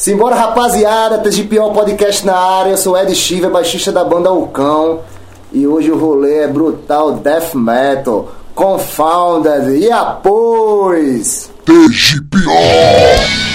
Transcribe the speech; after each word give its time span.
Simbora, 0.00 0.34
rapaziada, 0.34 1.18
TGPO 1.18 1.74
Podcast 1.74 2.24
na 2.24 2.34
área. 2.34 2.70
Eu 2.70 2.78
sou 2.78 2.96
Ed 2.96 3.14
Chiva, 3.14 3.50
baixista 3.50 3.92
da 3.92 4.02
banda 4.02 4.32
Ulcão. 4.32 5.00
E 5.52 5.66
hoje 5.66 5.90
o 5.90 5.98
rolê 5.98 6.44
é 6.44 6.48
brutal 6.48 7.12
death 7.12 7.54
metal. 7.54 8.32
Confounded 8.54 9.76
e 9.76 9.92
após. 9.92 11.50
TGPO! 11.66 13.49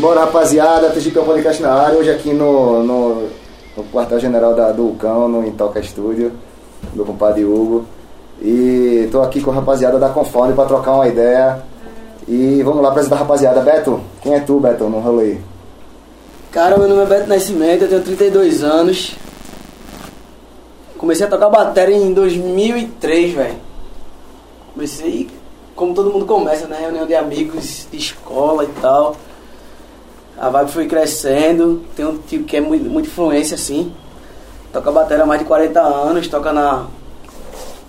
Simbora, 0.00 0.20
rapaziada, 0.20 0.88
TGPO 0.88 1.22
Podcast 1.26 1.60
na 1.60 1.74
área. 1.74 1.98
Hoje 1.98 2.10
aqui 2.10 2.32
no, 2.32 2.82
no, 2.82 3.28
no 3.76 3.84
quartel-general 3.92 4.54
do 4.72 4.84
Ulcão, 4.84 5.28
no 5.28 5.46
Intoca 5.46 5.82
Studio, 5.82 6.32
do 6.94 7.04
compadre 7.04 7.44
Hugo. 7.44 7.84
E 8.40 9.10
tô 9.12 9.20
aqui 9.20 9.42
com 9.42 9.50
a 9.50 9.54
rapaziada 9.56 9.98
da 9.98 10.08
Confound 10.08 10.54
pra 10.54 10.64
trocar 10.64 10.92
uma 10.92 11.06
ideia. 11.06 11.62
E 12.26 12.62
vamos 12.62 12.82
lá 12.82 12.88
apresentar 12.88 13.16
a 13.16 13.18
rapaziada. 13.18 13.60
Beto, 13.60 14.00
quem 14.22 14.32
é 14.32 14.40
tu, 14.40 14.58
Beto, 14.58 14.84
no 14.84 15.00
rolê? 15.00 15.36
Cara, 16.50 16.78
meu 16.78 16.88
nome 16.88 17.02
é 17.02 17.04
Beto 17.06 17.28
Nascimento, 17.28 17.82
eu 17.82 17.88
tenho 17.88 18.02
32 18.02 18.64
anos. 18.64 19.14
Comecei 20.96 21.26
a 21.26 21.28
tocar 21.28 21.50
bateria 21.50 21.98
em 21.98 22.14
2003, 22.14 23.34
velho. 23.34 23.56
Comecei 24.72 25.28
como 25.76 25.92
todo 25.92 26.10
mundo 26.10 26.24
começa, 26.24 26.66
né? 26.66 26.78
Reunião 26.80 27.06
de 27.06 27.14
amigos 27.14 27.86
de 27.92 27.98
escola 27.98 28.64
e 28.64 28.80
tal. 28.80 29.14
A 30.40 30.48
vibe 30.48 30.70
foi 30.70 30.86
crescendo. 30.86 31.82
Tem 31.94 32.04
um 32.06 32.16
tio 32.16 32.44
que 32.44 32.56
é 32.56 32.60
muito, 32.60 32.88
muita 32.88 33.08
influência, 33.08 33.54
assim. 33.54 33.92
Toca 34.72 34.90
bateria 34.90 35.22
há 35.24 35.26
mais 35.26 35.40
de 35.40 35.46
40 35.46 35.80
anos, 35.80 36.26
toca 36.28 36.52
na, 36.52 36.86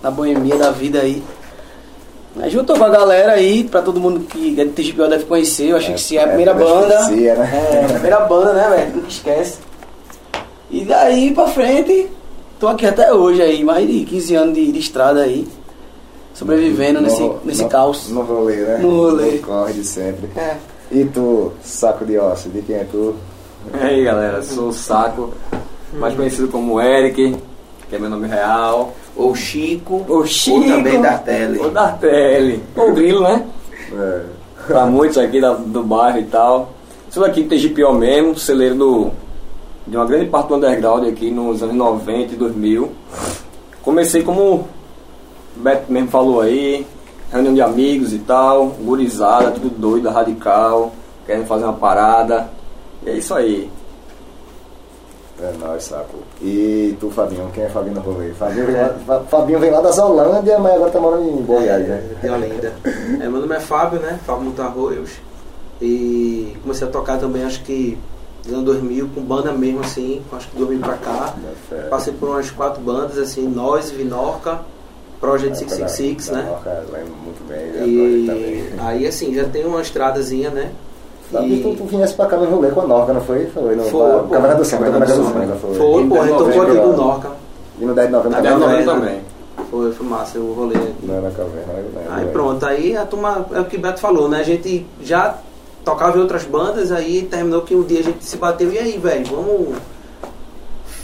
na 0.02 0.10
boemia 0.10 0.56
da 0.56 0.70
vida 0.70 1.00
aí. 1.00 1.22
Aí 2.38 2.50
juntou 2.50 2.76
com 2.76 2.84
a 2.84 2.88
galera 2.88 3.32
aí, 3.32 3.64
pra 3.64 3.82
todo 3.82 4.00
mundo 4.00 4.20
que 4.20 4.58
é 4.60 4.64
de 4.64 4.70
TGPO 4.70 5.08
deve 5.08 5.24
conhecer. 5.24 5.68
Eu 5.70 5.76
acho 5.76 5.90
É, 5.90 5.94
que 5.94 6.00
se 6.00 6.16
é 6.18 6.24
a 6.24 6.26
primeira 6.28 6.52
banda. 6.54 6.94
conhecer, 7.04 7.36
né? 7.38 7.70
É, 7.72 7.84
a 7.84 7.88
primeira 7.88 8.20
banda, 8.20 8.52
né, 8.52 8.68
velho? 8.76 8.96
Nunca 8.96 9.08
esquece. 9.08 9.58
E 10.70 10.84
daí 10.84 11.32
pra 11.34 11.46
frente, 11.48 12.08
tô 12.58 12.68
aqui 12.68 12.86
até 12.86 13.12
hoje 13.12 13.40
aí, 13.42 13.62
mais 13.62 13.86
de 13.86 14.04
15 14.04 14.34
anos 14.34 14.54
de, 14.54 14.72
de 14.72 14.78
estrada 14.78 15.20
aí. 15.22 15.46
Sobrevivendo 16.34 17.00
No- 17.00 17.06
nesse, 17.06 17.30
nesse 17.44 17.62
no- 17.64 17.68
caos. 17.68 18.08
No 18.08 18.22
rolê, 18.22 18.56
né? 18.56 18.78
No 18.78 18.88
rolê. 19.02 19.32
No 19.32 19.38
corre 19.42 19.74
de 19.74 19.84
sempre. 19.84 20.28
É. 20.34 20.56
E 20.92 21.04
tu, 21.06 21.52
saco 21.62 22.04
de 22.04 22.18
osso, 22.18 22.48
de 22.50 22.60
quem 22.62 22.76
é 22.76 22.84
tu? 22.84 23.14
E 23.74 23.82
aí 23.82 24.04
galera, 24.04 24.42
sou 24.42 24.68
o 24.68 24.72
Saco, 24.72 25.32
mais 25.94 26.14
conhecido 26.14 26.48
como 26.48 26.80
Eric, 26.80 27.36
que 27.88 27.96
é 27.96 27.98
meu 27.98 28.10
nome 28.10 28.26
real. 28.28 28.92
Ou 29.16 29.34
Chico, 29.34 30.04
O 30.08 30.24
Chico. 30.26 30.56
ou 30.58 30.64
também 30.64 31.00
Dartelli. 31.00 31.58
O 31.60 31.70
Dartelli. 31.70 32.62
O 32.76 32.92
Grilo, 32.92 33.22
né? 33.22 33.46
É. 33.94 34.20
Pra 34.66 34.86
muitos 34.86 35.18
aqui 35.18 35.40
da- 35.40 35.54
do 35.54 35.82
bairro 35.82 36.18
e 36.18 36.24
tal. 36.24 36.72
Sou 37.10 37.24
aqui 37.24 37.42
do 37.42 37.48
TGPO 37.50 37.92
mesmo, 37.94 38.38
celeiro 38.38 38.74
do, 38.74 39.10
de 39.86 39.96
uma 39.96 40.06
grande 40.06 40.26
parte 40.26 40.48
do 40.48 40.56
underground 40.56 41.06
aqui 41.08 41.30
nos 41.30 41.62
anos 41.62 41.74
90 41.76 42.32
e 42.34 42.36
2000. 42.36 42.90
Comecei 43.82 44.22
como 44.22 44.40
o 44.42 44.64
Beto 45.56 45.92
mesmo 45.92 46.08
falou 46.08 46.40
aí, 46.40 46.86
reunião 47.32 47.54
de 47.54 47.60
amigos 47.62 48.12
e 48.12 48.18
tal, 48.18 48.66
gurizada, 48.80 49.50
tudo 49.52 49.70
doido, 49.70 50.08
radical, 50.10 50.92
querendo 51.26 51.46
fazer 51.46 51.64
uma 51.64 51.72
parada. 51.72 52.48
E 53.04 53.10
é 53.10 53.14
isso 53.16 53.34
aí. 53.34 53.70
É 55.40 55.52
nóis, 55.58 55.82
saco. 55.84 56.18
E 56.40 56.96
tu, 57.00 57.10
Fabinho, 57.10 57.50
quem 57.52 57.64
é 57.64 57.68
Fabinho 57.68 57.94
no 57.96 58.00
rolê? 58.00 58.30
Fabinho 58.30 58.66
vem 58.66 58.76
lá, 58.76 58.94
Fa- 59.04 59.20
Fabinho 59.28 59.58
vem 59.58 59.70
lá 59.70 59.80
das 59.80 59.98
Holândia, 59.98 60.58
mas 60.58 60.74
agora 60.74 60.90
tá 60.90 61.00
morando 61.00 61.28
em 61.28 61.42
Goiás, 61.42 61.88
né? 61.88 62.02
de 62.22 62.28
Olinda. 62.28 62.72
É, 63.20 63.28
meu 63.28 63.40
nome 63.40 63.56
é 63.56 63.60
Fábio, 63.60 63.98
né? 63.98 64.20
Fábio 64.24 64.44
Montarroios. 64.44 65.10
E 65.80 66.56
comecei 66.62 66.86
a 66.86 66.90
tocar 66.90 67.18
também, 67.18 67.42
acho 67.42 67.60
que 67.64 67.98
nos 68.44 68.52
anos 68.52 68.64
2000, 68.66 69.08
com 69.12 69.20
banda 69.22 69.50
mesmo, 69.52 69.80
assim, 69.80 70.22
acho 70.32 70.48
que 70.48 70.56
2000 70.56 70.78
pra 70.80 70.94
cá. 70.94 71.34
É, 71.72 71.76
Passei 71.88 72.12
por 72.12 72.28
umas 72.28 72.50
quatro 72.52 72.80
bandas, 72.80 73.18
assim, 73.18 73.48
Nós, 73.48 73.90
Vinorca, 73.90 74.60
Project 75.22 75.56
666, 75.56 76.28
Da- 76.30 76.36
né? 76.36 76.48
Noca, 76.50 76.84
lembro 76.92 77.14
muito 77.24 77.46
bem, 77.48 77.66
e... 77.86 78.26
também. 78.26 78.54
E 78.54 78.74
aí, 78.80 79.06
assim, 79.06 79.32
já 79.32 79.44
tem 79.44 79.64
uma 79.64 79.80
estradazinha, 79.80 80.50
né? 80.50 80.72
Fabinho, 81.30 81.62
tu, 81.62 81.76
tu 81.76 81.84
viesse 81.84 82.12
pra 82.14 82.26
cá 82.26 82.36
no 82.36 82.44
rolê 82.46 82.70
com 82.72 82.80
a 82.80 82.86
Norca, 82.88 83.12
não 83.12 83.20
foi? 83.20 83.46
Foi, 83.46 83.76
no 83.76 83.84
Foi, 83.84 84.20
pô. 84.22 84.28
Câmara 84.34 84.56
do 84.56 84.64
Samba, 84.64 84.84
Câmara 84.86 85.06
do 85.06 85.24
Samba. 85.24 85.56
Foi. 85.60 85.74
Foi, 85.76 86.06
pô, 86.08 86.20
a 86.20 86.26
gente 86.26 86.38
tocou 86.38 86.62
aqui 86.62 86.72
no 86.74 86.96
Norca. 86.96 87.30
E 87.78 87.84
no 87.84 87.94
10 87.94 88.06
de 88.08 88.12
novembro 88.12 88.30
Na 88.30 88.36
também? 88.42 88.58
10 88.58 88.60
de 88.60 88.84
novembro 88.84 88.94
também. 88.94 89.20
Foi, 89.70 89.92
foi 89.92 90.06
massa 90.06 90.38
o 90.40 90.52
rolê. 90.52 90.74
Não 91.04 91.16
é 91.16 91.20
na 91.20 91.30
caverna, 91.30 91.72
né? 91.72 92.06
Aí 92.10 92.26
pronto, 92.26 92.66
aí 92.66 92.96
a 92.96 93.06
turma, 93.06 93.46
é 93.54 93.60
o 93.60 93.64
que 93.64 93.76
o 93.76 93.80
Beto 93.80 94.00
falou, 94.00 94.28
né? 94.28 94.40
A 94.40 94.42
gente 94.42 94.84
já 95.00 95.38
tocava 95.84 96.18
em 96.18 96.20
outras 96.20 96.42
bandas, 96.44 96.90
aí 96.90 97.22
terminou 97.22 97.62
que 97.62 97.76
um 97.76 97.84
dia 97.84 98.00
a 98.00 98.02
gente 98.02 98.24
se 98.24 98.36
bateu, 98.36 98.72
e 98.72 98.78
aí, 98.78 98.98
velho, 98.98 99.24
vamos 99.26 99.76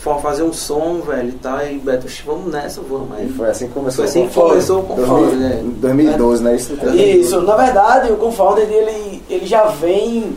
fa- 0.09 0.21
fazer 0.21 0.43
um 0.43 0.53
som, 0.53 1.01
velho, 1.07 1.29
e 1.29 1.33
tal, 1.33 1.65
e 1.67 1.79
Beto, 1.79 2.07
"Oxe, 2.07 2.23
vamos 2.27 2.53
nessa, 2.53 2.81
vamos. 2.81 3.09
E 3.19 3.23
Aí, 3.23 3.29
foi 3.29 3.49
assim 3.49 3.67
que 3.69 3.75
começou. 3.75 4.05
foi 4.05 4.11
assim 4.23 4.29
que 4.29 4.35
começou 4.35 4.81
o 4.81 4.83
Confound, 4.85 5.37
né? 5.37 5.61
2012, 5.65 6.43
né? 6.43 6.57
Isso, 6.57 6.73
Isso, 6.95 7.41
na 7.43 7.57
verdade, 7.57 8.11
o 8.13 8.17
Confounded 8.17 8.73
ele, 8.73 9.23
ele 9.29 9.47
já 9.47 9.65
vem 9.65 10.37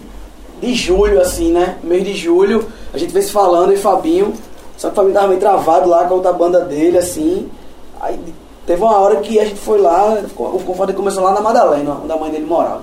de 0.62 0.74
julho, 0.76 1.20
assim, 1.22 1.52
né? 1.52 1.78
Mês 1.84 2.04
de 2.04 2.14
julho, 2.14 2.66
a 2.94 2.98
gente 2.98 3.12
vem 3.14 3.22
se 3.22 3.32
falando, 3.32 3.74
e 3.74 3.78
Fabinho, 3.78 4.34
só 4.78 4.88
que 4.90 4.94
o 4.94 4.96
Fabinho 4.96 5.14
tava 5.14 5.28
meio 5.28 5.40
travado 5.40 5.90
lá 5.90 6.06
com 6.06 6.14
a 6.14 6.18
outra 6.18 6.34
banda 6.34 6.60
dele, 6.62 6.98
assim. 6.98 7.50
Aí 8.00 8.20
teve 8.66 8.82
uma 8.84 8.98
hora 9.00 9.18
que 9.18 9.40
a 9.40 9.46
gente 9.46 9.60
foi 9.60 9.80
lá, 9.80 10.22
o 10.38 10.60
Confounded 10.64 10.96
começou 10.96 11.24
lá 11.24 11.34
na 11.34 11.42
Madalena, 11.42 11.98
onde 12.04 12.12
a 12.12 12.16
mãe 12.18 12.30
dele 12.32 12.46
morava. 12.46 12.82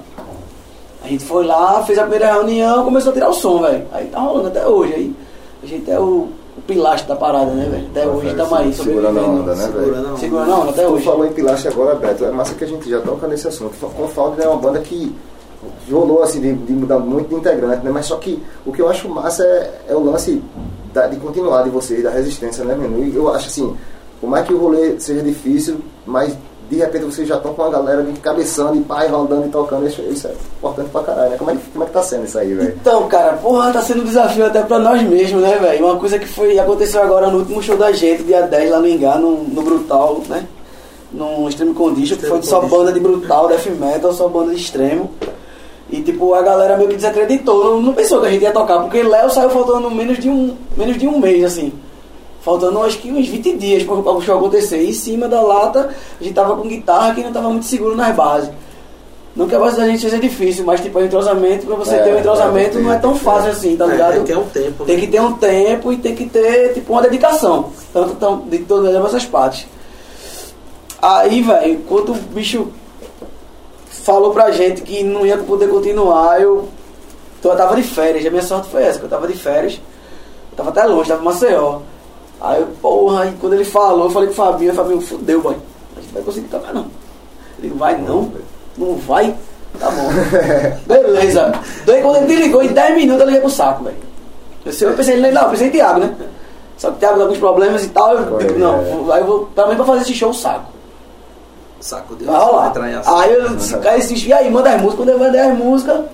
A 1.04 1.06
gente 1.06 1.24
foi 1.24 1.46
lá, 1.46 1.82
fez 1.84 1.96
a 1.98 2.02
primeira 2.02 2.32
reunião, 2.32 2.84
começou 2.84 3.10
a 3.10 3.14
tirar 3.14 3.28
o 3.30 3.32
som, 3.32 3.62
velho. 3.62 3.86
Aí 3.92 4.06
tá 4.06 4.18
rolando 4.18 4.48
até 4.48 4.66
hoje. 4.66 4.92
Aí 4.94 5.14
a 5.62 5.66
gente 5.66 5.90
é 5.90 5.98
o, 5.98 6.28
o 6.68 6.74
pilastre 6.74 7.08
da 7.08 7.16
parada, 7.16 7.50
né, 7.52 7.66
velho? 7.70 7.86
Até 7.90 8.06
hoje 8.06 8.28
estamos 8.28 8.52
aí, 8.52 8.72
Segurando 8.74 9.06
a 9.18 9.22
sobrevivendo. 9.22 9.40
onda, 9.40 9.54
né, 9.54 9.62
velho? 9.68 9.72
Segurando 9.84 10.06
a 10.06 10.10
onda. 10.10 10.18
Segurando 10.18 10.52
a 10.52 10.56
onda 10.58 10.70
até 10.70 10.82
Tu 10.84 10.92
hoje. 10.92 11.04
falou 11.04 11.26
em 11.26 11.32
Pilastre 11.32 11.68
agora, 11.68 11.94
Beto. 11.94 12.24
É 12.26 12.30
massa 12.30 12.54
que 12.54 12.64
a 12.64 12.66
gente 12.66 12.90
já 12.90 13.00
toca 13.00 13.26
nesse 13.26 13.48
assunto. 13.48 13.74
Confound 13.96 14.40
é 14.42 14.46
uma 14.48 14.56
banda 14.58 14.78
que 14.80 15.14
rolou 15.90 16.22
assim 16.22 16.40
de, 16.40 16.52
de 16.52 16.72
mudar 16.74 16.98
muito 16.98 17.28
de 17.30 17.34
integrante, 17.36 17.84
né? 17.84 17.90
Mas 17.92 18.06
só 18.06 18.16
que 18.16 18.42
o 18.66 18.72
que 18.72 18.82
eu 18.82 18.88
acho 18.88 19.08
massa 19.08 19.42
é, 19.44 19.70
é 19.88 19.94
o 19.94 20.00
lance 20.04 20.42
da- 20.92 21.06
de 21.06 21.16
continuar 21.16 21.62
de 21.62 21.70
vocês, 21.70 22.02
da 22.02 22.10
resistência, 22.10 22.62
né? 22.64 22.76
E 22.98 23.16
eu 23.16 23.32
acho 23.34 23.48
assim, 23.48 23.74
por 24.20 24.28
mais 24.28 24.46
que 24.46 24.52
o 24.52 24.58
rolê 24.58 25.00
seja 25.00 25.22
difícil, 25.22 25.78
mas 26.06 26.36
de 26.70 26.76
repente 26.76 27.04
vocês 27.06 27.26
já 27.26 27.36
estão 27.36 27.54
com 27.54 27.62
a 27.62 27.70
galera 27.70 28.02
de 28.02 28.12
cabeçando 28.20 28.76
e 28.76 28.80
pai 28.82 29.08
rodando 29.08 29.46
e 29.46 29.50
tocando. 29.50 29.86
Isso, 29.86 30.02
isso 30.02 30.26
é 30.26 30.32
importante 30.58 30.90
pra 30.90 31.02
caralho, 31.02 31.30
né? 31.30 31.36
Como 31.38 31.50
é, 31.50 31.54
que- 31.54 31.70
como 31.72 31.84
é 31.84 31.86
que 31.86 31.92
tá 31.92 32.02
sendo 32.02 32.24
isso 32.26 32.38
aí, 32.38 32.52
velho? 32.54 32.74
Então, 32.80 33.08
cara, 33.08 33.34
porra, 33.38 33.72
tá 33.72 33.80
sendo 33.82 34.02
um 34.02 34.04
desafio 34.04 34.44
até 34.46 34.62
pra 34.62 34.78
nós 34.78 35.02
mesmos, 35.02 35.40
né, 35.42 35.58
velho? 35.60 35.86
Uma 35.86 35.96
coisa 35.96 36.18
que 36.18 36.26
foi 36.28 36.58
aconteceu 36.58 37.02
agora 37.02 37.28
no 37.28 37.38
último 37.38 37.62
show 37.62 37.76
da 37.76 37.90
gente, 37.92 38.22
dia 38.24 38.42
10 38.42 38.70
lá 38.70 38.78
no 38.80 38.88
Engá, 38.88 39.16
no, 39.16 39.44
no 39.44 39.62
Brutal, 39.62 40.20
né? 40.28 40.44
No 41.10 41.48
Extreme 41.48 41.72
Condition, 41.72 42.16
que 42.18 42.26
foi 42.26 42.42
só 42.42 42.60
banda 42.60 42.92
de 42.92 43.00
brutal, 43.00 43.48
death 43.48 43.66
metal, 43.80 44.12
só 44.12 44.28
banda 44.28 44.54
de 44.54 44.60
extremo. 44.60 45.10
E 45.90 46.02
tipo, 46.02 46.34
a 46.34 46.42
galera 46.42 46.76
meio 46.76 46.90
que 46.90 46.96
desacreditou, 46.96 47.64
não, 47.64 47.80
não 47.80 47.94
pensou 47.94 48.20
que 48.20 48.26
a 48.26 48.30
gente 48.30 48.42
ia 48.42 48.52
tocar, 48.52 48.80
porque 48.80 49.02
Léo 49.02 49.30
saiu 49.30 49.48
faltando 49.48 49.90
menos 49.90 50.18
de 50.18 50.28
um, 50.28 50.54
menos 50.76 50.98
de 50.98 51.08
um 51.08 51.18
mês, 51.18 51.42
assim. 51.44 51.72
Faltando 52.40 52.82
acho 52.82 52.98
que 52.98 53.10
uns 53.10 53.28
20 53.28 53.56
dias 53.56 53.82
para 53.82 53.94
o 53.94 54.20
show 54.22 54.38
acontecer. 54.38 54.82
E 54.82 54.90
em 54.90 54.92
cima 54.92 55.28
da 55.28 55.40
lata, 55.40 55.90
a 56.20 56.22
gente 56.24 56.34
tava 56.34 56.56
com 56.56 56.68
guitarra 56.68 57.14
que 57.14 57.22
não 57.22 57.32
tava 57.32 57.50
muito 57.50 57.66
seguro 57.66 57.96
nas 57.96 58.14
bases. 58.14 58.50
Não 59.36 59.46
que 59.46 59.54
a 59.54 59.58
base 59.58 59.76
da 59.76 59.86
gente 59.86 60.00
seja 60.00 60.18
difícil, 60.18 60.64
mas 60.64 60.80
tipo, 60.80 60.98
o 60.98 61.04
entrosamento, 61.04 61.64
pra 61.66 61.76
você 61.76 61.94
É, 61.94 61.98
ter 62.02 62.14
um 62.14 62.18
entrosamento 62.18 62.78
é, 62.78 62.80
não 62.80 62.92
é 62.92 62.98
tão 62.98 63.14
fácil 63.14 63.50
assim, 63.52 63.76
tá 63.76 63.84
É, 63.84 63.88
ligado? 63.88 64.12
tem 64.14 64.20
que 64.24 64.26
ter 64.32 64.36
um 64.38 64.44
tempo, 64.48 64.84
Tem 64.84 64.96
né? 64.96 65.00
que 65.02 65.06
ter 65.08 65.20
um 65.20 65.32
tempo 65.34 65.92
e 65.92 65.96
tem 65.98 66.14
que 66.16 66.26
ter, 66.28 66.72
tipo, 66.74 66.92
uma 66.92 67.02
dedicação. 67.02 67.70
Tanto, 67.92 68.14
tanto 68.16 68.48
de 68.48 68.58
todas 68.60 68.92
essas 68.94 69.24
partes. 69.26 69.66
Aí, 71.00 71.40
velho, 71.42 71.80
quando 71.88 72.10
o 72.12 72.14
bicho 72.14 72.68
falou 73.90 74.32
pra 74.32 74.50
gente 74.50 74.82
que 74.82 75.04
não 75.04 75.24
ia 75.24 75.38
poder 75.38 75.68
continuar, 75.68 76.40
eu, 76.40 76.68
então, 77.38 77.52
eu 77.52 77.56
tava 77.58 77.76
de 77.76 77.82
férias. 77.82 78.26
A 78.26 78.30
minha 78.30 78.42
sorte 78.42 78.68
foi 78.68 78.82
essa, 78.82 78.98
que 78.98 79.04
eu 79.04 79.08
tava 79.08 79.28
de 79.28 79.34
férias. 79.34 79.74
Eu 80.50 80.56
tava 80.56 80.70
até 80.70 80.84
longe, 80.84 81.08
tava 81.08 81.20
em 81.22 81.24
Maceió. 81.24 81.80
Aí 82.40 82.64
porra, 82.80 83.22
aí 83.22 83.34
quando 83.40 83.54
ele 83.54 83.64
falou, 83.64 84.04
eu 84.04 84.10
falei 84.10 84.28
com 84.28 84.34
o 84.34 84.36
Fabinho, 84.36 84.74
Fabinho, 84.74 85.00
fudeu, 85.00 85.40
boy. 85.40 85.56
A 85.96 86.00
gente 86.00 86.12
vai 86.12 86.22
conseguir 86.22 86.48
tocar 86.48 86.72
não. 86.72 86.86
Ele 87.58 87.74
vai 87.74 87.96
não, 88.00 88.32
não 88.76 88.94
vai. 88.96 89.34
Tá 89.78 89.90
bom. 89.90 90.08
Beleza. 90.86 91.52
Daí 91.84 92.00
quando 92.02 92.16
ele 92.16 92.26
me 92.26 92.36
ligou, 92.36 92.62
em 92.62 92.68
10 92.68 92.96
minutos 92.96 93.20
eu 93.20 93.26
liguei 93.26 93.40
pro 93.40 93.50
saco, 93.50 93.84
velho. 93.84 93.96
Eu, 94.64 94.72
sei, 94.72 94.88
eu 94.88 94.94
pensei, 94.94 95.16
não, 95.16 95.42
eu 95.42 95.50
pensei 95.50 95.68
em 95.68 95.70
Thiago, 95.70 96.00
né? 96.00 96.14
Só 96.76 96.90
que 96.90 96.96
o 96.96 96.98
Thiago 96.98 97.14
tem 97.14 97.22
alguns 97.22 97.38
problemas 97.38 97.84
e 97.84 97.88
tal. 97.88 98.14
Eu, 98.14 98.26
Correria, 98.26 98.58
não, 98.58 99.12
aí 99.12 99.20
eu 99.20 99.26
vou, 99.26 99.48
também 99.54 99.76
pra 99.76 99.84
fazer 99.84 100.02
esse 100.02 100.14
show, 100.14 100.32
saco. 100.32 100.72
Saco 101.80 102.16
de 102.16 102.24
Vai 102.24 102.36
rolar. 102.36 102.72
Aí 103.06 103.34
eu 103.34 103.56
disse, 103.56 103.76
cara, 103.78 103.98
esse, 103.98 104.26
e 104.26 104.32
aí, 104.32 104.50
manda 104.50 104.70
as 104.70 104.80
músicas. 104.80 104.96
Quando 104.96 105.08
eu 105.10 105.18
mandei 105.18 105.40
as 105.40 105.56
músicas, 105.56 106.04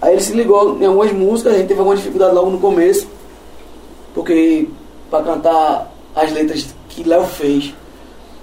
aí 0.00 0.12
ele 0.14 0.22
se 0.22 0.32
ligou 0.32 0.78
em 0.80 0.86
algumas 0.86 1.12
músicas, 1.12 1.54
a 1.54 1.56
gente 1.56 1.68
teve 1.68 1.80
alguma 1.80 1.96
dificuldade 1.96 2.34
logo 2.34 2.50
no 2.50 2.58
começo, 2.58 3.08
porque 4.14 4.68
pra 5.12 5.22
cantar 5.22 5.92
as 6.16 6.32
letras 6.32 6.66
que 6.88 7.04
Léo 7.06 7.24
fez, 7.24 7.74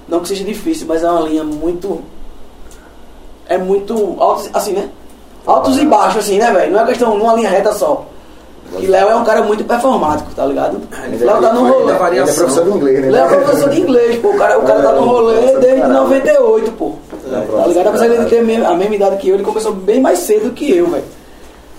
não 0.07 0.19
que 0.19 0.27
seja 0.27 0.43
difícil, 0.43 0.85
mas 0.87 1.03
é 1.03 1.09
uma 1.09 1.21
linha 1.27 1.43
muito. 1.43 2.01
É 3.47 3.57
muito 3.57 4.15
alto, 4.19 4.47
assim, 4.53 4.73
né? 4.73 4.89
Altos 5.45 5.77
e 5.79 5.85
baixos, 5.85 6.17
assim, 6.25 6.37
né, 6.37 6.51
velho? 6.51 6.71
Não 6.71 6.81
é 6.81 6.85
questão 6.85 7.17
numa 7.17 7.33
linha 7.33 7.49
reta 7.49 7.71
só. 7.73 8.05
Que 8.77 8.85
Léo 8.85 9.09
é 9.09 9.15
um 9.15 9.23
cara 9.23 9.41
muito 9.41 9.63
performático, 9.63 10.29
tá 10.35 10.45
ligado? 10.45 10.79
Ainda 11.03 11.25
Léo 11.25 11.41
tá 11.41 11.53
no 11.53 11.61
ele- 11.67 11.73
rolê. 11.73 11.83
Ele 12.11 12.19
é 12.19 12.23
professor 12.33 12.63
de 12.65 12.69
inglês, 12.69 13.01
né? 13.01 13.09
Léo 13.09 13.25
é 13.25 13.37
professor 13.43 13.69
de 13.71 13.81
inglês, 13.81 14.19
pô. 14.21 14.27
O 14.29 14.37
cara, 14.37 14.59
o 14.59 14.61
cara 14.61 14.83
tá 14.83 14.91
no 14.91 15.01
rolê 15.05 15.33
É, 15.39 15.57
desde 15.57 15.81
caralho. 15.81 15.93
98, 16.03 16.71
pô. 16.73 16.91
É, 17.31 17.41
Tá 17.41 17.65
ligado? 17.67 17.87
Apesar 17.87 18.07
de 18.07 18.13
ele 18.13 18.25
ter 18.25 18.39
a 18.39 18.43
mesma- 18.43 18.67
a 18.69 18.75
mesma 18.75 18.95
idade 18.95 19.17
que 19.17 19.29
eu, 19.29 19.33
ele 19.35 19.43
começou 19.43 19.73
bem 19.73 19.99
mais 19.99 20.19
cedo 20.19 20.51
que 20.53 20.69
eu, 20.71 20.85
velho. 20.87 21.03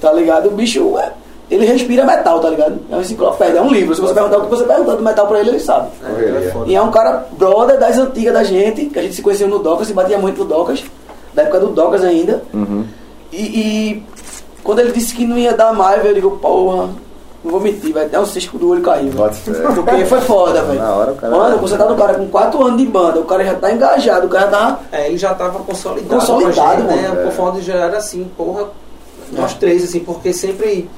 Tá 0.01 0.13
ligado? 0.13 0.49
O 0.49 0.51
bicho, 0.51 0.99
é, 0.99 1.13
ele 1.51 1.67
respira 1.67 2.05
metal, 2.05 2.39
tá 2.41 2.49
ligado? 2.49 2.79
É 2.91 2.95
uma 2.95 3.03
enciclopédia, 3.03 3.59
é 3.59 3.63
um 3.63 3.71
livro. 3.71 3.95
Se 3.95 4.01
você 4.01 4.15
perguntar 4.15 4.39
o 4.39 4.43
que 4.43 4.51
você 4.51 4.65
perguntar 4.65 4.95
do 4.95 5.03
metal 5.03 5.27
pra 5.27 5.41
ele, 5.41 5.51
ele 5.51 5.61
sabe. 5.61 5.89
É, 6.05 6.47
é 6.47 6.51
foda. 6.53 6.71
E 6.71 6.75
é 6.77 6.81
um 6.83 6.91
cara 6.91 7.27
brother 7.33 7.79
das 7.79 7.99
antigas 7.99 8.33
da 8.33 8.45
gente, 8.45 8.87
que 8.87 8.99
a 8.99 9.03
gente 9.03 9.15
se 9.15 9.23
conheceu 9.23 9.49
no 9.49 9.59
Docas, 9.59 9.89
se 9.89 9.93
batia 9.93 10.19
muito 10.19 10.39
no 10.39 10.45
Docas, 10.45 10.85
da 11.35 11.43
época 11.43 11.61
do 11.61 11.67
Docas 11.69 12.05
ainda. 12.05 12.43
E, 13.33 13.37
e 13.37 14.03
quando 14.63 14.79
ele 14.81 14.93
disse 14.93 15.15
que 15.15 15.27
não 15.27 15.37
ia 15.39 15.53
dar 15.55 15.73
mais, 15.73 15.97
velho, 16.03 16.11
eu 16.11 16.15
digo, 16.15 16.31
porra, 16.39 16.89
não 17.43 17.51
vou 17.53 17.61
mentir, 17.61 17.93
vai 17.93 18.05
até 18.05 18.19
o 18.21 18.27
cisco 18.27 18.59
do 18.59 18.69
olho 18.71 18.83
cair. 18.83 19.11
Porque 19.75 20.05
foi 20.05 20.21
foda, 20.21 20.63
velho. 20.63 20.79
Na 20.79 20.95
hora 20.95 21.13
o 21.13 21.17
cara- 21.17 21.37
Mano, 21.37 21.59
você 21.59 21.77
tá 21.77 21.87
no 21.87 21.97
cara 21.97 22.15
com 22.15 22.27
4 22.29 22.65
anos 22.65 22.79
de 22.79 22.87
banda, 22.87 23.19
o 23.21 23.25
cara 23.25 23.45
já 23.45 23.55
tá 23.55 23.73
engajado, 23.73 24.27
o 24.27 24.31
cara 24.31 24.47
tá. 24.49 24.81
É, 24.93 25.07
ele 25.09 25.17
já 25.19 25.33
tava 25.35 25.59
consolidado. 25.61 26.09
Consolidado, 26.21 26.83
gente, 26.83 26.91
mano. 26.91 27.03
né? 27.03 27.21
O 27.23 27.25
Confound 27.25 27.61
já 27.63 27.75
era 27.75 27.97
assim, 27.99 28.31
porra, 28.37 28.67
nós 29.33 29.53
É. 29.53 29.55
três, 29.59 29.85
assim, 29.85 30.01
porque 30.01 30.33
sempre 30.33 30.91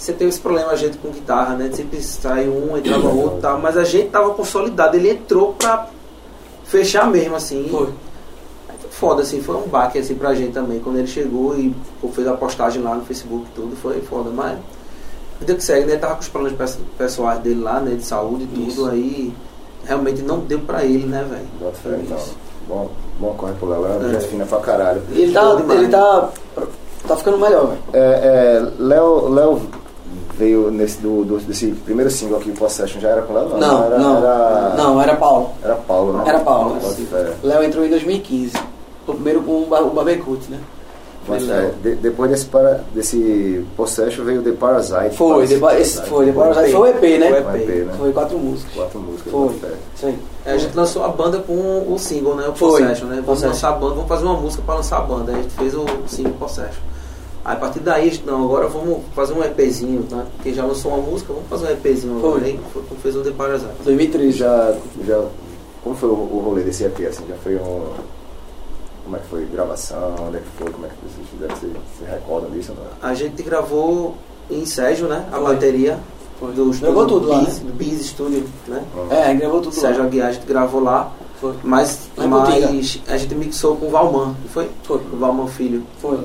você 0.00 0.12
teve 0.14 0.30
esse 0.30 0.40
problema, 0.40 0.70
a 0.70 0.76
gente 0.76 0.96
com 0.98 1.10
guitarra, 1.10 1.54
né? 1.56 1.70
Sempre 1.72 2.00
saiu 2.02 2.52
um, 2.52 2.76
entrava 2.76 3.08
outro 3.08 3.38
e 3.38 3.40
tal, 3.42 3.58
mas 3.60 3.76
a 3.76 3.84
gente 3.84 4.08
tava 4.08 4.30
consolidado, 4.32 4.96
ele 4.96 5.10
entrou 5.10 5.52
pra 5.52 5.88
fechar 6.64 7.06
mesmo, 7.06 7.36
assim. 7.36 7.68
Foi. 7.70 7.88
Aí 8.68 8.76
foi 8.80 8.90
foda, 8.90 9.22
assim, 9.22 9.42
foi 9.42 9.56
um 9.56 9.68
baque 9.68 9.98
assim 9.98 10.14
pra 10.14 10.34
gente 10.34 10.52
também. 10.52 10.80
Quando 10.80 10.98
ele 10.98 11.06
chegou 11.06 11.54
e 11.56 11.74
fez 12.14 12.26
a 12.26 12.32
postagem 12.34 12.82
lá 12.82 12.94
no 12.94 13.04
Facebook 13.04 13.46
e 13.50 13.54
tudo, 13.54 13.76
foi 13.76 14.00
foda, 14.00 14.30
mas. 14.30 14.58
Vida 15.38 15.54
que 15.54 15.62
segue, 15.64 15.86
né? 15.86 15.92
Ele 15.92 16.00
tava 16.00 16.14
com 16.16 16.20
os 16.20 16.28
problemas 16.28 16.58
pesso- 16.58 16.80
pessoais 16.98 17.38
dele 17.40 17.60
lá, 17.62 17.80
né? 17.80 17.94
De 17.94 18.04
saúde 18.04 18.44
e 18.44 18.46
tudo, 18.46 18.68
Isso. 18.68 18.86
aí 18.88 19.32
realmente 19.84 20.22
não 20.22 20.38
deu 20.40 20.60
pra 20.60 20.84
ele, 20.84 21.06
né, 21.06 21.26
velho? 21.28 21.46
Bota 21.60 21.76
fé, 21.76 21.98
então. 22.02 22.18
Bom, 22.68 22.90
bom 23.18 23.34
corre 23.38 23.52
pro 23.54 23.68
Léo. 23.68 23.86
É 23.86 24.12
gente 24.12 24.28
fina 24.28 24.44
pra 24.46 24.60
caralho. 24.60 25.02
E 25.10 25.22
ele 25.22 25.32
tá, 25.32 25.56
ele 25.74 25.88
tá, 25.88 26.28
tá 27.08 27.16
ficando 27.16 27.38
melhor, 27.38 27.68
velho. 27.68 27.80
É, 27.94 27.98
é, 27.98 28.72
Léo, 28.78 29.28
Léo 29.30 29.60
veio 30.40 30.70
nesse, 30.70 30.98
do, 31.00 31.24
do- 31.24 31.38
desse 31.38 31.66
primeiro 31.84 32.10
single 32.10 32.38
aqui, 32.38 32.50
o 32.50 32.54
Possession, 32.54 33.00
já 33.00 33.10
era 33.10 33.22
com 33.22 33.32
Léo? 33.34 33.48
Não, 33.58 33.84
era, 33.84 33.98
não, 33.98 34.16
Era, 34.16 34.74
não, 34.76 35.00
era 35.02 35.14
Paulo. 35.16 35.50
era 35.62 35.74
Paulo, 35.74 36.12
né? 36.14 36.24
Era 36.26 36.38
Paulo. 36.40 36.74
Bota 36.80 36.94
fé. 36.94 37.32
Léo 37.42 37.62
entrou 37.62 37.84
em 37.84 37.90
2015. 37.90 38.52
O 39.06 39.14
primeiro 39.14 39.42
com 39.42 39.62
o 39.62 39.66
Ba- 39.66 39.80
o 39.82 39.90
Babecut, 39.90 40.50
né? 40.50 40.58
Foi 41.26 41.38
fé. 41.38 41.46
Léo. 41.52 41.72
De- 41.82 41.94
depois 41.96 42.30
desse, 42.30 42.46
para, 42.46 42.80
desse 42.94 43.64
Possession 43.76 44.24
veio 44.24 44.42
The 44.42 44.52
Parasite. 44.52 45.16
Foi, 45.16 45.32
Parasite, 45.34 45.54
depois, 45.54 45.80
esse 45.80 46.02
foi, 46.02 46.26
depois 46.26 46.56
foi 46.56 46.74
o 46.74 46.86
EP, 46.86 47.02
né? 47.20 47.42
Foi 47.42 47.60
EP, 47.62 47.86
né? 47.86 47.94
Foi 47.98 48.12
quatro 48.12 48.38
músicas. 48.38 48.74
Quatro 48.74 48.98
músicas. 49.00 49.30
Foi. 49.32 49.46
Isso 49.96 50.06
aí. 50.06 50.18
É, 50.46 50.52
a 50.52 50.56
gente 50.56 50.74
lançou 50.74 51.04
a 51.04 51.08
banda 51.08 51.38
com 51.38 51.52
o 51.92 51.96
single, 51.98 52.34
né? 52.36 52.48
O 52.48 52.54
Foi. 52.54 52.80
Possession, 52.80 53.06
né? 53.06 53.14
Vamos 53.16 53.26
Possession. 53.26 53.48
lançar 53.50 53.68
a 53.68 53.72
banda, 53.72 53.94
vamos 53.94 54.08
fazer 54.08 54.24
uma 54.24 54.34
música 54.40 54.62
pra 54.64 54.74
lançar 54.76 54.96
a 54.98 55.02
banda. 55.02 55.32
A 55.32 55.34
gente 55.36 55.50
fez 55.50 55.74
o 55.74 55.84
single 56.06 56.32
Possession. 56.38 56.80
Aí 57.44 57.54
a 57.54 57.56
partir 57.56 57.80
daí, 57.80 58.20
não, 58.26 58.44
agora 58.44 58.68
vamos 58.68 59.00
fazer 59.14 59.32
um 59.32 59.42
EPzinho, 59.42 60.06
né? 60.10 60.26
Porque 60.36 60.52
já 60.52 60.64
lançou 60.64 60.92
uma 60.92 61.00
música, 61.10 61.32
vamos 61.32 61.48
fazer 61.48 61.66
um 61.66 61.70
EPzinho 61.70 62.18
agora. 62.18 62.44
Aí 62.44 62.60
foi 62.72 62.82
quando 62.82 63.00
fez 63.00 63.16
o 63.16 63.22
The 63.22 63.30
Parasite. 63.30 63.72
2013. 63.84 64.32
Já, 64.38 64.74
já, 65.06 65.24
como 65.82 65.96
foi 65.96 66.08
o, 66.10 66.12
o 66.12 66.42
rolê 66.44 66.62
desse 66.62 66.84
EP, 66.84 67.00
assim? 67.08 67.24
Já 67.28 67.36
foi 67.36 67.56
um... 67.56 67.84
Como 69.04 69.16
é 69.16 69.20
que 69.20 69.26
foi? 69.28 69.44
Gravação? 69.46 70.14
Onde 70.20 70.36
é 70.36 70.40
que 70.40 70.48
foi? 70.58 70.70
Como 70.70 70.86
é 70.86 70.88
que 70.88 70.94
vocês 71.02 71.26
fizeram? 71.30 71.56
Vocês 71.56 71.72
se 71.98 72.04
recordam 72.04 72.50
disso? 72.50 72.74
Não? 72.76 73.08
A 73.08 73.14
gente 73.14 73.42
gravou 73.42 74.14
em 74.50 74.64
Sérgio, 74.66 75.08
né? 75.08 75.26
A 75.32 75.36
Foi. 75.36 75.54
bateria. 75.54 75.98
Do 76.40 76.70
Gravou 76.80 77.06
tudo 77.06 77.28
lá, 77.28 77.38
Biz, 77.40 77.60
né? 77.60 77.70
do 77.70 77.72
Biz 77.76 78.06
Studio, 78.06 78.44
né? 78.66 78.82
É, 79.10 79.34
gravou 79.34 79.60
tudo 79.60 79.74
Sérgio 79.74 80.00
lá. 80.00 80.06
Aguiar, 80.06 80.28
a 80.28 80.32
gente 80.32 80.46
gravou 80.46 80.82
lá. 80.82 81.12
Foi. 81.40 81.54
Mas, 81.64 82.10
mas 82.18 83.00
a 83.08 83.16
gente 83.16 83.34
mixou 83.34 83.74
com 83.76 83.86
o 83.86 83.90
Valman, 83.90 84.26
não 84.26 84.48
foi? 84.52 84.68
Foi. 84.82 84.98
O 85.10 85.16
Valman 85.16 85.46
Filho. 85.48 85.82
Foi. 85.98 86.18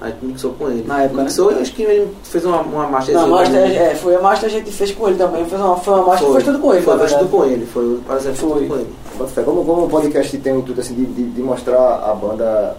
A 0.00 0.06
gente 0.06 0.24
mixou 0.24 0.52
com 0.54 0.70
ele. 0.70 0.84
Na 0.86 1.02
época, 1.02 1.18
né? 1.18 1.24
Mixou 1.24 1.52
e 1.52 1.58
acho 1.60 1.72
que 1.74 1.82
ele 1.82 2.10
fez 2.22 2.44
uma, 2.46 2.60
uma 2.62 2.86
marcha 2.88 3.12
Não, 3.12 3.24
a 3.24 3.26
master, 3.26 3.60
é, 3.60 3.94
foi 3.94 4.16
a 4.16 4.20
master 4.22 4.48
a 4.48 4.52
gente 4.52 4.70
fez 4.72 4.90
com 4.92 5.06
ele 5.06 5.18
também. 5.18 5.44
Fez 5.44 5.60
uma, 5.60 5.76
foi 5.76 5.94
uma 5.94 6.06
master, 6.06 6.26
Foi, 6.28 6.34
fez 6.40 6.46
tudo 6.46 6.58
com 6.60 6.72
ele, 6.74 6.82
Foi, 6.82 6.98
fez 6.98 7.12
tudo 7.12 7.30
com 7.30 7.44
ele. 7.44 7.66
Foi, 7.66 7.84
o 7.84 7.98
Parasite 8.06 8.38
foi 8.38 8.48
Foi. 8.48 8.58
tudo 8.60 8.68
com 8.68 8.76
ele. 8.76 8.94
Bota 9.18 9.30
fé. 9.30 9.42
Como, 9.42 9.64
como 9.66 9.84
o 9.84 9.88
podcast 9.88 10.38
tem 10.38 10.52
um 10.54 10.58
intuito 10.60 10.80
assim, 10.80 10.94
de, 10.94 11.04
de, 11.04 11.22
de 11.30 11.42
mostrar 11.42 11.96
a 12.10 12.14
banda 12.14 12.76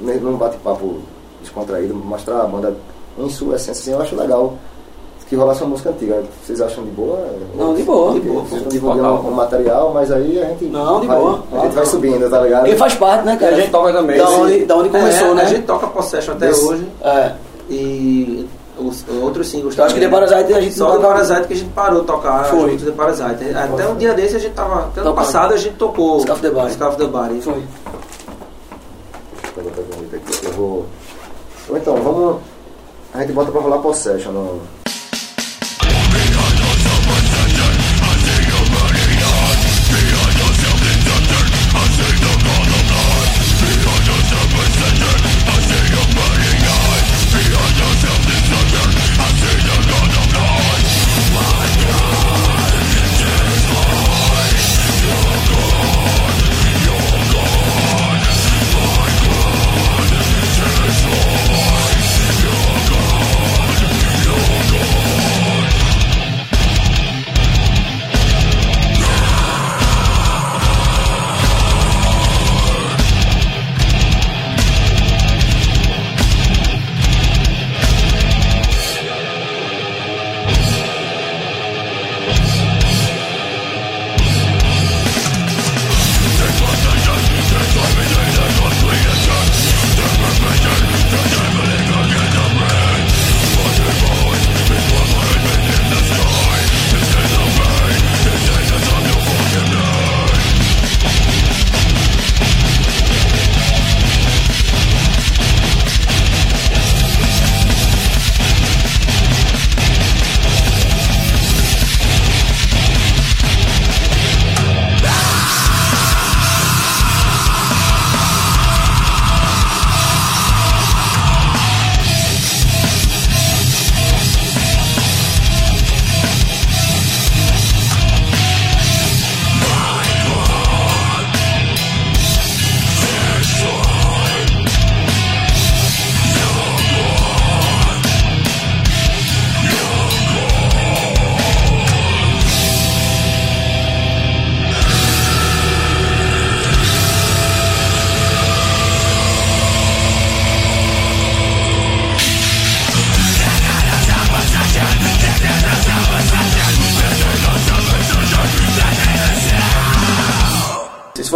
ne- 0.00 0.14
num 0.16 0.36
bate-papo 0.36 1.00
descontraído, 1.42 1.94
mostrar 1.94 2.40
a 2.42 2.46
banda 2.46 2.74
em 3.18 3.28
sua 3.28 3.56
essência, 3.56 3.72
assim, 3.72 3.92
eu 3.92 4.00
acho 4.00 4.16
legal 4.16 4.56
que 5.28 5.36
rolasse 5.36 5.62
uma 5.62 5.70
música 5.70 5.90
antiga. 5.90 6.22
Vocês 6.44 6.60
acham 6.60 6.84
de 6.84 6.90
boa? 6.90 7.18
Não, 7.54 7.74
de 7.74 7.82
boa. 7.82 8.12
De 8.14 8.20
boa. 8.20 8.42
Vocês 8.44 8.82
o 8.82 9.30
material, 9.32 9.90
mas 9.92 10.10
aí 10.10 10.40
a 10.42 10.46
gente. 10.46 10.64
Não, 10.66 11.00
de 11.00 11.06
vai, 11.06 11.18
boa. 11.18 11.42
A 11.52 11.58
gente 11.60 11.74
vai 11.74 11.86
subindo, 11.86 12.30
tá 12.30 12.40
ligado? 12.40 12.66
Ele 12.66 12.76
faz 12.76 12.94
parte, 12.94 13.24
né, 13.26 13.36
cara? 13.36 13.52
E 13.52 13.54
a 13.54 13.60
gente 13.60 13.70
toca 13.70 13.92
também, 13.92 14.18
Da 14.18 14.28
onde, 14.30 14.64
da 14.64 14.76
onde 14.76 14.88
começou, 14.88 15.28
É, 15.28 15.34
né? 15.34 15.42
A 15.42 15.46
gente 15.46 15.62
toca 15.62 15.86
Possession 15.88 16.34
até 16.34 16.46
Desse- 16.48 16.64
hoje. 16.64 16.88
É. 17.02 17.32
E 17.70 18.48
os 18.78 19.04
outros 19.22 19.48
singles 19.48 19.76
Eu 19.76 19.84
acho 19.84 19.94
que 19.94 20.00
The. 20.00 20.08
Parasite 20.08 20.54
a 20.54 20.60
gente 20.60 20.74
Só 20.74 20.86
tocava- 20.92 21.08
Parasite 21.14 21.48
que 21.48 21.52
a 21.52 21.56
gente 21.56 21.70
parou 21.72 22.00
de 22.00 22.06
tocar 22.06 22.44
Foi. 22.44 22.70
junto 22.70 22.84
do 22.84 22.90
The 22.92 22.96
Parasite. 22.96 23.50
Até 23.54 23.88
um 23.88 23.96
dia 23.96 24.14
desse 24.14 24.36
a 24.36 24.38
gente 24.38 24.54
tava. 24.54 24.84
Até 24.86 25.00
ano 25.00 25.14
passado 25.14 25.52
a 25.52 25.56
gente 25.56 25.74
tocou 25.74 26.20
Scarf 26.20 26.40
the 26.40 26.50
Body. 26.50 26.72
Scarf 26.72 26.96
the 26.96 27.06
Body. 27.06 27.40
Foi. 27.42 27.62
Eu 30.44 30.52
vou. 30.52 30.86
Ou 31.68 31.76
então, 31.76 31.96
vamos. 31.96 32.36
A 33.12 33.20
gente 33.20 33.32
bota 33.32 33.50
pra 33.50 33.60
rolar 33.60 33.78
Possession 33.78 34.30
no. 34.32 34.60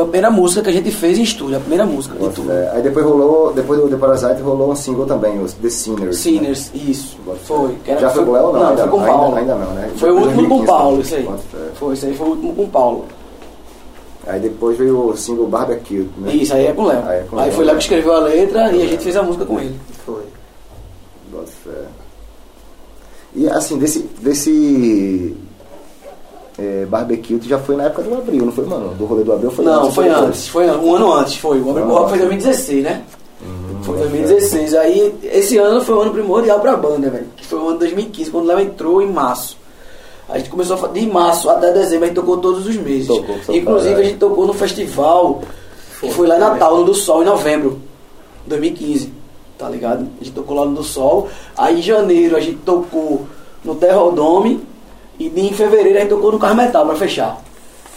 Foi 0.02 0.09
a 0.09 0.11
primeira 0.11 0.30
música 0.30 0.62
que 0.62 0.68
a 0.71 0.73
gente 0.73 0.90
fez 0.90 1.18
em 1.18 1.23
estúdio, 1.23 1.56
a 1.56 1.61
primeira 1.61 1.87
música 1.87 2.18
de 2.18 2.28
tudo. 2.35 2.50
Aí 2.73 2.82
depois 2.82 3.04
rolou, 3.06 3.52
depois 3.52 3.80
do 3.80 3.88
The 3.88 3.97
Parasite 3.97 4.42
rolou 4.42 4.71
um 4.73 4.75
single 4.75 5.06
também, 5.06 5.40
os 5.40 5.52
The 5.54 5.68
Sinners. 5.71 6.16
Sinners, 6.18 6.71
isso. 6.75 7.16
Bota 7.25 7.38
fé. 7.38 7.44
Foi. 7.47 7.76
era- 7.87 8.00
Já 8.00 8.11
foi 8.11 8.25
com 8.25 8.30
o 8.30 8.35
Léo 8.35 8.44
ou 8.47 8.52
não? 8.52 8.61
Não, 8.61 8.68
Ainda 8.71 8.82
foi 8.82 8.90
com 8.90 9.04
Paulo. 9.06 9.37
ainda- 9.37 9.52
ainda 9.54 9.64
não, 9.66 9.73
né? 9.75 9.90
Foi 9.97 10.11
o 10.11 10.14
último 10.16 10.32
com 10.35 10.38
o 10.38 10.64
2015, 10.64 10.66
Paulo, 10.66 10.97
né? 10.97 11.02
isso 11.02 11.14
aí. 11.14 11.28
Foi, 11.75 11.94
isso 11.94 12.06
aí 12.06 12.14
foi 12.16 12.26
o 12.26 12.30
último 12.30 12.54
com 12.54 12.62
o 12.64 12.68
Paulo. 12.68 13.04
Aí 14.26 14.40
depois 14.40 14.78
veio 14.78 15.09
o 15.11 15.16
single 15.16 15.47
Barbecue, 15.49 16.09
né? 16.18 16.32
Isso, 16.35 16.54
aí 16.54 16.66
é 16.66 16.73
com 16.73 16.82
o 16.82 16.87
Léo. 16.87 17.02
Aí 17.06 17.18
é 17.18 17.23
com 17.25 17.38
Aí 17.38 17.47
Léo. 17.47 17.54
foi 17.56 17.64
Léo 17.64 17.76
que 17.76 17.82
escreveu 17.82 18.12
a 18.14 18.21
letra 18.21 18.73
e 18.73 18.82
a 18.82 18.87
gente 18.87 19.02
fez 19.02 19.16
a 19.16 19.23
música 19.23 19.44
com 19.44 19.59
ele. 19.61 19.76
Foi. 20.06 20.23
Bota 21.32 21.47
fé. 21.64 21.71
E 23.35 23.49
assim, 23.49 23.78
desse. 23.78 24.00
desse 24.21 25.37
é, 26.59 26.85
barbecue 26.87 27.38
tu 27.38 27.49
já 27.49 27.59
foi 27.59 27.76
na 27.76 27.85
época 27.85 28.02
do 28.02 28.14
Abril, 28.14 28.44
não 28.44 28.52
foi, 28.52 28.66
mano? 28.66 28.94
Do 28.94 29.04
rolê 29.06 29.25
do 29.25 29.32
Abril 29.32 29.50
foi 29.50 29.64
Não, 29.64 29.85
antes, 29.85 29.94
foi 29.94 30.04
depois? 30.04 30.25
antes, 30.26 30.49
foi 30.49 30.66
um 30.71 30.94
ano 30.94 31.12
antes, 31.12 31.37
foi. 31.37 31.61
O 31.61 31.73
Rock 31.73 32.11
foi 32.11 32.18
em 32.18 32.21
sim. 32.21 32.26
2016, 32.26 32.82
né? 32.85 33.02
Hum, 33.42 33.82
Foi 33.82 33.97
bota 33.97 34.09
2016. 34.09 34.75
Aí, 34.75 35.14
esse 35.25 35.56
ano 35.59 35.80
foi 35.80 35.94
o 35.94 36.00
ano 36.02 36.12
primordial 36.12 36.61
pra 36.61 36.76
banda, 36.76 37.11
velho. 37.11 37.26
Que 37.37 37.44
foi 37.44 37.59
o 37.59 37.62
ano 37.62 37.73
de 37.73 37.78
2015, 37.80 38.30
quando 38.30 38.44
o 38.44 38.49
Léo 38.49 38.61
entrou 38.61 39.02
em 39.02 39.11
março. 39.11 39.56
A 40.28 40.38
gente 40.38 40.50
começou 40.50 40.82
a 40.82 40.88
de 40.88 41.06
março 41.06 41.50
até 41.50 41.73
dezembro, 41.73 42.04
a 42.04 42.09
gente 42.09 42.16
tocou 42.16 42.38
todos 42.38 42.66
os 42.66 42.76
meses. 42.76 43.09
Tocou, 43.09 43.37
Inclusive, 43.49 43.94
é. 43.94 43.99
a 43.99 44.04
gente 44.04 44.18
tocou 44.18 44.47
no 44.47 44.52
festival, 44.54 45.42
que 46.00 46.11
foi 46.11 46.26
lá 46.26 46.37
em 46.37 46.40
Natal, 46.40 46.78
no 46.78 46.85
do 46.85 46.94
Sol, 46.94 47.23
em 47.23 47.26
novembro 47.26 47.80
de 48.44 48.50
2015. 48.50 49.12
Tá 49.59 49.68
ligado? 49.68 50.06
A 50.21 50.25
gente 50.25 50.35
tocou 50.35 50.56
lá 50.56 50.64
no 50.64 50.75
do 50.75 50.82
Sol. 50.82 51.28
Aí, 51.56 51.80
em 51.80 51.82
janeiro, 51.82 52.37
a 52.37 52.40
gente 52.40 52.59
tocou 52.59 53.26
no 53.64 53.75
Terrodome. 53.75 54.61
E 55.35 55.41
em 55.41 55.52
fevereiro, 55.52 55.99
a 55.99 56.00
gente 56.00 56.11
tocou 56.11 56.33
no 56.33 56.38
Carro 56.38 56.57
Metal 56.57 56.85
pra 56.87 56.97
fechar. 56.97 57.41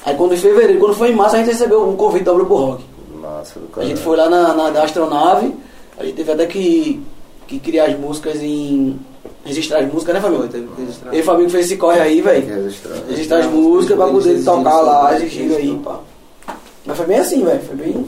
Aí, 0.06 0.16
quando 0.16 0.34
em 0.34 0.38
fevereiro, 0.38 0.80
quando 0.80 0.94
foi 0.96 1.10
em 1.12 1.16
março, 1.16 1.36
a 1.36 1.40
gente 1.40 1.48
recebeu 1.52 1.88
um 1.88 1.96
convite 1.96 2.24
do 2.24 2.32
Abre 2.32 2.46
pro 2.46 2.56
Rock. 2.56 2.84
Massa 3.22 3.60
do 3.60 3.66
A 3.66 3.70
caralho. 3.76 3.90
gente 3.90 4.04
foi 4.04 4.18
lá 4.18 4.30
na, 4.30 4.54
na, 4.54 4.72
na 4.72 4.84
astronave, 4.84 5.54
a 5.98 6.04
gente 6.06 6.16
teve 6.16 6.32
até 6.32 6.46
que, 6.46 7.02
que 7.48 7.60
criar 7.60 7.86
as 7.86 7.98
músicas 8.00 8.36
em. 8.42 9.00
registrar 9.44 9.80
as 9.80 9.92
músicas, 9.92 10.14
né, 10.16 10.22
Fabio? 10.22 10.48
teve 10.48 10.68
registrar. 10.78 11.16
E 11.16 11.20
o 11.22 11.24
Fabinho 11.24 11.50
fez 11.50 11.66
esse 11.66 11.78
corre 11.78 12.00
aí, 12.00 12.22
velho. 12.22 12.46
registrar. 12.64 12.98
Registrar 13.10 13.40
as 13.40 13.46
músicas 13.48 13.98
pra 13.98 14.08
poder 14.08 14.44
tocar 14.44 14.82
lá, 14.82 15.16
eles 15.16 15.34
exigiram 15.34 15.56
aí, 15.58 15.80
pá. 15.84 16.00
Mas 16.86 16.98
foi 16.98 17.06
bem 17.08 17.18
assim, 17.18 17.44
velho. 17.44 17.62
Foi 17.64 17.76
bem. 17.76 18.06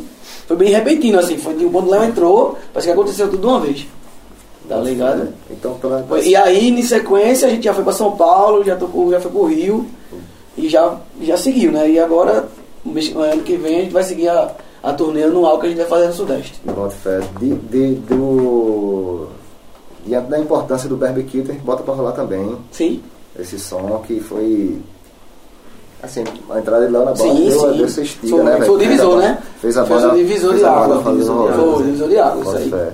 Foi 0.47 0.55
bem 0.55 0.69
repentino, 0.69 1.17
assim. 1.19 1.37
Foi 1.37 1.55
de 1.55 1.65
o 1.65 1.89
Léo 1.89 2.03
entrou, 2.03 2.57
parece 2.71 2.87
que 2.87 2.93
aconteceu 2.93 3.27
tudo 3.27 3.41
de 3.41 3.47
uma 3.47 3.59
vez. 3.59 3.87
Tá 4.67 4.77
ligado? 4.77 5.29
Então, 5.49 5.75
pela. 5.75 6.05
E 6.21 6.35
aí, 6.35 6.69
em 6.69 6.81
sequência, 6.83 7.47
a 7.47 7.51
gente 7.51 7.63
já 7.63 7.73
foi 7.73 7.83
pra 7.83 7.93
São 7.93 8.11
Paulo, 8.17 8.63
já, 8.63 8.75
tocou, 8.75 9.09
já 9.11 9.19
foi 9.21 9.31
pro 9.31 9.45
Rio 9.45 9.85
e 10.57 10.67
já, 10.67 10.97
já 11.21 11.37
seguiu, 11.37 11.71
né? 11.71 11.89
E 11.89 11.97
agora, 11.99 12.47
ano 12.85 13.43
que 13.43 13.55
vem, 13.55 13.77
a 13.77 13.81
gente 13.83 13.93
vai 13.93 14.03
seguir 14.03 14.27
a, 14.27 14.51
a 14.83 14.91
turnê 14.93 15.23
anual 15.23 15.59
que 15.59 15.67
a 15.67 15.69
gente 15.69 15.77
vai 15.77 15.87
fazer 15.87 16.07
no 16.07 16.13
Sudeste. 16.13 16.59
Bota 16.65 16.89
fé. 16.89 17.19
De, 17.39 17.53
de, 17.55 17.95
do. 17.95 19.27
Diante 20.05 20.29
da 20.29 20.39
importância 20.39 20.87
do 20.89 20.97
barbecue, 20.97 21.41
a 21.41 21.45
gente 21.45 21.63
bota 21.63 21.83
pra 21.83 21.93
rolar 21.93 22.13
também 22.13 22.57
Sim. 22.71 23.01
esse 23.39 23.57
som 23.59 24.01
que 24.05 24.19
foi. 24.19 24.77
Assim, 26.03 26.23
a 26.49 26.59
entrada 26.59 26.85
dele 26.85 26.97
lá 26.97 27.05
na 27.05 27.15
Sim, 27.15 27.49
deu, 27.49 27.59
sim. 27.59 27.77
deu 27.77 27.85
essa 27.85 28.01
estiga, 28.01 28.35
Foi- 28.35 28.43
né? 28.43 28.57
foi 28.57 28.69
o 28.69 28.77
divisor, 28.77 29.17
né? 29.17 29.37
Fez 29.59 29.77
a 29.77 29.85
Fez 29.85 30.01
banda. 30.01 30.13
o 30.13 30.17
divisor 30.17 30.55
de 30.55 30.65
água, 30.65 30.97
de. 30.97 31.03
Foi 31.03 31.13
o 31.13 31.83
divisor 31.83 32.09
de 32.09 32.17
água, 32.19 32.41
isso 32.41 32.69
Bota 32.69 32.93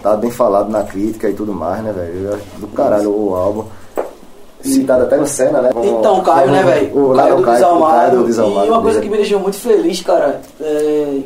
cotado, 0.00 0.20
bem 0.22 0.30
falado 0.30 0.70
na 0.70 0.82
crítica 0.82 1.28
e 1.28 1.34
tudo 1.34 1.52
mais, 1.52 1.82
né, 1.84 1.92
velho? 1.92 2.38
Do 2.58 2.66
caralho 2.68 3.10
o 3.10 3.34
álbum. 3.34 3.64
Citado 4.62 5.04
até 5.04 5.16
no 5.16 5.26
Senna, 5.26 5.62
né? 5.62 5.70
Como- 5.72 5.98
Então, 6.00 6.20
Caio, 6.22 6.42
como- 6.48 6.52
né, 6.52 6.62
velho? 6.62 6.96
O 6.98 7.12
O 7.12 7.14
Caio 7.16 7.36
do 7.36 7.42
Caio, 7.42 7.56
Desalmado. 7.56 7.96
Caio 7.98 8.18
do 8.18 8.24
Desalmado. 8.26 8.66
E 8.66 8.70
uma 8.70 8.82
coisa 8.82 9.00
que 9.00 9.08
me 9.08 9.16
deixou 9.16 9.40
muito 9.40 9.56
feliz, 9.58 10.02
cara, 10.02 10.40
é, 10.60 11.18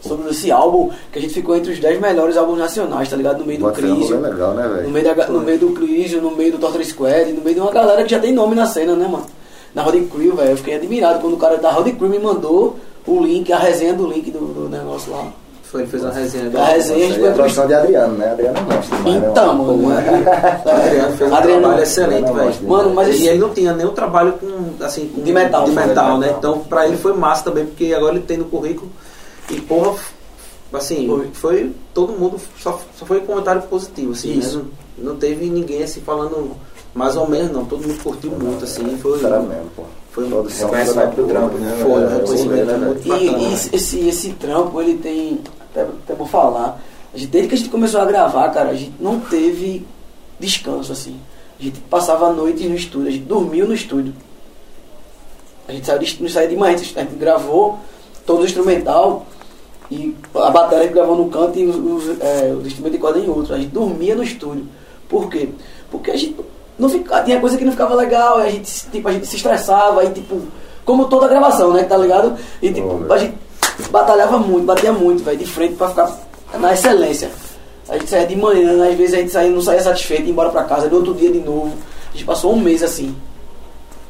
sobre 0.00 0.30
esse 0.30 0.52
álbum, 0.52 0.90
que 1.10 1.18
a 1.18 1.22
gente 1.22 1.34
ficou 1.34 1.56
entre 1.56 1.72
os 1.72 1.80
10 1.80 2.00
melhores 2.00 2.36
álbuns 2.36 2.58
nacionais, 2.58 3.08
tá 3.08 3.16
ligado? 3.16 3.38
No 3.40 3.46
meio 3.46 3.58
do 3.58 3.72
fé, 3.74 3.82
é 3.82 4.16
legal, 4.18 4.54
né, 4.54 4.62
No 4.62 4.74
velho? 4.74 4.90
meio, 4.90 5.14
da, 5.14 5.26
no 5.26 5.40
meio 5.40 5.58
do 5.58 5.70
Crisium, 5.70 6.20
no 6.20 6.30
meio 6.36 6.52
do 6.52 6.58
Torture 6.58 6.84
Squad, 6.84 7.32
no 7.32 7.40
meio 7.42 7.56
de 7.56 7.60
uma 7.60 7.72
galera 7.72 8.04
que 8.04 8.10
já 8.10 8.20
tem 8.20 8.32
nome 8.32 8.54
na 8.54 8.66
cena, 8.66 8.94
né, 8.94 9.08
mano? 9.08 9.26
Na 9.74 9.82
Road 9.82 10.00
Crew, 10.06 10.36
velho. 10.36 10.50
Eu 10.50 10.56
fiquei 10.56 10.76
admirado 10.76 11.18
quando 11.18 11.34
o 11.34 11.36
cara 11.38 11.56
da 11.56 11.70
Road 11.72 11.90
Crew 11.94 12.08
me 12.08 12.18
mandou 12.20 12.76
o 13.08 13.20
link, 13.20 13.52
a 13.52 13.58
resenha 13.58 13.92
do 13.92 14.06
link 14.06 14.30
do, 14.30 14.38
do 14.38 14.68
negócio 14.68 15.10
lá. 15.10 15.26
Foi, 15.74 15.82
ele 15.82 15.90
fez 15.90 16.04
uma 16.04 16.12
resenha. 16.12 16.52
A 16.56 16.64
resenha, 16.66 17.16
a 17.16 17.18
é 17.26 17.28
a 17.30 17.32
produção 17.32 17.66
de 17.66 17.74
Adriano, 17.74 18.14
né? 18.16 18.30
Adriano 18.30 18.58
é 18.58 18.60
monstro 18.74 18.98
né? 19.02 19.10
Então, 19.30 19.54
mano. 19.56 19.82
Adriano 20.70 21.16
fez 21.16 21.30
um 21.32 21.34
Adriano- 21.34 21.60
trabalho 21.62 21.82
excelente, 21.82 22.32
velho. 22.32 22.54
Mano, 22.68 22.94
mas 22.94 23.20
e 23.20 23.26
ele 23.26 23.38
não 23.40 23.50
tinha 23.50 23.72
nenhum 23.72 23.90
trabalho 23.90 24.34
com, 24.34 24.84
assim, 24.84 25.08
com- 25.08 25.22
De 25.22 25.32
metal. 25.32 25.64
de 25.64 25.72
metal, 25.72 26.18
né? 26.18 26.26
metal. 26.28 26.38
Então, 26.38 26.58
pra 26.60 26.86
ele 26.86 26.96
foi 26.96 27.12
massa 27.12 27.42
também, 27.42 27.66
porque 27.66 27.92
agora 27.92 28.14
ele 28.14 28.22
tem 28.24 28.36
no 28.36 28.44
currículo. 28.44 28.88
E, 29.50 29.60
porra, 29.62 29.96
assim, 30.74 31.08
Foi. 31.08 31.28
foi, 31.32 31.72
todo 31.92 32.12
mundo, 32.12 32.36
só, 32.56 32.80
só 32.96 33.04
foi 33.04 33.20
comentário 33.22 33.62
positivo, 33.62 34.12
assim, 34.12 34.38
Isso. 34.38 34.58
né? 34.58 34.64
Não, 34.98 35.10
não 35.12 35.16
teve 35.18 35.46
ninguém, 35.50 35.82
assim, 35.82 36.00
falando 36.02 36.52
mais 36.94 37.16
ou 37.16 37.28
menos, 37.28 37.50
não. 37.50 37.64
Todo 37.64 37.82
mundo 37.84 38.00
curtiu 38.00 38.30
muito, 38.30 38.62
assim, 38.62 38.96
foi... 39.02 39.18
Cara 39.18 39.40
mesmo, 39.40 39.70
pô. 39.74 39.82
Foi 40.12 40.28
produção. 40.28 40.70
Reconhecimento 40.70 41.16
do 41.16 41.26
trampo, 41.26 41.58
né? 41.58 41.76
Foi, 41.82 42.02
É, 42.04 42.06
reconhecimento 42.18 42.66
né, 42.66 42.76
muito 42.86 43.04
E, 43.04 43.08
bacana. 43.08 43.26
e 43.38 43.48
né? 43.48 43.54
esse, 43.74 44.08
esse 44.08 44.28
trampo, 44.34 44.80
ele 44.80 44.94
tem. 44.98 45.40
Até, 45.74 45.82
até 45.82 46.14
vou 46.14 46.26
falar. 46.26 46.80
A 47.12 47.18
gente, 47.18 47.30
desde 47.30 47.48
que 47.48 47.54
a 47.54 47.58
gente 47.58 47.70
começou 47.70 48.00
a 48.00 48.04
gravar, 48.04 48.48
cara, 48.50 48.70
a 48.70 48.74
gente 48.74 48.94
não 49.00 49.18
teve 49.18 49.84
descanso, 50.38 50.92
assim. 50.92 51.18
A 51.58 51.62
gente 51.62 51.80
passava 51.80 52.26
a 52.26 52.32
noite 52.32 52.66
no 52.68 52.74
estúdio, 52.74 53.08
a 53.08 53.10
gente 53.10 53.24
dormiu 53.24 53.66
no 53.66 53.74
estúdio. 53.74 54.14
A 55.66 55.72
gente 55.72 55.86
saiu 55.86 55.98
de, 55.98 56.22
não 56.22 56.28
saía 56.28 56.48
de 56.48 56.56
manhã, 56.56 56.74
a 56.74 56.76
gente 56.76 57.14
gravou 57.16 57.78
todo 58.26 58.42
o 58.42 58.44
instrumental 58.44 59.26
e 59.90 60.14
a 60.34 60.50
bateria 60.50 60.88
gravou 60.88 61.16
no 61.16 61.28
canto 61.30 61.58
e 61.58 61.66
os, 61.66 61.76
os, 61.76 62.20
é, 62.20 62.52
os 62.52 62.66
instrumentos 62.66 62.92
de 62.92 62.98
corda 62.98 63.18
em 63.18 63.28
outro. 63.28 63.54
A 63.54 63.58
gente 63.58 63.70
dormia 63.70 64.14
no 64.14 64.22
estúdio. 64.22 64.66
Por 65.08 65.30
quê? 65.30 65.48
Porque 65.90 66.10
a 66.10 66.16
gente 66.16 66.36
não 66.78 66.88
ficava, 66.88 67.24
tinha 67.24 67.40
coisa 67.40 67.56
que 67.56 67.64
não 67.64 67.72
ficava 67.72 67.94
legal, 67.94 68.40
e 68.40 68.42
a 68.42 68.50
gente, 68.50 68.86
tipo, 68.90 69.08
a 69.08 69.12
gente 69.12 69.26
se 69.26 69.36
estressava, 69.36 70.00
aí 70.00 70.10
tipo, 70.10 70.42
como 70.84 71.06
toda 71.06 71.28
gravação, 71.28 71.72
né, 71.72 71.84
tá 71.84 71.96
ligado? 71.96 72.36
E 72.60 72.72
tipo, 72.72 73.12
a 73.12 73.18
gente 73.18 73.34
batalhava 73.90 74.38
muito, 74.38 74.64
batia 74.64 74.92
muito, 74.92 75.22
velho, 75.22 75.38
de 75.38 75.46
frente 75.46 75.74
pra 75.74 75.88
ficar 75.88 76.18
na 76.58 76.72
excelência. 76.72 77.30
A 77.88 77.98
gente 77.98 78.08
saía 78.08 78.26
de 78.26 78.36
manhã, 78.36 78.88
às 78.88 78.94
vezes 78.96 79.14
a 79.14 79.18
gente 79.18 79.32
saía, 79.32 79.50
não 79.50 79.60
saía 79.60 79.82
satisfeito, 79.82 80.22
ia 80.24 80.30
embora 80.30 80.50
pra 80.50 80.64
casa, 80.64 80.88
no 80.88 80.96
outro 80.96 81.14
dia 81.14 81.30
de 81.30 81.40
novo. 81.40 81.72
A 82.10 82.12
gente 82.12 82.24
passou 82.24 82.52
um 82.54 82.60
mês 82.60 82.82
assim. 82.82 83.14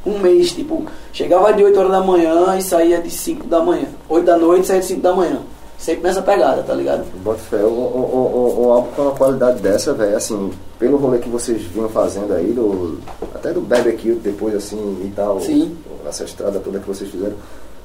Um 0.06 0.18
mês, 0.18 0.52
tipo, 0.52 0.84
chegava 1.12 1.52
de 1.52 1.64
8 1.64 1.78
horas 1.78 1.90
da 1.90 2.00
manhã 2.00 2.56
e 2.56 2.62
saía 2.62 3.00
de 3.00 3.10
5 3.10 3.46
da 3.46 3.60
manhã. 3.60 3.86
8 4.08 4.24
da 4.24 4.36
noite 4.36 4.64
e 4.64 4.66
saía 4.66 4.80
de 4.80 4.86
5 4.86 5.00
da 5.00 5.14
manhã. 5.14 5.40
Sempre 5.78 6.04
nessa 6.04 6.22
pegada, 6.22 6.62
tá 6.62 6.72
ligado? 6.72 7.04
Bota 7.22 7.40
fé, 7.40 7.56
um, 7.56 7.68
um, 7.68 8.56
um, 8.56 8.66
um 8.66 8.72
álbum 8.72 8.92
com 8.92 9.02
uma 9.02 9.10
qualidade 9.10 9.60
dessa, 9.60 9.92
velho, 9.92 10.16
assim, 10.16 10.50
pelo 10.78 10.96
rolê 10.96 11.18
que 11.18 11.28
vocês 11.28 11.62
vinham 11.62 11.88
fazendo 11.88 12.32
aí, 12.32 12.52
do, 12.52 12.98
até 13.34 13.52
do 13.52 13.60
barbecue 13.60 14.14
depois, 14.14 14.54
assim, 14.54 14.76
e 15.04 15.12
tal, 15.14 15.40
Sim. 15.40 15.76
essa 16.06 16.24
estrada 16.24 16.60
toda 16.60 16.78
que 16.78 16.86
vocês 16.86 17.10
fizeram, 17.10 17.34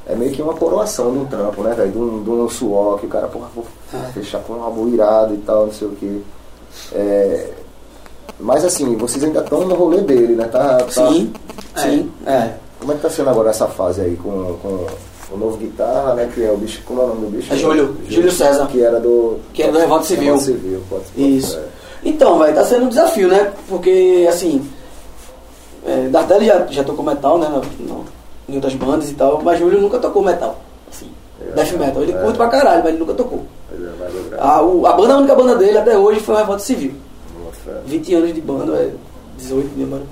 é 0.10 0.16
meio 0.16 0.32
que 0.32 0.42
uma 0.42 0.54
coroação 0.54 1.12
de 1.12 1.20
um 1.20 1.25
trampo, 1.25 1.62
né, 1.63 1.74
velho, 1.74 1.92
de 1.92 1.98
um, 1.98 2.24
de 2.24 2.30
um 2.30 2.50
suor, 2.50 3.00
que 3.00 3.06
o 3.06 3.10
cara, 3.10 3.28
porra, 3.28 3.48
vou 3.56 3.66
fechar 4.13 4.39
com 4.42 4.54
um 4.54 4.63
álbum 4.63 4.89
irado 4.89 5.34
e 5.34 5.38
tal, 5.38 5.68
não 5.68 5.74
sei 5.74 5.88
o 5.88 5.92
que. 5.92 6.24
É, 6.94 7.50
mas 8.39 8.66
assim, 8.66 8.96
vocês 8.98 9.24
ainda 9.24 9.39
estão 9.42 9.66
no 9.68 9.75
rolê 9.75 10.01
dele, 10.01 10.36
né, 10.36 10.45
tá, 10.45 10.78
tá- 10.80 10.89
Sim, 10.89 11.32
sim, 11.76 12.12
é. 12.26 12.54
Como 12.80 12.91
é 12.91 12.95
que 12.95 13.02
tá 13.02 13.10
sendo 13.10 13.30
agora 13.30 13.50
essa 13.50 13.67
fase 13.67 14.02
aí 14.02 14.15
com, 14.15 14.56
com 14.62 14.88
o 15.32 15.38
novo 15.38 15.58
guitarra, 15.58 16.13
né? 16.15 16.32
Que 16.34 16.45
é 16.45 16.50
o 16.52 16.56
bicho. 16.56 16.82
Como 16.86 17.02
é 17.02 17.04
o 17.04 17.08
nome 17.10 17.26
do 17.26 17.32
bicho? 17.38 17.54
É 17.54 17.58
Júlio, 17.58 17.98
Júlio 18.08 18.32
César. 18.32 18.67
Que 18.67 18.82
era 18.82 19.02
do. 19.02 19.38
Que 19.54 19.63
era 19.63 19.72
do 19.74 19.80
Revolta 19.80 20.06
Civil. 20.06 20.24
Revolta 20.38 20.45
Civil, 20.45 20.82
pode 20.89 21.04
Isso. 21.38 21.58
é. 21.58 21.63
Então, 22.06 22.39
velho, 22.39 22.56
tá 22.56 22.63
sendo 22.63 22.86
um 22.86 22.88
desafio, 22.89 23.28
né? 23.28 23.52
Porque, 23.67 24.26
assim, 24.30 24.65
é, 25.86 26.08
Dardelli 26.08 26.45
já, 26.45 26.65
já 26.67 26.84
tocou 26.86 27.04
metal, 27.04 27.38
né? 27.38 27.50
No- 27.82 28.06
em 28.50 28.56
outras 28.56 28.74
bandas 28.76 29.10
e 29.10 29.14
tal, 29.14 29.42
mas 29.44 29.60
Júlio 29.60 29.80
nunca 29.82 30.00
tocou 30.00 30.24
metal. 30.24 30.58
Assim, 30.92 31.08
É, 31.42 31.52
death 31.56 31.72
metal. 31.74 32.02
Ele 32.04 32.12
é. 32.14 32.16
curte 32.22 32.38
pra 32.38 32.48
caralho, 32.48 32.80
mas 32.84 32.90
ele 32.94 33.00
nunca 33.00 33.14
tocou. 33.14 33.44
É. 33.72 34.36
A, 34.40 34.62
o- 34.62 34.86
a 34.88 34.94
banda, 34.94 35.14
a 35.14 35.18
única 35.18 35.36
banda 35.36 35.56
dele 35.56 35.78
até 35.78 35.98
hoje 35.98 36.20
foi 36.20 36.36
o 36.36 36.38
Revolta 36.38 36.64
Civil. 36.64 36.94
Fé. 37.64 37.72
20 37.86 38.16
anos 38.16 38.34
de 38.34 38.42
banda, 38.42 38.74
é 38.76 38.92
18 39.38 39.78
mesmo. 39.78 39.92
mano. 39.92 40.08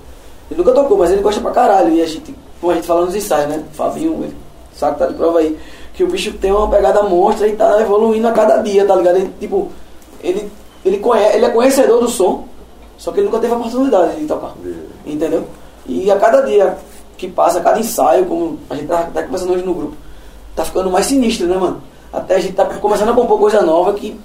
Ele 0.49 0.57
nunca 0.59 0.71
tocou, 0.73 0.97
mas 0.97 1.11
ele 1.11 1.21
gosta 1.21 1.41
pra 1.41 1.51
caralho. 1.51 1.93
E 1.93 2.01
a 2.01 2.05
gente, 2.05 2.33
como 2.61 2.71
a 2.71 2.75
gente 2.75 2.87
fala 2.87 3.05
nos 3.05 3.15
ensaios, 3.15 3.49
né? 3.49 3.63
Fabinho, 3.73 4.13
ele 4.23 4.35
sabe 4.75 4.93
que 4.93 4.99
tá 4.99 5.07
de 5.07 5.13
prova 5.15 5.39
aí. 5.39 5.57
Que 5.93 6.03
o 6.03 6.07
bicho 6.07 6.31
tem 6.33 6.51
uma 6.51 6.69
pegada 6.69 7.01
monstra 7.03 7.47
e 7.47 7.55
tá 7.55 7.81
evoluindo 7.81 8.27
a 8.27 8.31
cada 8.31 8.57
dia, 8.61 8.85
tá 8.85 8.95
ligado? 8.95 9.15
Ele, 9.17 9.33
tipo, 9.39 9.69
ele, 10.21 10.49
ele, 10.85 10.97
conhece, 10.99 11.35
ele 11.37 11.45
é 11.45 11.49
conhecedor 11.49 11.99
do 11.99 12.07
som, 12.07 12.45
só 12.97 13.11
que 13.11 13.19
ele 13.19 13.25
nunca 13.27 13.39
teve 13.39 13.53
a 13.53 13.57
oportunidade 13.57 14.19
de 14.19 14.25
tocar. 14.27 14.53
Entendeu? 15.05 15.43
E 15.87 16.11
a 16.11 16.17
cada 16.17 16.41
dia 16.41 16.77
que 17.17 17.27
passa, 17.27 17.59
cada 17.61 17.79
ensaio, 17.79 18.25
como 18.25 18.59
a 18.69 18.75
gente 18.75 18.87
tá, 18.87 19.09
tá 19.13 19.23
conversando 19.23 19.53
hoje 19.53 19.65
no 19.65 19.73
grupo, 19.73 19.95
tá 20.55 20.63
ficando 20.63 20.89
mais 20.89 21.07
sinistro, 21.07 21.47
né, 21.47 21.57
mano? 21.57 21.81
Até 22.13 22.35
a 22.35 22.39
gente 22.39 22.53
tá 22.53 22.65
começando 22.65 23.09
a 23.09 23.13
compor 23.13 23.39
coisa 23.39 23.61
nova 23.61 23.93
que 23.93 24.17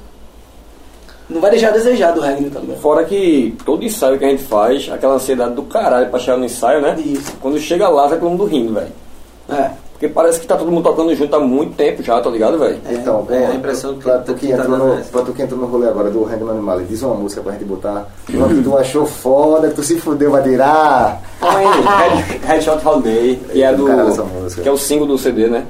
não 1.28 1.40
vai 1.40 1.50
deixar 1.50 1.68
a 1.68 1.72
desejar 1.72 2.12
do 2.12 2.20
reggae, 2.20 2.50
tá 2.50 2.60
ligado? 2.60 2.78
Fora 2.80 3.04
que 3.04 3.56
todo 3.64 3.84
ensaio 3.84 4.18
que 4.18 4.24
a 4.24 4.28
gente 4.28 4.44
faz, 4.44 4.90
aquela 4.92 5.14
ansiedade 5.14 5.54
do 5.54 5.62
caralho 5.62 6.10
pra 6.10 6.18
chegar 6.18 6.36
no 6.36 6.44
ensaio, 6.44 6.80
né? 6.80 6.94
Isso. 7.00 7.32
Quando 7.40 7.58
chega 7.58 7.88
lá, 7.88 8.06
vai 8.06 8.18
todo 8.18 8.30
mundo 8.30 8.44
rindo, 8.44 8.74
velho. 8.74 8.92
É. 9.48 9.70
Porque 10.02 10.12
parece 10.14 10.40
que 10.40 10.48
tá 10.48 10.56
todo 10.56 10.68
mundo 10.68 10.82
tocando 10.82 11.14
junto 11.14 11.36
há 11.36 11.38
muito 11.38 11.76
tempo 11.76 12.02
já, 12.02 12.20
tá 12.20 12.28
ligado, 12.28 12.58
velho? 12.58 12.76
Então, 12.90 13.24
é, 13.30 13.46
pô, 13.46 13.52
a 13.52 13.54
impressão 13.54 13.94
que- 13.94 14.02
pra 14.02 14.18
tu 14.18 14.34
que, 14.34 14.48
que 14.48 14.52
tá 14.52 14.64
entrou 14.64 14.76
no, 14.76 14.96
pra 15.04 15.22
tu 15.22 15.32
que 15.32 15.42
entrou 15.42 15.60
no 15.60 15.66
rolê 15.68 15.86
agora 15.86 16.10
do 16.10 16.24
Reino 16.24 16.50
Animal, 16.50 16.80
diz 16.80 17.02
uma 17.02 17.14
música 17.14 17.40
pra 17.40 17.52
gente 17.52 17.64
botar. 17.64 18.08
Uma 18.28 18.48
que 18.48 18.62
tu 18.64 18.76
achou 18.76 19.06
foda, 19.06 19.68
que 19.68 19.76
tu 19.76 19.82
se 19.84 20.00
fudeu, 20.00 20.32
vai 20.32 20.42
tirar. 20.42 21.22
Red, 21.40 22.38
Headshot 22.48 22.84
Holiday, 22.84 23.36
que 23.52 23.62
é 23.62 23.72
do. 23.72 23.86
Caralho, 23.86 24.08
essa 24.08 24.24
música. 24.24 24.62
Que 24.62 24.68
é 24.68 24.72
o 24.72 24.76
single 24.76 25.06
do 25.06 25.16
CD, 25.16 25.46
né? 25.46 25.66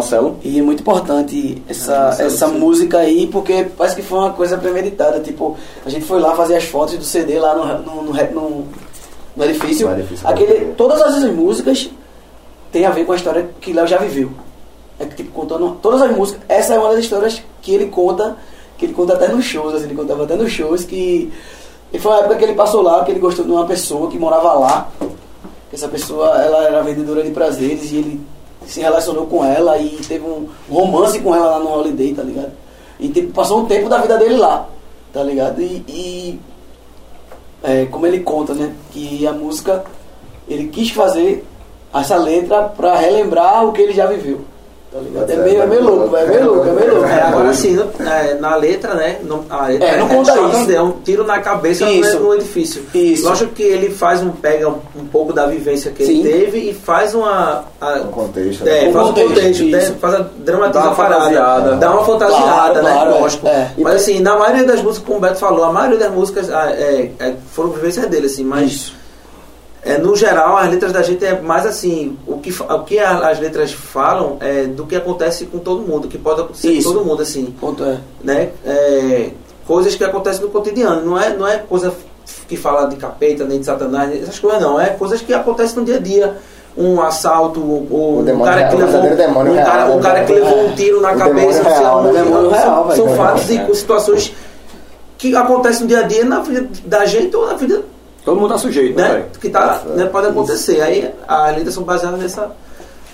Marcelo. 0.00 0.36
E 0.42 0.58
é 0.58 0.62
muito 0.62 0.80
importante 0.80 1.62
essa, 1.68 1.98
Marcelo, 1.98 2.28
essa 2.28 2.46
música 2.48 2.98
aí, 2.98 3.26
porque 3.26 3.66
parece 3.76 3.96
que 3.96 4.02
foi 4.02 4.18
uma 4.18 4.32
coisa 4.32 4.56
premeditada. 4.58 5.20
Tipo, 5.20 5.56
a 5.84 5.88
gente 5.90 6.04
foi 6.04 6.20
lá 6.20 6.34
fazer 6.34 6.56
as 6.56 6.64
fotos 6.64 6.96
do 6.96 7.04
CD 7.04 7.38
lá 7.38 7.54
no, 7.54 7.78
no, 7.82 8.02
no, 8.02 8.12
no- 8.12 8.64
no 9.36 9.44
edifício. 9.44 9.86
Aquele, 10.28 10.72
todas 10.76 11.00
as 11.00 11.24
músicas 11.32 11.90
têm 12.72 12.84
a 12.86 12.90
ver 12.90 13.04
com 13.04 13.12
a 13.12 13.16
história 13.16 13.48
que 13.60 13.72
Léo 13.72 13.86
já 13.86 13.98
viveu. 13.98 14.30
É 14.98 15.04
que, 15.04 15.14
tipo, 15.16 15.30
contando 15.30 15.78
todas 15.80 16.02
as 16.02 16.10
músicas. 16.10 16.42
Essa 16.48 16.74
é 16.74 16.78
uma 16.78 16.90
das 16.90 16.98
histórias 17.00 17.40
que 17.62 17.72
ele 17.72 17.86
conta, 17.86 18.36
que 18.76 18.84
ele 18.86 18.92
conta 18.94 19.12
até 19.14 19.28
nos 19.28 19.44
shows, 19.44 19.74
assim, 19.74 19.84
ele 19.84 19.94
contava 19.94 20.24
até 20.24 20.34
nos 20.34 20.50
shows 20.50 20.84
que. 20.84 21.32
E 21.92 21.98
foi 21.98 22.10
uma 22.12 22.18
época 22.20 22.34
que 22.36 22.44
ele 22.44 22.54
passou 22.54 22.82
lá, 22.82 23.04
que 23.04 23.10
ele 23.12 23.20
gostou 23.20 23.44
de 23.44 23.50
uma 23.52 23.64
pessoa 23.64 24.10
que 24.10 24.18
morava 24.18 24.52
lá. 24.54 24.88
Essa 25.72 25.86
pessoa, 25.86 26.28
ela 26.42 26.64
era 26.64 26.82
vendedora 26.82 27.22
de 27.22 27.30
prazeres 27.30 27.92
e 27.92 27.96
ele 27.96 28.20
se 28.68 28.80
relacionou 28.80 29.26
com 29.26 29.44
ela 29.44 29.78
e 29.78 29.88
teve 30.06 30.24
um 30.24 30.48
romance 30.70 31.18
com 31.20 31.34
ela 31.34 31.56
lá 31.56 31.58
no 31.58 31.70
Holiday, 31.70 32.14
tá 32.14 32.22
ligado? 32.22 32.52
E 33.00 33.08
tipo, 33.08 33.32
passou 33.32 33.60
um 33.60 33.66
tempo 33.66 33.88
da 33.88 33.98
vida 33.98 34.18
dele 34.18 34.36
lá, 34.36 34.68
tá 35.12 35.22
ligado? 35.22 35.60
E, 35.60 35.84
e 35.88 36.40
é, 37.62 37.86
como 37.86 38.06
ele 38.06 38.20
conta, 38.20 38.54
né? 38.54 38.74
Que 38.92 39.26
a 39.26 39.32
música, 39.32 39.84
ele 40.46 40.68
quis 40.68 40.90
fazer 40.90 41.44
essa 41.94 42.16
letra 42.16 42.64
pra 42.64 42.96
relembrar 42.96 43.64
o 43.64 43.72
que 43.72 43.82
ele 43.82 43.92
já 43.92 44.06
viveu. 44.06 44.40
Tá? 44.90 44.98
É 45.32 45.36
meio, 45.36 45.62
é 45.62 45.66
meio 45.66 45.84
louco, 45.84 46.16
é 46.16 46.24
meio 46.26 46.46
louco, 46.46 46.68
é 46.68 46.72
meio 46.72 46.92
louco. 46.94 47.08
É, 47.08 47.20
agora 47.20 47.52
sim, 47.52 47.72
no- 47.74 47.90
é, 48.08 48.34
na 48.40 48.56
letra, 48.56 48.94
né? 48.94 49.18
Não, 49.22 49.44
a 49.50 49.66
letra 49.66 49.86
É, 49.86 49.96
não 49.98 50.08
conta 50.08 50.32
só 50.32 50.48
isso. 50.48 50.72
É 50.72 50.80
um 50.80 50.92
tiro 50.92 51.24
na 51.24 51.40
cabeça 51.40 51.84
no, 51.84 51.90
Isso. 51.92 52.18
no 52.20 52.34
edifício. 52.34 52.82
Isso. 52.94 53.24
Lógico 53.28 53.52
que 53.52 53.62
ele 53.62 53.90
faz 53.90 54.22
um, 54.22 54.30
pega 54.30 54.66
um, 54.66 54.78
um 54.96 55.04
pouco 55.04 55.32
da 55.34 55.44
vivência 55.46 55.90
que 55.90 56.06
Sim. 56.06 56.20
ele 56.20 56.30
teve 56.30 56.70
e 56.70 56.72
faz 56.74 57.14
uma. 57.14 57.64
a- 57.78 57.94
Um 58.04 58.10
contexto. 58.10 58.66
é, 58.66 58.82
né? 58.84 58.88
Um 58.88 58.92
faz 58.94 59.04
um 59.04 59.08
contexto, 59.08 59.34
contexto, 59.34 59.64
né, 59.66 59.80
faz 60.00 60.14
a 60.14 60.26
dramatiza 60.38 60.78
Dá 60.80 60.84
uma 60.86 60.92
a 60.92 60.94
parada, 60.96 61.76
dá 61.76 61.90
uma 61.92 62.04
fantasiada, 62.06 62.44
Claro, 62.46 62.74
né? 62.82 62.92
claro, 62.92 63.10
é. 63.10 63.18
Lógico. 63.20 63.46
É. 63.46 63.70
Mas 63.76 63.94
assim, 63.96 64.20
na 64.20 64.38
maioria 64.38 64.64
das 64.64 64.82
músicas, 64.82 65.06
como 65.06 65.18
o 65.18 65.20
Beto 65.20 65.36
falou, 65.38 65.64
a 65.64 65.72
maioria 65.72 65.98
das 65.98 66.10
músicas 66.12 66.48
é, 66.48 67.10
é, 67.18 67.34
foram 67.52 67.70
vivências 67.70 68.06
dele, 68.06 68.24
assim, 68.26 68.42
mas. 68.42 68.70
Isso. 68.72 68.98
É, 69.88 69.96
no 69.96 70.14
geral, 70.14 70.58
as 70.58 70.70
letras 70.70 70.92
da 70.92 71.00
gente 71.00 71.24
é 71.24 71.40
mais 71.40 71.64
assim, 71.64 72.14
o 72.26 72.36
que, 72.36 72.52
o 72.62 72.78
que 72.80 72.98
as 72.98 73.40
letras 73.40 73.72
falam 73.72 74.36
é 74.38 74.64
do 74.64 74.84
que 74.84 74.94
acontece 74.94 75.46
com 75.46 75.58
todo 75.58 75.80
mundo, 75.80 76.06
que 76.08 76.18
pode 76.18 76.42
acontecer 76.42 76.72
Isso. 76.72 76.88
com 76.88 76.94
todo 76.98 77.06
mundo, 77.06 77.22
assim, 77.22 77.46
Ponto 77.58 77.82
é. 77.82 77.96
né? 78.22 78.50
É, 78.66 79.30
coisas 79.66 79.94
que 79.94 80.04
acontecem 80.04 80.42
no 80.42 80.50
cotidiano, 80.50 81.02
não 81.02 81.18
é, 81.18 81.34
não 81.34 81.48
é 81.48 81.56
coisa 81.56 81.90
que 82.46 82.54
fala 82.54 82.86
de 82.86 82.96
capeta, 82.96 83.46
nem 83.46 83.60
de 83.60 83.64
satanás, 83.64 84.14
essas 84.22 84.38
coisas 84.38 84.60
não, 84.60 84.78
é 84.78 84.88
coisas 84.90 85.22
que 85.22 85.32
acontecem 85.32 85.78
no 85.78 85.86
dia 85.86 85.96
a 85.96 86.00
dia. 86.00 86.36
Um 86.76 87.00
assalto, 87.00 87.58
ou 87.60 88.18
O 88.18 88.20
um 88.20 88.44
cara 88.44 88.68
que 88.68 88.76
levou, 88.76 89.00
um 89.02 89.56
cara, 89.56 89.86
um 89.86 90.00
cara 90.00 90.24
que 90.24 90.32
levou 90.32 90.66
um 90.66 90.74
tiro 90.74 91.00
na 91.00 91.14
cabeça, 91.16 91.64
sei 91.64 91.80
lá, 91.80 91.98
um- 91.98 92.02
né? 92.04 92.22
Demônio 92.22 92.50
são, 92.50 92.60
real, 92.60 92.92
são 92.94 93.08
fatos 93.16 93.50
e 93.50 93.74
situações 93.74 94.34
que 95.16 95.34
acontecem 95.34 95.82
no 95.82 95.88
dia 95.88 96.00
a 96.00 96.02
dia 96.02 96.24
na 96.24 96.40
vida 96.40 96.68
da 96.84 97.04
gente 97.06 97.34
ou 97.34 97.46
na 97.48 97.54
vida 97.54 97.82
Todo 98.28 98.40
mundo 98.40 98.50
tá 98.50 98.58
sujeito, 98.58 98.94
né, 98.94 99.08
né, 99.08 99.24
que 99.40 99.48
tá, 99.48 99.80
Isso, 99.80 99.96
né, 99.96 100.04
pode 100.04 100.26
acontecer. 100.26 100.82
Aí 100.82 101.10
as 101.26 101.56
letras 101.56 101.72
são 101.72 101.82
baseadas 101.82 102.20
nessa, 102.20 102.50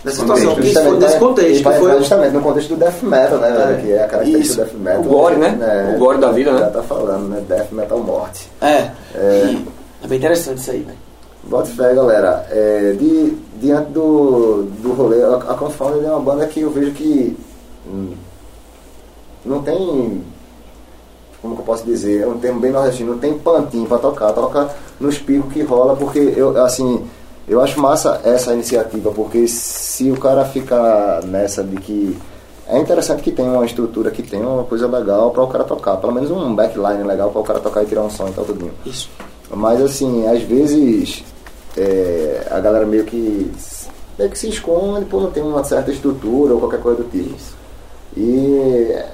nessa 0.04 0.16
situação, 0.18 0.54
que 0.56 0.62
isso 0.62 0.72
Justamente, 0.72 0.90
foi 0.90 0.98
nesse 0.98 1.14
né? 1.14 1.20
contexto. 1.20 1.62
Vai 1.62 1.78
foi, 1.78 1.98
justamente 1.98 2.32
no 2.32 2.40
contexto 2.40 2.68
do 2.70 2.76
death 2.76 3.02
metal, 3.02 3.38
né? 3.38 3.48
É. 3.48 3.80
Que 3.80 3.92
é 3.92 4.04
a 4.04 4.08
característica 4.08 4.62
Isso. 4.64 4.74
do 4.74 4.80
death 4.80 4.82
metal. 4.82 5.00
O 5.02 5.04
gore, 5.04 5.36
né? 5.36 5.94
O 5.94 5.98
gore 6.00 6.18
da 6.18 6.32
vida, 6.32 6.52
né? 6.52 6.58
Já 6.58 6.70
tá 6.70 6.82
falando, 6.82 7.28
né? 7.28 7.44
Death 7.48 7.70
metal 7.70 7.98
morte. 8.00 8.50
É. 8.60 8.90
É. 9.14 9.56
É 10.02 10.06
bem 10.08 10.18
interessante 10.18 10.58
isso 10.58 10.70
aí, 10.72 10.80
velho. 10.80 10.98
Bota 11.44 11.66
fé, 11.68 11.94
galera. 11.94 12.44
É, 12.50 12.96
de, 12.98 13.36
diante 13.60 13.92
do, 13.92 14.64
do 14.82 14.94
rolê, 14.94 15.22
a, 15.22 15.36
a 15.36 15.54
Confounded 15.54 16.04
é 16.04 16.10
uma 16.10 16.18
banda 16.18 16.44
que 16.48 16.60
eu 16.60 16.70
vejo 16.70 16.90
que 16.90 17.36
hum, 17.86 18.14
não 19.44 19.62
tem. 19.62 20.24
Como 21.44 21.56
que 21.56 21.60
eu 21.60 21.66
posso 21.66 21.84
dizer? 21.84 22.22
É 22.22 22.26
um 22.26 22.38
termo 22.38 22.58
bem 22.58 22.70
nordestino, 22.70 23.12
não 23.12 23.18
tem 23.18 23.36
pantinho 23.36 23.86
pra 23.86 23.98
tocar, 23.98 24.32
toca 24.32 24.70
nos 24.98 25.18
picos 25.18 25.52
que 25.52 25.60
rola, 25.60 25.94
porque 25.94 26.18
eu, 26.18 26.56
assim, 26.64 27.04
eu 27.46 27.60
acho 27.60 27.78
massa 27.78 28.18
essa 28.24 28.54
iniciativa, 28.54 29.10
porque 29.10 29.46
se 29.46 30.10
o 30.10 30.18
cara 30.18 30.46
ficar 30.46 31.22
nessa 31.24 31.62
de 31.62 31.76
que. 31.76 32.16
É 32.66 32.78
interessante 32.78 33.22
que 33.22 33.30
tem 33.30 33.46
uma 33.46 33.66
estrutura, 33.66 34.10
que 34.10 34.22
tem 34.22 34.40
uma 34.40 34.64
coisa 34.64 34.86
legal 34.86 35.32
para 35.32 35.42
o 35.42 35.46
cara 35.46 35.64
tocar, 35.64 35.98
pelo 35.98 36.14
menos 36.14 36.30
um 36.30 36.54
backline 36.54 37.02
legal 37.02 37.30
para 37.30 37.42
o 37.42 37.44
cara 37.44 37.60
tocar 37.60 37.82
e 37.82 37.86
tirar 37.86 38.00
um 38.00 38.08
som 38.08 38.26
e 38.26 38.32
tal, 38.32 38.46
tudinho. 38.46 38.72
Isso. 38.86 39.10
Mas 39.50 39.82
assim, 39.82 40.26
às 40.26 40.42
vezes 40.44 41.22
é, 41.76 42.48
a 42.50 42.58
galera 42.58 42.86
meio 42.86 43.04
que 43.04 43.52
meio 44.18 44.30
que 44.30 44.38
se 44.38 44.48
esconde 44.48 45.04
por 45.04 45.20
não 45.20 45.30
ter 45.30 45.42
uma 45.42 45.62
certa 45.62 45.90
estrutura 45.90 46.54
ou 46.54 46.58
qualquer 46.60 46.80
coisa 46.80 47.02
do 47.02 47.10
tipo. 47.10 47.34
E 48.16 48.88
é 48.94 49.10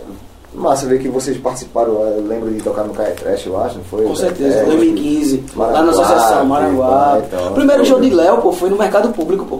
massa 0.54 0.86
ver 0.86 1.00
que 1.00 1.08
vocês 1.08 1.36
participaram, 1.38 1.92
eu 2.02 2.24
lembro 2.26 2.50
de 2.50 2.60
tocar 2.62 2.84
no 2.84 2.92
Caia 2.92 3.14
Trash, 3.14 3.46
eu 3.46 3.60
acho, 3.60 3.76
não 3.78 3.84
foi? 3.84 4.04
Com 4.04 4.14
certeza, 4.16 4.58
É, 4.58 4.64
2015, 4.64 5.44
lá 5.56 5.66
na 5.68 5.72
Maranguá, 5.82 5.90
Associação 6.02 6.44
Maranguá. 6.46 7.18
e 7.24 7.26
tal. 7.30 7.48
o 7.48 7.54
primeiro 7.54 7.84
show 7.86 8.00
de 8.00 8.10
Léo, 8.10 8.38
pô, 8.38 8.52
foi 8.52 8.68
no 8.70 8.76
mercado 8.76 9.10
público, 9.10 9.44
pô. 9.46 9.58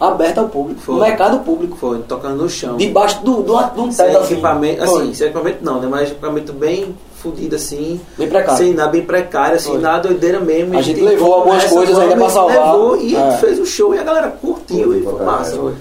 Aberto 0.00 0.38
ao 0.38 0.48
público. 0.48 0.80
Foi. 0.80 0.94
No 0.96 1.00
mercado 1.00 1.38
público. 1.44 1.76
foi 1.76 1.98
tocando 2.08 2.42
no 2.42 2.50
chão. 2.50 2.76
Debaixo 2.76 3.22
do, 3.24 3.40
do, 3.40 3.56
de 3.72 3.80
um 3.80 3.92
sem 3.92 4.06
teto 4.06 4.18
assim. 4.18 4.32
equipamento, 4.32 4.84
Foi. 4.84 5.02
assim, 5.02 5.14
sem 5.14 5.26
equipamento 5.28 5.58
não, 5.64 5.80
né? 5.80 5.86
Mas 5.88 6.10
equipamento 6.10 6.52
bem 6.52 6.92
fudido 7.18 7.54
assim. 7.54 8.00
Bem 8.18 8.28
precário. 8.28 8.58
Sem 8.58 8.74
nada, 8.74 8.90
bem 8.90 9.02
precário, 9.02 9.54
assim, 9.54 9.70
Foi. 9.70 9.78
na 9.80 10.00
doideira 10.00 10.40
mesmo. 10.40 10.76
A 10.76 10.80
E 10.80 10.82
gente 10.82 10.96
tem 10.96 11.04
levou 11.04 11.32
algumas 11.34 11.62
coisas 11.66 11.96
ainda 11.96 12.16
pra 12.16 12.28
salvar. 12.30 12.72
Levou 12.74 12.96
e 12.96 13.14
É. 13.14 13.30
fez 13.36 13.60
o 13.60 13.64
show 13.66 13.94
e 13.94 13.98
a 13.98 14.02
galera 14.02 14.28
curtiu 14.28 14.92
e 14.92 15.02
Curtiu 15.02 15.18
foi 15.18 15.24
massa. 15.24 15.50
caralho. 15.52 15.76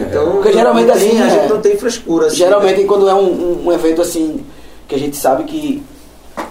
Então, 0.00 0.32
Porque 0.32 0.52
geralmente 0.52 0.86
não 0.88 0.94
tem- 0.96 1.08
assim, 1.08 1.22
a 1.22 1.26
é. 1.26 1.30
gente 1.30 1.48
não 1.52 1.60
tem 1.60 1.76
frescura. 1.76 2.26
Assim, 2.26 2.36
Geralmente 2.36 2.84
quando 2.84 3.08
é 3.08 3.14
um, 3.14 3.66
um- 3.66 3.72
evento 3.72 4.02
assim, 4.02 4.44
que 4.86 4.94
a 4.94 4.98
gente 4.98 5.16
sabe 5.16 5.44
que 5.44 5.82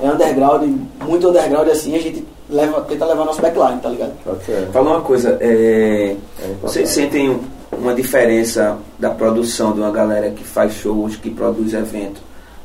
é 0.01 0.09
underground, 0.09 0.63
muito 1.07 1.29
underground 1.29 1.67
assim, 1.69 1.95
a 1.95 1.99
gente 1.99 2.25
leva, 2.49 2.81
tenta 2.81 3.05
levar 3.05 3.25
nosso 3.25 3.41
backline, 3.41 3.79
tá 3.81 3.89
ligado? 3.89 4.13
Ser. 4.45 4.67
Fala 4.71 4.91
uma 4.91 5.01
coisa, 5.01 5.37
é, 5.39 6.15
É 6.41 6.45
vocês 6.61 6.89
sentem 6.89 7.29
um- 7.29 7.39
uma 7.77 7.93
diferença 7.93 8.77
da 8.97 9.09
produção 9.09 9.73
de 9.73 9.79
uma 9.79 9.91
galera 9.91 10.29
que 10.31 10.43
faz 10.43 10.73
shows, 10.73 11.15
que 11.15 11.29
produz 11.29 11.73
evento, 11.73 12.21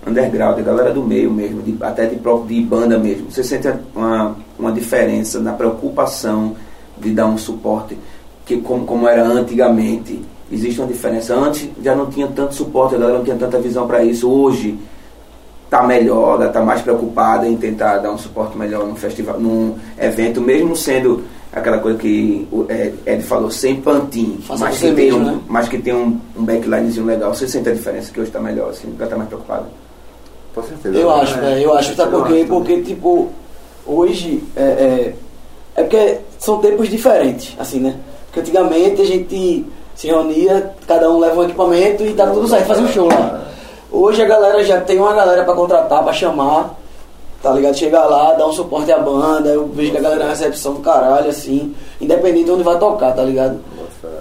underground, 0.06 0.58
a 0.58 0.62
galera 0.62 0.92
do 0.92 1.02
meio 1.02 1.30
mesmo, 1.30 1.60
de- 1.62 1.76
até 1.82 2.06
de 2.06 2.16
de 2.16 2.60
banda 2.62 2.98
mesmo. 2.98 3.30
Vocês 3.30 3.46
sentem 3.46 3.72
uma, 3.94 4.36
uma 4.58 4.72
diferença 4.72 5.38
na 5.40 5.52
preocupação 5.52 6.54
de 6.98 7.10
dar 7.10 7.26
um 7.26 7.36
suporte 7.38 7.98
que 8.46 8.58
como, 8.58 8.84
como 8.86 9.06
era 9.08 9.22
antigamente? 9.26 10.20
Existe 10.50 10.80
uma 10.80 10.88
diferença. 10.88 11.34
Antes 11.34 11.68
já 11.82 11.94
não 11.94 12.06
tinha 12.06 12.26
tanto 12.26 12.54
suporte, 12.54 12.94
a 12.94 12.98
galera 12.98 13.18
não 13.18 13.24
tinha 13.24 13.36
tanta 13.36 13.58
visão 13.58 13.86
para 13.86 14.02
isso. 14.02 14.28
Hoje 14.28 14.76
tá 15.70 15.84
melhor, 15.84 16.40
ela 16.42 16.50
tá 16.50 16.60
mais 16.60 16.82
preocupada 16.82 17.46
em 17.46 17.56
tentar 17.56 17.98
dar 17.98 18.10
um 18.10 18.18
suporte 18.18 18.58
melhor 18.58 18.84
num 18.84 18.96
festival, 18.96 19.38
num 19.38 19.76
evento, 19.96 20.40
mesmo 20.40 20.74
sendo 20.74 21.22
aquela 21.52 21.78
coisa 21.78 21.96
que 21.96 22.46
o 22.50 22.66
Ed, 22.68 22.94
Ed 23.06 23.22
falou, 23.22 23.50
sem 23.50 23.80
pantinho, 23.80 24.40
Faça 24.42 24.64
mas 24.64 24.78
que, 24.78 24.92
tem 24.92 24.94
mesmo, 24.94 25.20
um, 25.20 25.24
né? 25.24 25.40
mas 25.48 25.68
que 25.68 25.78
tem 25.78 25.94
um, 25.94 26.20
um 26.36 26.44
backlinezinho 26.44 27.06
legal. 27.06 27.32
Você 27.32 27.46
sente 27.46 27.68
a 27.68 27.72
diferença 27.72 28.12
que 28.12 28.20
hoje 28.20 28.30
tá 28.30 28.40
melhor, 28.40 28.70
assim, 28.70 28.92
ela 28.98 29.08
tá 29.08 29.16
mais 29.16 29.28
preocupada? 29.28 29.66
Com 30.54 30.62
certeza. 30.64 30.96
Eu 30.96 31.08
né? 31.08 31.22
acho, 31.22 31.38
eu 31.38 31.74
acho, 31.74 31.94
sabe 31.94 32.12
eu 32.12 32.18
por 32.18 32.26
quê? 32.28 32.34
acho 32.34 32.46
também. 32.46 32.46
Porque, 32.46 32.82
tipo, 32.82 33.28
hoje 33.86 34.42
é, 34.56 34.62
é, 34.62 35.14
é 35.76 35.82
porque 35.82 36.18
são 36.38 36.58
tempos 36.58 36.88
diferentes, 36.88 37.54
assim, 37.58 37.78
né? 37.78 37.96
Porque 38.26 38.40
antigamente 38.40 39.02
a 39.02 39.06
gente 39.06 39.66
se 40.00 40.06
reunia, 40.06 40.72
cada 40.86 41.10
um 41.10 41.18
leva 41.18 41.40
um 41.40 41.44
equipamento 41.44 42.02
e 42.04 42.14
tá 42.14 42.26
tudo 42.28 42.48
certo, 42.48 42.66
fazia 42.66 42.84
um 42.84 42.88
show 42.88 43.06
lá. 43.06 43.42
Hoje 43.92 44.22
a 44.22 44.26
galera 44.26 44.64
já 44.64 44.80
tem 44.80 44.98
uma 44.98 45.12
galera 45.12 45.44
pra 45.44 45.52
contratar, 45.54 46.02
pra 46.02 46.10
chamar, 46.12 46.74
tá 47.42 47.52
ligado? 47.52 47.76
Chegar 47.76 48.06
lá, 48.06 48.32
dar 48.32 48.46
um 48.46 48.52
suporte 48.52 48.90
à 48.90 48.98
banda, 48.98 49.50
eu 49.50 49.66
vejo 49.66 49.90
que 49.90 49.98
a 49.98 50.00
galera 50.00 50.22
é 50.22 50.24
uma 50.24 50.30
recepção 50.30 50.72
do 50.72 50.80
caralho, 50.80 51.28
assim, 51.28 51.74
independente 52.00 52.44
de 52.46 52.50
onde 52.52 52.62
vai 52.62 52.78
tocar, 52.78 53.12
tá 53.14 53.22
ligado? 53.22 53.58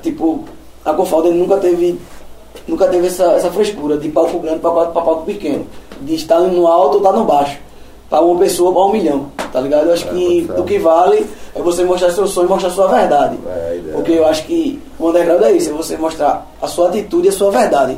Tipo, 0.01 0.43
a 0.83 0.93
Confalda 0.93 1.29
nunca 1.29 1.55
teve 1.57 1.97
nunca 2.67 2.87
teve 2.87 3.07
essa, 3.07 3.23
essa 3.33 3.49
frescura 3.49 3.97
de 3.97 4.09
palco 4.09 4.37
grande 4.39 4.59
pra, 4.59 4.71
pra 4.71 5.01
palco 5.01 5.23
pequeno. 5.25 5.65
De 6.01 6.13
estar 6.15 6.39
no 6.41 6.67
alto 6.67 6.95
ou 6.95 6.97
estar 6.97 7.13
no 7.13 7.23
baixo. 7.23 7.57
Pra 8.09 8.19
uma 8.21 8.37
pessoa, 8.39 8.73
pra 8.73 8.81
um 8.83 8.91
milhão. 8.91 9.27
Tá 9.53 9.61
ligado? 9.61 9.87
Eu 9.87 9.93
acho 9.93 10.07
É, 10.07 10.09
que 10.09 10.43
pode 10.45 10.55
ser. 10.57 10.61
o 10.61 10.63
que 10.65 10.77
vale 10.79 11.25
é 11.59 11.63
você 11.63 11.83
mostrar 11.83 12.11
seu 12.11 12.25
sonho 12.27 12.47
e 12.47 12.49
mostrar 12.49 12.69
sua 12.69 12.87
verdade. 12.87 13.37
É. 13.45 13.79
Porque 13.93 14.13
eu 14.13 14.25
acho 14.25 14.45
que 14.45 14.81
o 14.97 15.09
underground 15.09 15.41
é 15.43 15.51
isso, 15.51 15.69
é 15.69 15.73
você 15.73 15.97
mostrar 15.97 16.47
a 16.61 16.67
sua 16.67 16.89
atitude 16.89 17.27
e 17.27 17.29
a 17.29 17.33
sua 17.33 17.51
verdade. 17.51 17.97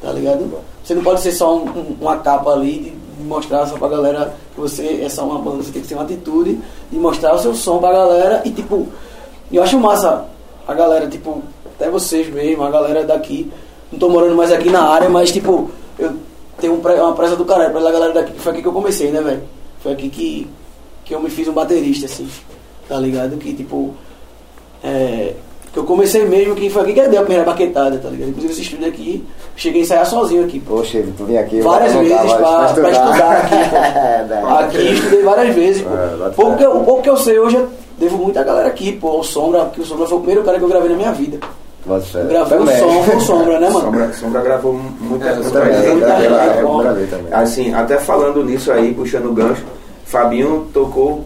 Tá 0.00 0.12
ligado? 0.12 0.50
Você 0.84 0.94
não 0.94 1.02
pode 1.02 1.20
ser 1.20 1.32
só 1.32 1.54
um- 1.56 1.64
um- 1.68 1.96
uma 2.00 2.16
capa 2.18 2.50
ali 2.52 2.94
de 3.18 3.24
mostrar 3.24 3.66
só 3.66 3.76
pra 3.76 3.88
galera 3.88 4.34
que 4.54 4.60
você 4.60 5.00
é 5.04 5.08
só 5.08 5.24
uma 5.24 5.38
banda, 5.38 5.62
você 5.62 5.70
tem 5.72 5.82
que 5.82 5.88
ter 5.88 5.94
uma 5.94 6.02
atitude 6.04 6.58
de 6.90 6.98
mostrar 6.98 7.34
o 7.34 7.38
seu 7.38 7.54
som 7.54 7.78
pra 7.78 7.92
galera 7.92 8.42
e 8.44 8.50
tipo, 8.50 8.86
eu 9.52 9.62
acho 9.62 9.78
massa 9.78 10.24
a 10.66 10.74
galera, 10.74 11.06
tipo, 11.06 11.42
até 11.76 11.88
vocês 11.88 12.28
mesmo, 12.32 12.64
a 12.64 12.70
galera 12.70 13.04
daqui, 13.04 13.50
não 13.92 13.98
tô 13.98 14.08
morando 14.08 14.34
mais 14.34 14.50
aqui 14.52 14.70
na 14.70 14.82
área, 14.82 15.08
mas 15.08 15.30
tipo, 15.30 15.70
eu 15.98 16.12
tenho 16.60 16.74
um 16.74 16.78
uma 16.80 17.12
pressa 17.14 17.36
do 17.36 17.44
caralho 17.44 17.72
pela 17.72 17.90
galera 17.92 18.12
daqui, 18.12 18.32
que 18.32 18.40
foi 18.40 18.52
aqui 18.52 18.62
que 18.62 18.68
eu 18.68 18.72
comecei, 18.72 19.10
né, 19.10 19.20
velho? 19.20 19.42
Foi 19.82 19.92
aqui 19.92 20.08
que, 20.08 20.48
que 21.04 21.14
eu 21.14 21.20
me 21.20 21.30
fiz 21.30 21.46
um 21.48 21.52
baterista, 21.52 22.06
assim, 22.06 22.28
tá 22.88 22.96
ligado? 22.98 23.36
Que 23.36 23.52
tipo, 23.54 23.94
é, 24.82 25.32
que 25.72 25.78
eu 25.78 25.84
comecei 25.84 26.24
mesmo, 26.26 26.54
que 26.54 26.68
foi 26.68 26.82
aqui 26.82 26.92
que 26.92 27.00
eu 27.00 27.08
dei 27.08 27.18
a 27.18 27.22
primeira 27.22 27.44
baquetada, 27.44 27.96
tá 27.98 28.08
ligado? 28.10 28.28
Inclusive 28.30 28.52
esse 28.52 28.62
estúdio 28.62 28.88
aqui, 28.88 29.24
cheguei 29.56 29.80
a 29.80 29.84
ensaiar 29.84 30.06
sozinho 30.06 30.44
aqui, 30.44 30.60
pô. 30.60 30.76
Poxa, 30.76 31.02
tu 31.16 31.24
vim 31.24 31.36
aqui. 31.36 31.60
Várias 31.60 31.92
vezes 31.94 32.12
tava 32.12 32.36
pra, 32.36 32.74
pra 32.74 32.90
estudar 32.90 33.32
aqui, 33.38 33.56
pô. 33.70 33.76
É, 33.76 34.26
né? 34.28 34.42
Aqui 34.60 34.92
estudei 34.92 35.22
várias 35.22 35.54
vezes, 35.54 35.82
pô. 35.82 35.88
É, 35.94 36.30
Pouco 36.30 36.56
que 36.56 36.64
eu- 36.64 36.76
o 36.76 36.84
pouco 36.84 37.02
que 37.02 37.10
eu 37.10 37.16
sei 37.16 37.38
hoje, 37.38 37.56
eu 37.56 37.68
devo 37.98 38.18
muita 38.18 38.42
galera 38.42 38.68
aqui, 38.68 38.92
pô. 38.92 39.18
O 39.18 39.22
Sombra, 39.24 39.66
que 39.72 39.80
o 39.80 39.84
Sombra 39.86 40.06
foi 40.06 40.18
o 40.18 40.20
primeiro 40.20 40.42
cara 40.44 40.58
que 40.58 40.64
eu 40.64 40.68
gravei 40.68 40.90
na 40.90 40.96
minha 40.96 41.12
vida. 41.12 41.38
Fé. 42.12 42.22
Gravou 42.28 42.60
o 42.62 42.66
som 42.68 43.10
com 43.10 43.18
sombra, 43.18 43.58
né, 43.58 43.68
mano? 43.68 43.86
Sombra, 43.86 44.12
Sombra 44.12 44.40
gravou 44.42 44.72
muita, 45.00 45.30
É, 45.30 45.32
Também. 45.32 45.90
Muita 45.90 46.06
gravei 46.06 46.28
gente, 46.30 46.80
gravei 46.80 47.06
também. 47.06 47.32
Assim, 47.32 47.74
até 47.74 47.98
falando 47.98 48.44
nisso 48.44 48.70
aí, 48.70 48.94
puxando 48.94 49.26
o 49.26 49.32
gancho, 49.32 49.64
Fabinho 50.04 50.68
tocou 50.72 51.24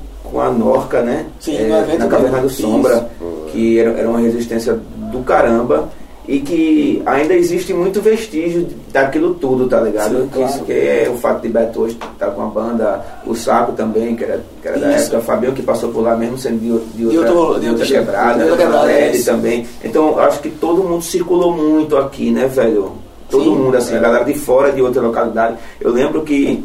com 0.56 0.62
a 0.62 0.72
Norca, 0.72 1.02
né? 1.02 1.26
Sim, 1.40 1.56
É, 1.56 1.78
evento 1.80 1.98
na 1.98 2.06
Caverna 2.08 2.38
do. 2.40 2.50
Sombra, 2.50 2.94
Isso. 3.20 3.52
que 3.52 3.78
era, 3.78 3.90
era 3.90 4.08
uma 4.08 4.18
resistência 4.20 4.78
do 5.12 5.20
caramba 5.20 5.88
e 6.28 6.40
que 6.40 7.00
ainda 7.06 7.34
existe 7.34 7.72
muito 7.72 8.00
vestígio 8.00 8.66
daquilo 8.92 9.34
tudo, 9.34 9.68
tá 9.68 9.80
ligado? 9.80 10.22
Sim, 10.22 10.28
que, 10.32 10.38
isso 10.40 10.48
claro. 10.54 10.64
que 10.64 10.72
é 10.72 11.08
o 11.14 11.16
fato 11.16 11.42
de 11.42 11.48
Beto 11.48 11.82
hoje 11.82 11.96
estar 12.12 12.30
com 12.32 12.42
a 12.42 12.46
banda, 12.46 13.00
o 13.24 13.32
Saco 13.34 13.70
também, 13.72 14.16
que 14.16 14.24
era, 14.24 14.40
que 14.60 14.66
era 14.66 14.76
da 14.78 14.90
Isso. 14.96 15.04
época, 15.06 15.20
Fabinho 15.20 15.52
que 15.52 15.62
passou 15.62 15.90
por 15.92 16.00
lá 16.00 16.16
mesmo 16.16 16.36
sendo 16.36 16.58
de, 16.58 16.72
o- 16.72 17.10
de 17.10 17.16
outra, 17.18 17.32
outro- 17.32 17.60
de 17.60 17.68
outra 17.68 17.86
quebrada, 17.86 18.44
de 18.44 18.50
outra 18.50 18.66
quebrada, 18.66 18.92
também. 19.24 19.66
Então 19.84 20.18
acho 20.18 20.40
que 20.40 20.50
todo 20.50 20.82
mundo 20.82 21.02
circulou 21.02 21.52
muito 21.56 21.96
aqui, 21.96 22.30
né, 22.32 22.46
velho? 22.48 22.92
Todo 23.30 23.44
Sim. 23.44 23.50
mundo, 23.56 23.76
assim, 23.76 23.96
a 23.96 24.00
galera 24.00 24.24
de 24.24 24.34
fora 24.34 24.70
de 24.72 24.80
outra 24.82 25.02
localidade. 25.02 25.56
Eu 25.80 25.92
lembro 25.92 26.22
que 26.22 26.62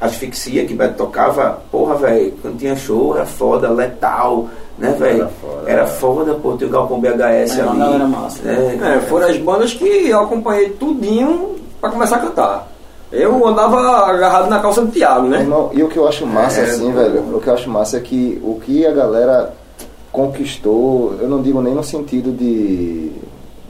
asfixia 0.00 0.64
que 0.66 0.74
Beto 0.74 0.94
tocava, 0.94 1.60
porra, 1.70 1.94
velho, 1.96 2.32
quando 2.42 2.58
tinha 2.58 2.76
show 2.76 3.14
era 3.16 3.24
foda, 3.26 3.68
letal, 3.70 4.48
né, 4.78 4.92
velho? 4.98 5.20
Era 5.22 5.28
foda. 5.28 5.70
Era 5.70 5.86
foda, 5.86 6.34
pô, 6.34 6.52
ter 6.52 6.66
o 6.66 6.68
Galpão 6.68 7.00
BHS 7.00 7.58
É, 7.58 7.62
ali. 7.62 7.78
galera 7.78 8.06
massa. 8.06 8.42
né? 8.42 8.78
É, 8.96 9.00
foram 9.00 9.26
as 9.28 9.38
bandas 9.38 9.72
que 9.74 9.84
eu 10.08 10.20
acompanhei 10.20 10.70
tudinho 10.70 11.56
pra 11.80 11.90
começar 11.90 12.16
a 12.16 12.20
cantar. 12.20 12.68
Eu 13.12 13.46
andava 13.46 13.78
agarrado 14.10 14.50
na 14.50 14.58
calça 14.60 14.82
do 14.82 14.90
Thiago, 14.90 15.28
né? 15.28 15.40
Irmão, 15.40 15.70
e 15.72 15.82
o 15.82 15.88
que 15.88 15.96
eu 15.96 16.06
acho 16.08 16.26
massa, 16.26 16.60
É, 16.60 16.64
assim, 16.64 16.90
pô. 16.92 16.98
velho, 16.98 17.36
o 17.36 17.40
que 17.40 17.46
eu 17.48 17.54
acho 17.54 17.70
massa 17.70 17.96
é 17.96 18.00
que 18.00 18.38
o 18.42 18.60
que 18.60 18.84
a 18.84 18.90
galera 18.90 19.52
conquistou, 20.12 21.14
eu 21.20 21.28
não 21.28 21.40
digo 21.42 21.60
nem 21.62 21.74
no 21.74 21.84
sentido 21.84 22.32
de 22.32 23.12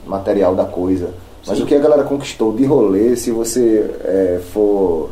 material 0.05 0.55
da 0.55 0.65
coisa, 0.65 1.09
mas 1.45 1.59
o 1.59 1.65
que 1.65 1.75
a 1.75 1.79
galera 1.79 2.03
conquistou 2.03 2.51
de 2.53 2.65
rolê, 2.65 3.15
se 3.15 3.31
você 3.31 3.89
é, 4.03 4.39
for 4.53 5.09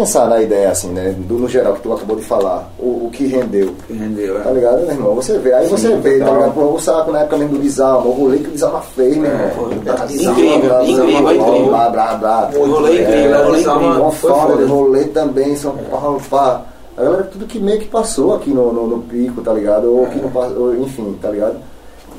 pensar 0.00 0.28
na 0.28 0.42
ideia, 0.42 0.70
assim, 0.70 0.88
né, 0.90 1.14
do, 1.18 1.34
no 1.38 1.48
geral 1.48 1.72
que 1.74 1.80
tu 1.82 1.92
acabou 1.92 2.16
de 2.16 2.22
falar, 2.22 2.70
o, 2.78 3.06
o 3.06 3.10
que 3.10 3.26
rendeu. 3.26 3.72
Que 3.86 3.94
rendeu, 3.94 4.38
Tá 4.42 4.50
é. 4.50 4.52
ligado, 4.52 4.82
meu 4.82 4.90
irmão? 4.90 5.14
Você 5.14 5.38
vê, 5.38 5.54
aí 5.54 5.66
você 5.68 5.88
Sim, 5.88 6.00
vê, 6.00 6.18
tá 6.18 6.30
ligado? 6.32 6.52
Pô, 6.54 6.74
o 6.74 6.78
saco 6.78 7.10
na 7.12 7.20
época 7.20 7.38
mesmo 7.38 7.56
do 7.56 7.62
Dizalma, 7.62 8.06
o 8.06 8.12
rolê 8.12 8.38
que 8.38 8.48
o 8.48 8.52
Dizalma 8.52 8.80
fez, 8.82 9.16
meu 9.16 9.30
irmão. 9.30 9.50
foi 9.50 9.74
Tá, 9.78 10.04
incrível, 10.04 10.06
Dizalma, 10.06 10.40
incrível, 10.84 11.32
incrível. 11.32 11.66
Blá, 11.68 11.88
blá, 11.88 12.14
blá. 12.16 12.50
O 12.54 12.66
rolê 12.70 13.02
incrível, 13.02 13.34
É, 13.34 13.40
o 13.40 13.44
rolê 13.46 13.58
Dizalma 13.58 13.80
incrível. 13.82 14.04
Bom 14.04 14.10
foi 14.10 14.30
foda 14.30 14.40
foda. 14.52 14.56
de 14.56 14.64
rolê 14.70 15.04
também, 15.04 15.56
São 15.56 15.74
Paulo, 15.90 16.20
pá. 16.28 16.62
A 16.98 17.02
galera, 17.02 17.22
tudo 17.24 17.46
que 17.46 17.58
meio 17.58 17.78
que 17.78 17.88
passou 17.88 18.34
aqui 18.34 18.50
no, 18.50 18.72
no, 18.72 18.86
no 18.86 18.98
pico, 19.02 19.40
tá 19.40 19.52
ligado? 19.54 19.90
Ou 19.94 20.06
que 20.06 20.18
não 20.18 20.30
passou, 20.30 20.58
ou, 20.58 20.76
enfim, 20.76 21.16
tá 21.22 21.30
ligado? 21.30 21.56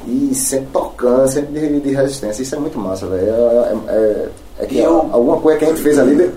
E 0.08 0.34
sempre 0.34 0.68
tocando, 0.74 1.28
sempre 1.28 1.60
de, 1.60 1.80
de 1.80 1.90
resistência. 1.94 2.42
Isso 2.42 2.56
é 2.56 2.60
muito 2.60 2.78
massa, 2.80 3.06
velho. 3.08 3.28
É, 3.28 3.30
é, 3.30 3.76
é, 3.90 4.26
é 4.60 4.66
que 4.66 4.78
eu- 4.80 5.10
alguma 5.12 5.38
coisa 5.38 5.60
que 5.60 5.66
a 5.66 5.68
gente 5.70 5.82
fez 5.82 6.00
ali 6.00 6.32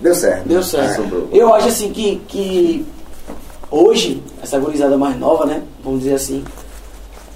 deu, 0.00 0.14
certo. 0.14 0.48
Deu 0.48 0.62
certo. 0.62 0.96
Sobrou. 1.02 1.28
Eu 1.32 1.54
acho 1.54 1.68
assim 1.68 1.90
que, 1.90 2.20
que 2.28 2.86
hoje, 3.70 4.22
essa 4.42 4.58
gurizada 4.58 4.96
mais 4.96 5.18
nova, 5.18 5.44
né? 5.46 5.62
Vamos 5.84 6.00
dizer 6.00 6.14
assim, 6.14 6.44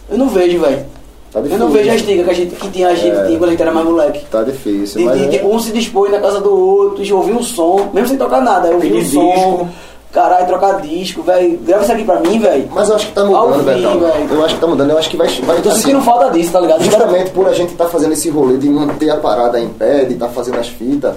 eu 0.08 0.18
não 0.18 0.28
vejo, 0.28 0.60
velho. 0.60 0.84
Tá 1.32 1.38
Eu 1.38 1.58
não 1.58 1.70
vejo 1.70 1.88
a 1.90 1.94
estiga 1.94 2.24
que 2.24 2.30
a 2.30 2.34
gente 2.34 2.56
que 2.56 2.68
tinha 2.70 2.88
a 2.88 2.94
gente 2.94 3.16
É. 3.16 3.24
tinha 3.26 3.38
quando 3.38 3.50
a 3.50 3.52
gente 3.52 3.62
era 3.62 3.70
mais 3.70 3.86
moleque. 3.86 4.24
Tá 4.28 4.42
difícil, 4.42 4.98
De, 4.98 5.04
mas 5.04 5.16
de, 5.18 5.24
é- 5.26 5.28
tipo, 5.28 5.48
um 5.48 5.60
se 5.60 5.70
dispõe 5.70 6.10
na 6.10 6.18
casa 6.18 6.40
do 6.40 6.52
outro, 6.52 7.04
de 7.04 7.14
ouvir 7.14 7.32
um 7.32 7.42
som, 7.42 7.88
mesmo 7.94 8.08
sem 8.08 8.16
tocar 8.18 8.40
nada, 8.40 8.66
eu 8.68 8.74
ouvir 8.74 8.88
um 8.88 8.96
Pedir 8.96 9.12
som, 9.14 9.32
disco. 9.32 9.68
caralho, 10.12 10.46
trocar 10.48 10.80
disco, 10.82 11.22
velho. 11.22 11.56
Grava 11.64 11.84
isso 11.84 11.92
aqui 11.92 12.02
pra 12.02 12.18
mim, 12.18 12.40
velho. 12.40 12.68
Mas 12.72 12.88
eu 12.88 12.96
acho 12.96 13.06
que 13.06 13.12
tá 13.12 13.20
Ao 13.20 13.28
mudando, 13.48 13.64
velho. 13.64 14.28
Eu 14.34 14.44
acho 14.44 14.54
que 14.56 14.60
tá 14.60 14.66
mudando. 14.66 14.90
Eu 14.90 14.98
acho 14.98 15.08
que 15.08 15.16
vai, 15.16 15.28
vai 15.28 15.58
Eu 15.58 15.62
tô 15.62 15.68
assim, 15.68 15.82
sentindo 15.82 16.02
falta 16.02 16.30
disso, 16.30 16.50
tá 16.50 16.58
ligado? 16.60 16.82
Justamente 16.82 17.30
por 17.30 17.46
a 17.46 17.52
gente 17.54 17.70
estar 17.70 17.86
fazendo 17.86 18.12
esse 18.12 18.28
rolê 18.28 18.56
de 18.56 18.68
manter 18.68 19.10
a 19.10 19.16
parada 19.18 19.60
em 19.60 19.68
pé, 19.68 20.04
de 20.06 20.14
estar 20.14 20.30
fazendo 20.30 20.58
as 20.58 20.66
fitas, 20.66 21.14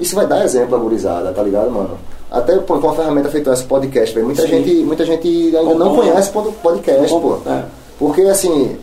isso 0.00 0.14
vai 0.14 0.26
dar 0.26 0.44
exemplo 0.44 0.74
à 0.74 0.78
gurizada, 0.78 1.30
tá 1.32 1.42
ligado, 1.42 1.70
mano? 1.70 1.98
Até 2.30 2.56
pô, 2.58 2.78
com 2.78 2.86
uma 2.86 2.94
ferramenta 2.96 3.28
feita 3.28 3.52
esse 3.52 3.64
podcast, 3.64 4.14
velho. 4.14 4.26
Muita 4.26 4.42
Sim. 4.42 4.48
gente, 4.48 4.74
muita 4.84 5.04
gente 5.04 5.28
ainda 5.28 5.62
não 5.74 5.88
Compõe. 5.90 6.08
conhece 6.10 6.30
pod- 6.30 6.52
podcast, 6.62 7.08
pô. 7.08 7.38
É. 7.46 7.64
Porque 7.98 8.22
assim, 8.22 8.76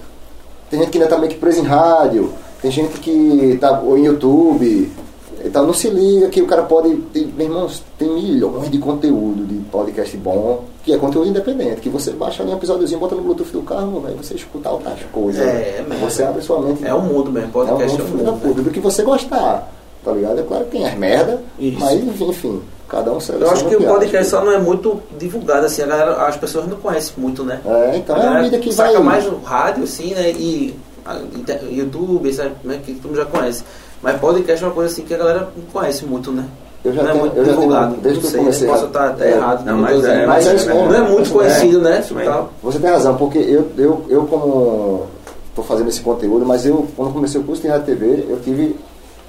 tem 0.70 0.80
gente 0.82 0.90
que 0.92 0.98
ainda 0.98 1.10
tá 1.10 1.18
meio 1.18 1.32
que 1.32 1.38
preso 1.40 1.60
em 1.62 1.64
rádio, 1.64 2.30
tem 2.62 2.70
gente 2.70 3.00
que 3.00 3.58
tá 3.62 3.80
ou 3.80 3.98
em 3.98 4.06
YouTube 4.06 4.92
e 5.46 5.50
tal, 5.50 5.66
não 5.66 5.74
se 5.74 5.90
liga 5.90 6.28
que 6.30 6.42
o 6.42 6.46
cara 6.46 6.64
pode. 6.64 6.94
Tem, 7.14 7.26
meu 7.38 7.46
irmão, 7.48 7.70
tem 7.98 8.10
milhões 8.14 8.70
de 8.70 8.78
conteúdo 8.80 9.46
de 9.46 9.56
podcast 9.72 10.18
bom, 10.18 10.66
que 10.84 10.92
é 10.94 10.98
conteúdo 10.98 11.30
independente, 11.30 11.80
que 11.80 11.88
você 11.90 12.12
baixa 12.12 12.44
ali 12.44 12.52
um 12.52 12.56
episódiozinho, 12.58 13.00
bota 13.00 13.16
no 13.16 13.22
Bluetooth 13.22 13.52
do 13.54 13.62
carro, 13.62 14.02
velho, 14.02 14.18
você 14.18 14.34
escuta 14.34 14.70
outras 14.70 15.00
coisas. 15.14 15.42
É, 15.42 15.46
né? 15.82 15.86
mesmo. 15.88 16.10
Você 16.10 16.24
abre 16.24 16.42
sua 16.42 16.60
mente. 16.62 16.86
É 16.86 16.94
um 16.94 17.02
mundo 17.02 17.32
mesmo, 17.32 17.48
É 17.50 17.52
podcast 17.52 17.82
é 17.84 17.92
mundo 17.92 18.04
um 18.04 18.12
filho 18.12 18.24
da 18.26 18.32
mundo. 18.32 18.42
puta, 18.42 18.62
do 18.62 18.72
que 18.72 18.80
você 18.82 19.04
gostar, 19.04 19.72
tá 20.04 20.12
ligado? 20.12 20.40
É 20.40 20.44
claro 20.44 20.66
que 20.66 20.72
tem 20.72 20.88
as 20.88 20.96
merda, 20.96 21.42
Isso. 21.60 21.78
mas 21.80 21.94
enfim, 22.04 22.62
cada 22.88 23.12
um 23.12 23.20
seleciona 23.20 23.52
Eu 23.52 23.52
acho 23.54 23.66
que 23.68 23.76
o 23.76 23.84
podcast 23.86 24.30
só 24.30 24.44
não 24.44 24.52
é 24.52 24.58
muito 24.60 25.02
divulgado, 25.20 25.66
assim, 25.66 25.82
a 25.82 25.86
galera, 25.88 26.12
as 26.26 26.38
pessoas 26.38 26.68
não 26.68 26.78
conhecem 26.78 27.14
muito, 27.18 27.44
né? 27.44 27.60
É, 27.66 27.98
então 27.98 28.16
a 28.16 28.20
é 28.20 28.22
uma 28.22 28.30
galera 28.34 28.44
vida 28.50 28.58
que 28.60 28.74
saca 28.74 28.94
vai. 28.94 29.02
mais 29.04 29.26
o 29.28 29.36
rádio, 29.44 29.84
assim, 29.84 30.14
né? 30.14 30.32
E 30.32 30.76
a 31.06 31.18
inter- 31.36 31.62
YouTube, 31.72 32.34
sabe, 32.34 32.52
né? 32.64 32.80
que 32.86 32.94
todo 32.96 33.08
mundo 33.08 33.18
já 33.18 33.26
conhece. 33.26 33.64
Mas 34.02 34.20
podcast 34.20 34.64
é 34.64 34.68
uma 34.68 34.74
coisa 34.74 34.92
assim 34.94 35.04
que 35.04 35.14
a 35.14 35.18
galera 35.18 35.50
não 35.56 35.66
conhece 35.74 36.06
muito, 36.06 36.32
né? 36.32 36.46
Eu 36.86 36.94
já 36.94 37.02
não 37.04 37.10
é 37.10 37.12
tenho- 37.14 37.26
muito 37.26 37.38
eu 37.38 37.44
já 37.46 37.52
tenho- 37.52 37.62
divulgado. 37.64 37.96
desde 37.98 38.10
não 38.14 38.20
que 38.22 38.26
eu 38.28 38.32
sei, 38.32 38.40
comecei 38.40 38.68
né? 38.68 38.74
a- 38.74 38.76
Posso 38.76 38.88
estar 38.88 39.08
até 39.10 39.28
é, 39.28 39.32
errado. 39.36 39.66
não, 39.66 39.78
no 39.78 39.88
que 39.88 39.92
eu 39.94 39.98
mas 39.98 40.06
é- 40.08 40.26
mas 40.26 40.48
é 40.48 40.56
isso 40.56 40.68
mesmo. 40.68 40.86
não 40.86 40.96
é 40.96 41.02
muito 41.10 41.24
Isso 41.24 41.34
conhecido, 41.34 41.82
né? 41.82 42.04
Você 42.64 42.80
tem 42.80 42.90
razão, 42.90 43.18
porque 43.18 43.38
eu, 43.40 43.68
eu, 43.78 44.06
eu 44.08 44.26
como 44.26 45.08
tô 45.56 45.64
fazendo 45.64 45.90
esse 45.90 46.02
conteúdo, 46.02 46.46
mas 46.46 46.66
eu, 46.66 46.88
quando 46.96 47.12
comecei 47.14 47.42
o 47.42 47.44
curso 47.44 47.62
de 47.64 47.68
rádio 47.68 47.86
TV, 47.88 48.26
eu 48.30 48.40
tive 48.42 48.76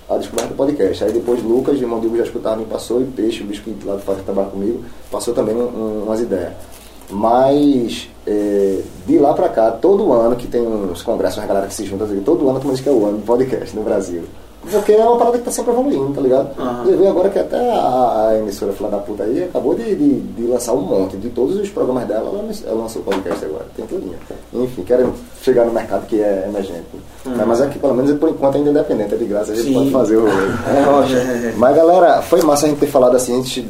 a 0.09 0.17
descoberta 0.17 0.51
do 0.51 0.57
podcast. 0.57 1.05
Aí 1.05 1.13
depois 1.13 1.43
Lucas, 1.43 1.81
irmão 1.81 2.01
Digo, 2.01 2.17
já 2.17 2.25
escutava, 2.25 2.57
me 2.57 2.65
passou, 2.65 3.01
e 3.01 3.05
Peixe, 3.05 3.43
o 3.43 3.47
bicho 3.47 3.63
que 3.63 3.77
lá 3.85 3.97
de 3.97 4.03
fora 4.03 4.19
que 4.19 4.25
trabalha 4.25 4.49
comigo, 4.49 4.83
passou 5.11 5.35
também 5.35 5.55
um- 5.55 5.61
um- 5.69 6.03
umas 6.05 6.21
ideias. 6.21 6.53
Mas 7.11 8.09
é, 8.27 8.81
de 9.07 9.19
lá 9.19 9.33
pra 9.35 9.49
cá, 9.49 9.71
todo 9.71 10.13
ano 10.13 10.37
que 10.37 10.47
tem 10.47 10.61
uns 10.61 11.03
congressos, 11.03 11.39
uma 11.39 11.47
galera 11.47 11.67
que 11.67 11.75
se 11.75 11.85
junta, 11.87 12.07
todo 12.25 12.49
ano 12.49 12.61
como 12.61 12.73
diz 12.73 12.83
que 12.83 12.89
é 12.89 12.93
o 12.93 13.07
ano 13.07 13.19
de 13.19 13.25
podcast 13.25 13.75
no 13.75 13.83
Brasil. 13.83 14.23
Porque 14.71 14.93
é 14.93 15.05
uma 15.05 15.17
parada 15.17 15.39
que 15.39 15.45
tá 15.45 15.51
sempre 15.51 15.73
evoluindo, 15.73 16.13
tá 16.13 16.21
ligado? 16.21 16.51
Vê 16.85 17.07
agora 17.07 17.29
que 17.31 17.39
até 17.39 17.57
a, 17.73 18.29
a 18.29 18.39
emissora 18.39 18.73
Filha 18.73 18.91
da 18.91 18.99
Puta 18.99 19.23
aí 19.23 19.45
acabou 19.45 19.75
de, 19.75 19.95
de, 19.95 20.21
de 20.21 20.43
lançar 20.47 20.73
um 20.75 20.81
monte. 20.81 21.17
De 21.17 21.31
todos 21.31 21.57
os 21.57 21.71
programas 21.71 22.07
dela, 22.07 22.29
ela, 22.29 22.45
ela 22.67 22.83
lançou 22.83 23.01
podcast 23.03 23.45
agora. 23.45 23.67
Tem 23.77 23.87
tudinho. 23.87 24.17
Enfim, 24.53 24.83
querem 24.83 25.11
chegar 25.43 25.65
no 25.65 25.73
mercado 25.73 26.07
que 26.07 26.21
é 26.21 26.45
emergente. 26.49 26.85
Né? 27.25 27.45
Mas 27.47 27.61
aqui, 27.63 27.79
pelo 27.79 27.95
menos, 27.95 28.19
por 28.19 28.29
enquanto, 28.29 28.57
ainda 28.57 28.69
é 28.69 28.73
independente. 28.73 29.15
É 29.15 29.17
de 29.17 29.25
graça, 29.25 29.53
a 29.53 29.55
gente 29.55 29.69
Sim. 29.69 29.75
pode 29.75 29.91
fazer 29.91 30.17
o 30.17 30.23
rolê. 30.23 31.53
Mas, 31.57 31.77
galera, 31.77 32.21
foi 32.23 32.43
massa 32.43 32.67
a 32.67 32.69
gente 32.69 32.79
ter 32.81 32.87
falado 32.89 33.17
assim. 33.17 33.35
A 33.35 33.37
gente 33.43 33.67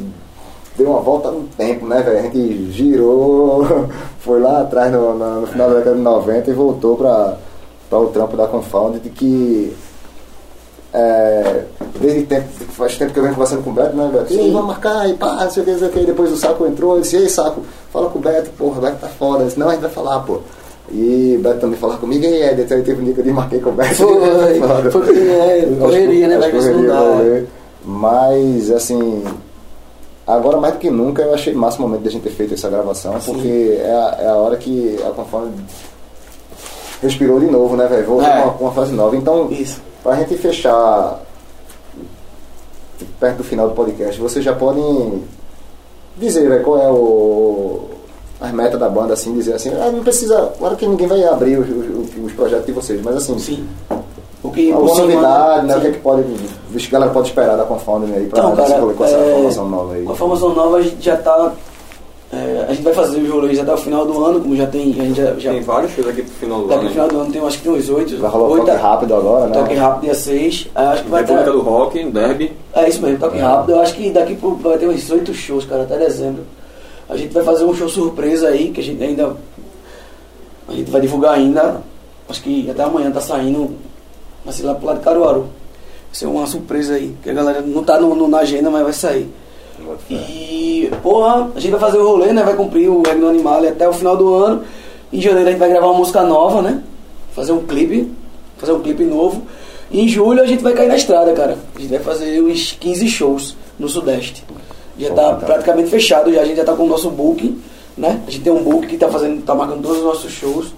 deu 0.76 0.88
uma 0.90 1.00
volta 1.00 1.30
no 1.30 1.42
tempo, 1.56 1.86
né, 1.86 2.02
velho? 2.02 2.18
A 2.18 2.22
gente 2.22 2.72
girou, 2.72 3.64
foi 4.20 4.40
lá 4.40 4.62
atrás 4.62 4.90
no, 4.90 5.14
no- 5.16 5.40
no 5.42 5.46
final 5.46 5.68
da 5.70 5.76
década 5.76 5.96
de 5.96 6.02
90 6.02 6.50
e 6.50 6.54
voltou 6.54 6.96
pra 6.96 7.36
o 7.92 8.06
trampo 8.06 8.36
da 8.36 8.46
Confound 8.48 8.98
de 9.00 9.10
que 9.10 9.76
é, 10.92 11.64
desde 12.00 12.22
tempo, 12.22 12.48
faz 12.70 12.96
tempo 12.96 13.12
que 13.12 13.18
eu 13.18 13.22
venho 13.22 13.34
conversando 13.34 13.62
com 13.62 13.70
o 13.70 13.72
Beto, 13.74 13.96
né, 13.96 14.10
Beto? 14.12 14.32
E 14.32 14.36
Sim. 14.36 14.52
vamos 14.52 14.68
marcar, 14.68 15.08
e 15.08 15.14
pá, 15.14 15.44
não 15.44 15.50
sei 15.50 15.62
o 15.62 15.66
que, 15.66 15.72
não 15.72 15.78
sei 15.78 15.88
o 15.88 15.92
que. 15.92 16.00
E 16.00 16.06
depois 16.06 16.32
o 16.32 16.36
Saco 16.36 16.66
entrou, 16.66 16.94
eu 16.96 17.00
disse, 17.02 17.16
ei, 17.16 17.28
Saco, 17.28 17.62
fala 17.92 18.08
com 18.08 18.18
o 18.18 18.22
Beto, 18.22 18.50
porra, 18.50 18.78
o 18.78 18.80
Beto 18.80 18.96
tá 19.00 19.08
foda. 19.08 19.42
Eu 19.42 19.46
disse, 19.46 19.58
não, 19.58 19.68
a 19.68 19.72
gente 19.72 19.82
vai 19.82 19.90
falar, 19.90 20.20
pô. 20.20 20.40
E 20.90 21.36
o 21.38 21.42
Beto 21.42 21.60
também 21.60 21.78
falava 21.78 21.98
comigo, 22.00 22.24
e 22.24 22.28
aí, 22.28 22.42
aí 22.44 22.64
teve 22.64 22.92
um 23.00 23.04
dia 23.04 23.14
que 23.14 23.20
eu 23.20 23.24
desmarquei 23.24 23.60
com 23.60 23.70
o 23.70 23.72
Beto. 23.72 23.94
Foi, 23.94 24.60
foi 24.90 25.02
porque, 25.02 25.18
é, 25.20 25.76
correria, 25.78 26.28
né, 26.28 26.38
não 26.38 26.50
correria, 26.50 26.94
rolê. 26.94 27.44
Mas, 27.84 28.70
assim, 28.70 29.24
agora 30.26 30.56
mais 30.58 30.74
do 30.74 30.80
que 30.80 30.90
nunca 30.90 31.22
eu 31.22 31.34
achei 31.34 31.52
massa 31.54 31.78
o 31.78 31.82
momento 31.82 32.02
de 32.02 32.08
a 32.08 32.12
gente 32.12 32.22
ter 32.22 32.30
feito 32.30 32.54
essa 32.54 32.68
gravação, 32.70 33.14
porque 33.24 33.78
é 33.80 33.90
a, 33.90 34.18
é 34.22 34.28
a 34.28 34.34
hora 34.36 34.56
que 34.56 34.98
a 35.06 35.10
Conforme 35.10 35.52
respirou 37.02 37.38
de 37.40 37.46
novo, 37.46 37.76
né, 37.76 37.86
velho? 37.86 38.06
Voltou 38.06 38.26
É. 38.26 38.42
uma, 38.42 38.52
com 38.52 38.64
uma 38.64 38.72
fase 38.72 38.92
nova. 38.92 39.16
Então, 39.16 39.48
Isso. 39.50 39.80
Pra 40.08 40.16
gente 40.16 40.38
fechar 40.38 41.20
perto 43.20 43.36
do 43.36 43.44
final 43.44 43.68
do 43.68 43.74
podcast, 43.74 44.18
vocês 44.18 44.42
já 44.42 44.54
podem 44.54 45.22
dizer 46.16 46.48
velho, 46.48 46.64
qual 46.64 46.78
é 46.80 46.88
o 46.90 47.80
as 48.40 48.50
metas 48.50 48.80
da 48.80 48.88
banda, 48.88 49.12
assim, 49.12 49.34
dizer 49.34 49.52
assim, 49.52 49.70
ah, 49.74 49.90
não 49.92 50.02
precisa, 50.02 50.50
claro 50.58 50.76
que 50.76 50.86
ninguém 50.86 51.06
vai 51.06 51.22
abrir 51.24 51.58
os, 51.58 51.68
os- 51.68 52.24
os 52.24 52.32
projetos 52.32 52.64
de 52.64 52.72
vocês, 52.72 53.02
mas 53.04 53.16
assim, 53.16 53.38
Sim. 53.38 53.68
O 54.42 54.50
que 54.50 54.72
alguma 54.72 54.94
novidade, 54.94 55.66
né? 55.66 55.76
O 55.76 55.80
que, 55.82 55.86
é 55.88 55.90
que 55.90 55.98
pode, 55.98 56.22
o 56.22 56.76
que 56.78 56.86
a 56.86 56.90
galera 56.90 57.12
pode 57.12 57.28
esperar 57.28 57.56
da 57.58 57.64
Confounding 57.64 58.14
aí 58.14 58.26
pra 58.28 58.38
Então, 58.38 58.56
cara, 58.56 58.80
rolê 58.80 58.94
com 58.94 59.04
essa 59.04 59.14
é, 59.16 59.34
formação 59.34 59.68
nova 59.68 59.92
aí. 59.92 60.04
Com 60.04 60.12
a 60.12 60.16
formação 60.16 60.54
nova 60.54 60.76
a 60.78 60.82
gente 60.82 61.04
já 61.04 61.18
tá. 61.18 61.52
É, 62.32 62.66
a 62.68 62.72
gente 62.72 62.82
vai 62.82 62.92
fazer 62.92 63.18
os 63.22 63.30
rolês 63.30 63.58
até 63.58 63.72
o 63.72 63.76
final 63.78 64.04
do 64.04 64.22
ano, 64.24 64.40
como 64.40 64.54
já 64.54 64.66
tem. 64.66 64.90
A 64.90 65.04
gente 65.04 65.16
já. 65.16 65.34
já 65.38 65.50
Tem 65.52 65.62
vários 65.62 65.92
shows 65.92 66.08
aqui 66.08 66.22
pro 66.22 66.30
final 66.32 66.60
do 66.62 66.68
daqui 66.68 66.74
ano. 66.80 66.84
no 66.84 66.90
final 66.92 67.08
do 67.08 67.20
ano 67.20 67.32
tem 67.32 67.40
acho 67.46 67.56
que 67.58 67.62
tem 67.64 67.72
uns 67.72 67.88
oito. 67.88 68.16
Vai 68.18 68.30
rolar 68.30 68.48
o 68.48 68.52
oito 68.52 68.66
toque 68.66 68.78
rápido 68.78 69.14
agora, 69.14 69.46
né? 69.46 69.52
Toque 69.58 69.74
rápido 69.74 70.02
dia 70.02 70.14
6. 70.14 70.68
Acho 70.74 71.04
que 71.04 71.10
vai 71.10 71.24
ter. 71.24 71.32
República 71.32 71.52
do 71.56 71.62
Rock, 71.62 72.04
Derby. 72.10 72.52
É 72.74 72.88
isso 72.88 73.00
mesmo, 73.02 73.18
toque 73.18 73.38
rápido. 73.38 73.70
Eu 73.72 73.80
acho 73.80 73.94
que 73.94 74.10
daqui 74.10 74.34
pro, 74.34 74.54
vai 74.56 74.76
ter 74.76 74.86
uns 74.88 75.10
oito 75.10 75.32
shows, 75.32 75.64
cara, 75.64 75.84
até 75.84 75.96
dezembro. 75.98 76.42
A 77.08 77.16
gente 77.16 77.32
vai 77.32 77.42
fazer 77.42 77.64
um 77.64 77.74
show 77.74 77.88
surpresa 77.88 78.48
aí, 78.48 78.70
que 78.70 78.80
a 78.80 78.84
gente 78.84 79.02
ainda. 79.02 79.34
A 80.68 80.72
gente 80.74 80.90
vai 80.90 81.00
divulgar 81.00 81.34
ainda. 81.34 81.80
Acho 82.28 82.42
que 82.42 82.70
até 82.70 82.82
amanhã 82.82 83.10
tá 83.10 83.20
saindo. 83.22 83.70
Vai 84.44 84.52
ser 84.52 84.64
lá 84.64 84.74
pro 84.74 84.86
lado 84.86 84.98
de 84.98 85.04
Caruaru. 85.04 85.40
Vai 85.40 85.48
ser 86.12 86.26
uma 86.26 86.46
surpresa 86.46 86.94
aí. 86.94 87.14
Que 87.22 87.30
a 87.30 87.32
galera 87.32 87.62
não 87.62 87.82
tá 87.82 87.98
no, 87.98 88.14
no- 88.14 88.28
na 88.28 88.40
agenda, 88.40 88.68
mas 88.68 88.82
vai 88.82 88.92
sair. 88.92 89.30
E, 90.10 90.90
porra, 91.02 91.50
a 91.54 91.60
gente 91.60 91.70
vai 91.70 91.80
fazer 91.80 91.98
o 91.98 92.06
rolê, 92.06 92.32
né? 92.32 92.42
Vai 92.42 92.54
cumprir 92.54 92.88
o 92.88 93.02
Regno 93.02 93.28
Animal 93.28 93.66
até 93.66 93.88
o 93.88 93.92
final 93.92 94.16
do 94.16 94.34
ano. 94.34 94.64
Em 95.12 95.20
janeiro 95.20 95.48
a 95.48 95.52
gente 95.52 95.60
vai 95.60 95.70
gravar 95.70 95.86
uma 95.86 95.98
música 95.98 96.22
nova, 96.22 96.60
né? 96.62 96.82
Fazer 97.32 97.52
um 97.52 97.64
clipe. 97.64 98.10
Fazer 98.58 98.72
um 98.72 98.80
clipe 98.80 99.04
novo. 99.04 99.42
E 99.90 100.02
em 100.02 100.08
julho 100.08 100.42
a 100.42 100.46
gente 100.46 100.62
vai 100.62 100.74
cair 100.74 100.88
na 100.88 100.96
estrada, 100.96 101.32
cara. 101.32 101.58
A 101.74 101.80
gente 101.80 101.90
vai 101.90 102.00
fazer 102.00 102.42
uns 102.42 102.72
15 102.72 103.08
shows 103.08 103.56
no 103.78 103.88
Sudeste. 103.88 104.44
Já 104.98 105.08
Pô, 105.10 105.14
tá 105.14 105.34
tá. 105.34 105.46
praticamente 105.46 105.88
fechado, 105.88 106.32
já. 106.32 106.40
A 106.40 106.44
gente 106.44 106.56
já 106.56 106.64
tá 106.64 106.74
com 106.74 106.82
o 106.82 106.88
nosso 106.88 107.10
booking, 107.10 107.58
né? 107.96 108.20
A 108.26 108.30
gente 108.30 108.42
tem 108.42 108.52
um 108.52 108.62
book 108.62 108.86
que 108.86 108.96
tá 108.96 109.08
fazendo, 109.08 109.42
tá 109.42 109.54
marcando 109.54 109.82
todos 109.82 109.98
os 109.98 110.04
nossos 110.04 110.32
shows. 110.32 110.74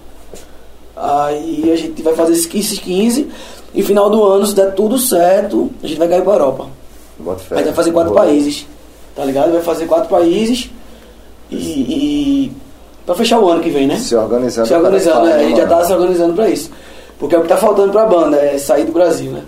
Aí 0.95 1.71
a 1.71 1.75
gente 1.75 2.01
vai 2.01 2.13
fazer 2.13 2.33
esses 2.33 2.45
15, 2.45 2.77
15 2.77 3.27
e 3.73 3.81
final 3.81 4.09
do 4.09 4.23
ano, 4.23 4.45
se 4.45 4.53
der 4.53 4.73
tudo 4.73 4.97
certo, 4.97 5.71
a 5.81 5.87
gente 5.87 5.97
vai 5.97 6.07
cair 6.07 6.23
pra 6.23 6.33
Europa. 6.33 6.67
Bota 7.17 7.39
fé. 7.39 7.55
A 7.55 7.57
gente 7.59 7.67
vai 7.67 7.75
fazer 7.75 7.91
quatro 7.91 8.11
Boa. 8.11 8.23
países, 8.23 8.67
tá 9.15 9.23
ligado? 9.25 9.51
Vai 9.51 9.61
fazer 9.61 9.85
quatro 9.85 10.09
países 10.09 10.69
e, 11.49 11.55
e 11.55 12.51
pra 13.05 13.15
fechar 13.15 13.39
o 13.39 13.49
ano 13.49 13.61
que 13.61 13.69
vem, 13.69 13.87
né? 13.87 13.97
Se 13.97 14.15
organizando. 14.15 14.67
Se 14.67 14.73
organizando, 14.73 15.21
para- 15.21 15.37
né? 15.37 15.43
A 15.43 15.47
gente 15.47 15.57
já 15.57 15.67
tá 15.67 15.83
se 15.85 15.93
organizando 15.93 16.33
pra 16.33 16.49
isso. 16.49 16.69
Porque 17.19 17.35
é 17.35 17.39
o 17.39 17.41
que 17.43 17.47
tá 17.47 17.57
faltando 17.57 17.91
pra 17.91 18.05
banda, 18.05 18.37
é 18.37 18.57
sair 18.57 18.85
do 18.85 18.91
Brasil, 18.91 19.31
né? 19.31 19.43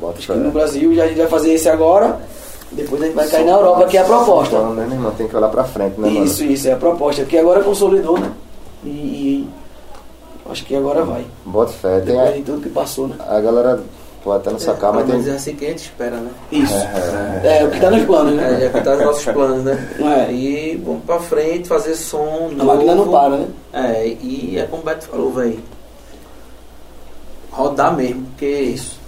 Bota 0.00 0.18
Acho 0.18 0.26
fé. 0.26 0.32
que 0.34 0.40
no 0.40 0.50
Brasil 0.50 0.94
já 0.94 1.04
a 1.04 1.08
gente 1.08 1.16
vai 1.18 1.26
fazer 1.28 1.52
esse 1.54 1.68
agora, 1.68 2.18
depois 2.72 3.00
a 3.00 3.06
gente 3.06 3.14
vai 3.14 3.26
cair 3.28 3.46
na 3.46 3.52
Europa, 3.52 3.86
que 3.86 3.96
é 3.96 4.00
a 4.00 4.04
proposta. 4.04 4.54
Então, 4.56 4.74
né, 4.74 4.84
meu 4.86 4.96
irmão? 4.96 5.12
Tem 5.12 5.26
que 5.26 5.34
olhar 5.36 5.48
pra 5.48 5.64
frente, 5.64 5.98
né, 5.98 6.10
mano? 6.10 6.24
Isso, 6.26 6.44
isso, 6.44 6.68
é 6.68 6.72
a 6.72 6.76
proposta. 6.76 7.22
Porque 7.22 7.38
agora 7.38 7.62
consolidou, 7.62 8.18
né? 8.18 8.30
E, 8.84 8.88
e 8.88 9.48
acho 10.50 10.64
que 10.66 10.76
agora 10.76 11.02
vai. 11.04 11.24
Bota 11.46 11.72
fé. 11.72 12.00
Tem 12.00 12.14
Depois 12.16 12.28
a, 12.28 12.32
de 12.32 12.42
tudo 12.42 12.60
que 12.60 12.68
passou, 12.68 13.08
né? 13.08 13.14
a 13.26 13.40
galera 13.40 13.80
até 14.32 14.50
não 14.50 14.58
sacar, 14.58 14.92
mas 14.92 15.06
mas 15.08 15.24
tem. 15.24 15.32
é 15.32 15.36
assim 15.36 15.54
que 15.54 15.64
a 15.64 15.68
gente 15.68 15.78
espera, 15.82 16.16
né? 16.16 16.30
Isso. 16.52 16.74
É, 17.44 17.60
É, 17.60 17.64
o 17.64 17.70
que 17.70 17.80
tá 17.80 17.90
nos 17.90 18.04
planos, 18.04 18.32
É, 18.32 18.36
né? 18.36 18.60
já 18.60 18.70
que 18.70 18.80
tá 18.84 18.96
nos 18.96 19.04
nossos 19.04 19.24
planos, 19.24 19.64
né? 19.64 19.88
É? 20.28 20.32
E 20.32 20.76
vamos 20.84 21.04
pra 21.04 21.18
frente, 21.20 21.68
fazer 21.68 21.94
som. 21.94 22.50
A 22.58 22.64
máquina 22.64 22.94
não 22.94 23.08
para, 23.10 23.36
né? 23.36 23.46
É, 23.72 24.06
e 24.08 24.58
é 24.58 24.66
como 24.66 24.82
o 24.82 24.84
Beto 24.84 25.06
falou, 25.08 25.32
velho. 25.32 25.58
Rodar 27.50 27.96
mesmo, 27.96 28.26
porque 28.26 28.46
isso. 28.46 28.98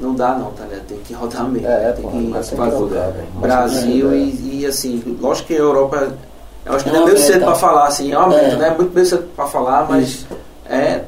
Não 0.00 0.14
dá 0.14 0.34
não, 0.34 0.50
tá 0.50 0.64
ligado? 0.64 0.86
Tem 0.86 0.98
que 0.98 1.14
rodar 1.14 1.48
mesmo. 1.48 1.68
É, 1.68 1.92
tem 1.92 2.02
pô, 2.04 2.10
que 2.10 2.16
mas 2.16 2.48
tem 2.50 2.58
que 2.58 2.68
rodar, 2.76 3.12
velho. 3.12 3.26
Brasil 3.36 4.12
é, 4.12 4.16
e, 4.16 4.60
e 4.62 4.66
assim, 4.66 5.18
lógico 5.20 5.46
que 5.48 5.54
a 5.54 5.58
Europa. 5.58 6.08
Eu 6.66 6.74
acho 6.74 6.84
que 6.84 6.90
É 6.90 6.92
não 6.94 7.02
é 7.02 7.04
meio 7.06 7.18
cedo 7.18 7.44
pra 7.44 7.54
falar, 7.54 7.86
assim, 7.86 8.12
é 8.12 8.18
uma 8.18 8.28
meta, 8.28 8.42
É. 8.46 8.56
né? 8.56 8.68
É 8.68 8.74
muito 8.74 8.92
meio 8.94 9.06
cedo 9.06 9.28
pra 9.36 9.46
falar, 9.46 9.86
mas 9.88 10.08
Isso. 10.08 10.26
é, 10.68 11.02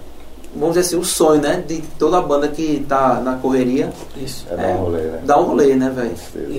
vamos 0.58 0.74
dizer 0.76 0.80
assim, 0.86 0.96
o 0.96 1.04
sonho, 1.04 1.40
né? 1.40 1.62
De 1.66 1.82
toda 1.98 2.18
a 2.18 2.20
banda 2.22 2.48
que 2.48 2.84
tá 2.88 3.20
na 3.24 3.34
correria. 3.36 3.92
Isso. 4.16 4.46
É 4.50 4.56
dar 4.56 4.68
um 4.68 4.76
rolê, 4.76 5.00
né? 5.02 5.20
Dar 5.24 5.38
um 5.40 5.42
rolê, 5.44 5.74
né, 5.76 5.92
velho? 5.94 6.12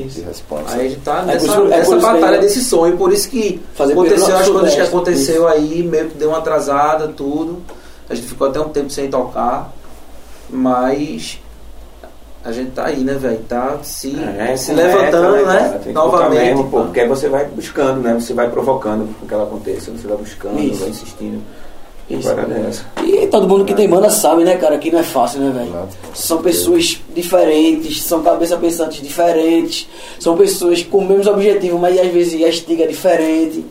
Isso. 0.05 0.19
De 0.19 0.25
responsa. 0.25 0.75
Aí 0.75 0.85
a 0.87 0.89
gente 0.89 1.01
tá 1.01 1.19
É 1.21 1.25
nessa, 1.25 1.45
isso- 1.45 1.73
é 1.73 1.81
isso 1.81 1.95
que 1.95 2.01
batalha 2.01 2.37
desse 2.39 2.63
sonho, 2.63 2.97
por 2.97 3.11
isso 3.11 3.29
que 3.29 3.61
Fazer 3.75 3.93
aconteceu 3.93 4.37
as 4.37 4.47
coisas 4.49 4.75
que 4.75 4.81
aconteceu 4.81 5.47
aí, 5.47 5.83
meio 5.83 6.09
que 6.09 6.17
deu 6.17 6.29
uma 6.29 6.37
atrasada, 6.37 7.07
tudo. 7.09 7.61
A 8.09 8.15
gente 8.15 8.27
ficou 8.27 8.47
até 8.47 8.59
um 8.59 8.69
tempo 8.69 8.89
sem 8.89 9.09
tocar, 9.09 9.73
mas 10.49 11.39
a 12.43 12.51
gente 12.51 12.71
tá 12.71 12.85
aí, 12.85 13.03
né, 13.03 13.13
velho? 13.15 13.39
Tá 13.49 13.79
se, 13.83 14.15
É, 14.17 14.55
se 14.55 14.71
meta, 14.73 14.87
levantando, 15.19 15.43
cara? 15.45 15.59
né? 15.61 15.79
Focar 15.79 15.93
Novamente. 15.93 16.39
mesmo, 16.45 16.69
pô, 16.69 16.81
porque 16.83 17.01
aí 17.01 17.07
você 17.07 17.27
vai 17.27 17.45
buscando, 17.45 17.99
né? 18.01 18.13
Você 18.13 18.33
vai 18.33 18.49
provocando 18.49 19.09
que 19.27 19.33
ela 19.33 19.43
aconteça, 19.43 19.91
você 19.91 20.07
vai 20.07 20.17
buscando, 20.17 20.59
Isso. 20.59 20.79
vai 20.79 20.89
insistindo. 20.89 21.41
Isso. 22.09 22.29
E 23.03 23.27
todo 23.27 23.47
mundo 23.47 23.65
que 23.65 23.73
tem 23.73 23.89
banda 23.89 24.09
sabe, 24.09 24.43
né, 24.43 24.55
cara, 24.55 24.77
que 24.77 24.89
não 24.89 24.99
é 24.99 25.03
fácil, 25.03 25.41
né, 25.41 25.51
velho? 25.51 25.89
São 26.13 26.41
pessoas 26.41 27.01
diferentes, 27.13 28.01
são 28.01 28.21
cabeça 28.21 28.55
pensantes 28.55 29.01
diferentes, 29.01 29.89
são 30.19 30.37
pessoas 30.37 30.81
com 30.83 30.99
o 30.99 31.05
mesmo 31.05 31.33
objetivo, 31.33 31.77
mas 31.77 31.99
às 31.99 32.07
vezes 32.07 32.41
a 32.43 32.47
estiga 32.47 32.85
é 32.85 32.87
diferente, 32.87 33.65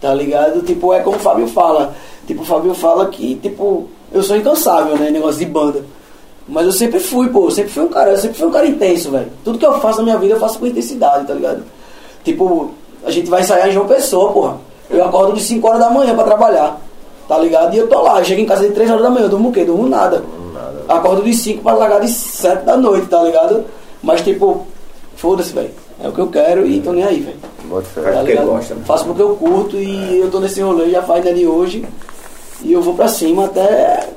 tá 0.00 0.14
ligado? 0.14 0.62
Tipo, 0.62 0.94
é 0.94 1.00
como 1.00 1.16
o 1.16 1.20
Fábio 1.20 1.46
fala. 1.46 1.94
Tipo, 2.26 2.42
o 2.42 2.44
Fábio 2.46 2.72
fala 2.72 3.08
que, 3.08 3.34
tipo, 3.36 3.86
eu 4.10 4.22
sou 4.22 4.36
incansável, 4.36 4.96
né, 4.96 5.10
negócio 5.10 5.38
de 5.38 5.46
banda. 5.46 5.84
Mas 6.48 6.66
eu 6.66 6.72
sempre 6.72 7.00
fui, 7.00 7.28
pô, 7.28 7.46
eu 7.46 7.50
sempre 7.50 7.70
fui 7.70 7.82
um 7.84 7.88
cara, 7.88 8.10
eu 8.10 8.18
sempre 8.18 8.38
fui 8.38 8.46
um 8.46 8.50
cara 8.50 8.66
intenso, 8.66 9.10
velho. 9.10 9.28
Tudo 9.44 9.58
que 9.58 9.64
eu 9.64 9.78
faço 9.80 9.98
na 9.98 10.04
minha 10.04 10.18
vida 10.18 10.34
eu 10.34 10.40
faço 10.40 10.58
com 10.58 10.66
intensidade, 10.66 11.26
tá 11.26 11.34
ligado? 11.34 11.64
Tipo, 12.22 12.70
a 13.04 13.10
gente 13.10 13.28
vai 13.28 13.40
ensaiar 13.40 13.68
em 13.68 13.72
João 13.72 13.86
Pessoa, 13.86 14.32
porra. 14.32 14.58
Eu 14.90 15.04
acordo 15.04 15.32
de 15.32 15.42
5 15.42 15.66
horas 15.66 15.80
da 15.80 15.90
manhã 15.90 16.14
pra 16.14 16.24
trabalhar, 16.24 16.80
tá 17.28 17.38
ligado? 17.38 17.74
E 17.74 17.78
eu 17.78 17.88
tô 17.88 18.02
lá, 18.02 18.18
eu 18.18 18.24
chego 18.24 18.40
em 18.40 18.46
casa 18.46 18.66
de 18.66 18.74
3 18.74 18.90
horas 18.90 19.02
da 19.02 19.10
manhã, 19.10 19.24
eu 19.24 19.30
durmo 19.30 19.48
o 19.48 19.52
quê? 19.52 19.64
Durmo 19.64 19.88
nada. 19.88 20.22
Acordo 20.88 21.22
de 21.22 21.32
5 21.32 21.62
pra 21.62 21.72
largar 21.74 22.00
de 22.00 22.08
7 22.08 22.64
da 22.64 22.76
noite, 22.76 23.06
tá 23.06 23.22
ligado? 23.22 23.64
Mas 24.02 24.20
tipo, 24.20 24.66
foda-se, 25.16 25.52
velho. 25.52 25.70
É 26.02 26.08
o 26.08 26.12
que 26.12 26.20
eu 26.20 26.26
quero 26.26 26.66
e 26.66 26.80
tô 26.80 26.92
nem 26.92 27.04
aí, 27.04 27.20
velho. 27.20 27.38
Tá 27.94 28.22
ligado? 28.22 28.46
gosta, 28.46 28.74
né? 28.74 28.82
Faço 28.84 29.04
porque 29.06 29.22
eu 29.22 29.36
curto 29.36 29.76
e 29.76 30.20
eu 30.20 30.30
tô 30.30 30.40
nesse 30.40 30.60
rolê 30.60 30.90
já 30.90 31.02
faz 31.02 31.24
né, 31.24 31.32
de 31.32 31.46
hoje. 31.46 31.84
E 32.62 32.72
eu 32.72 32.82
vou 32.82 32.94
pra 32.94 33.08
cima 33.08 33.46
até 33.46 34.08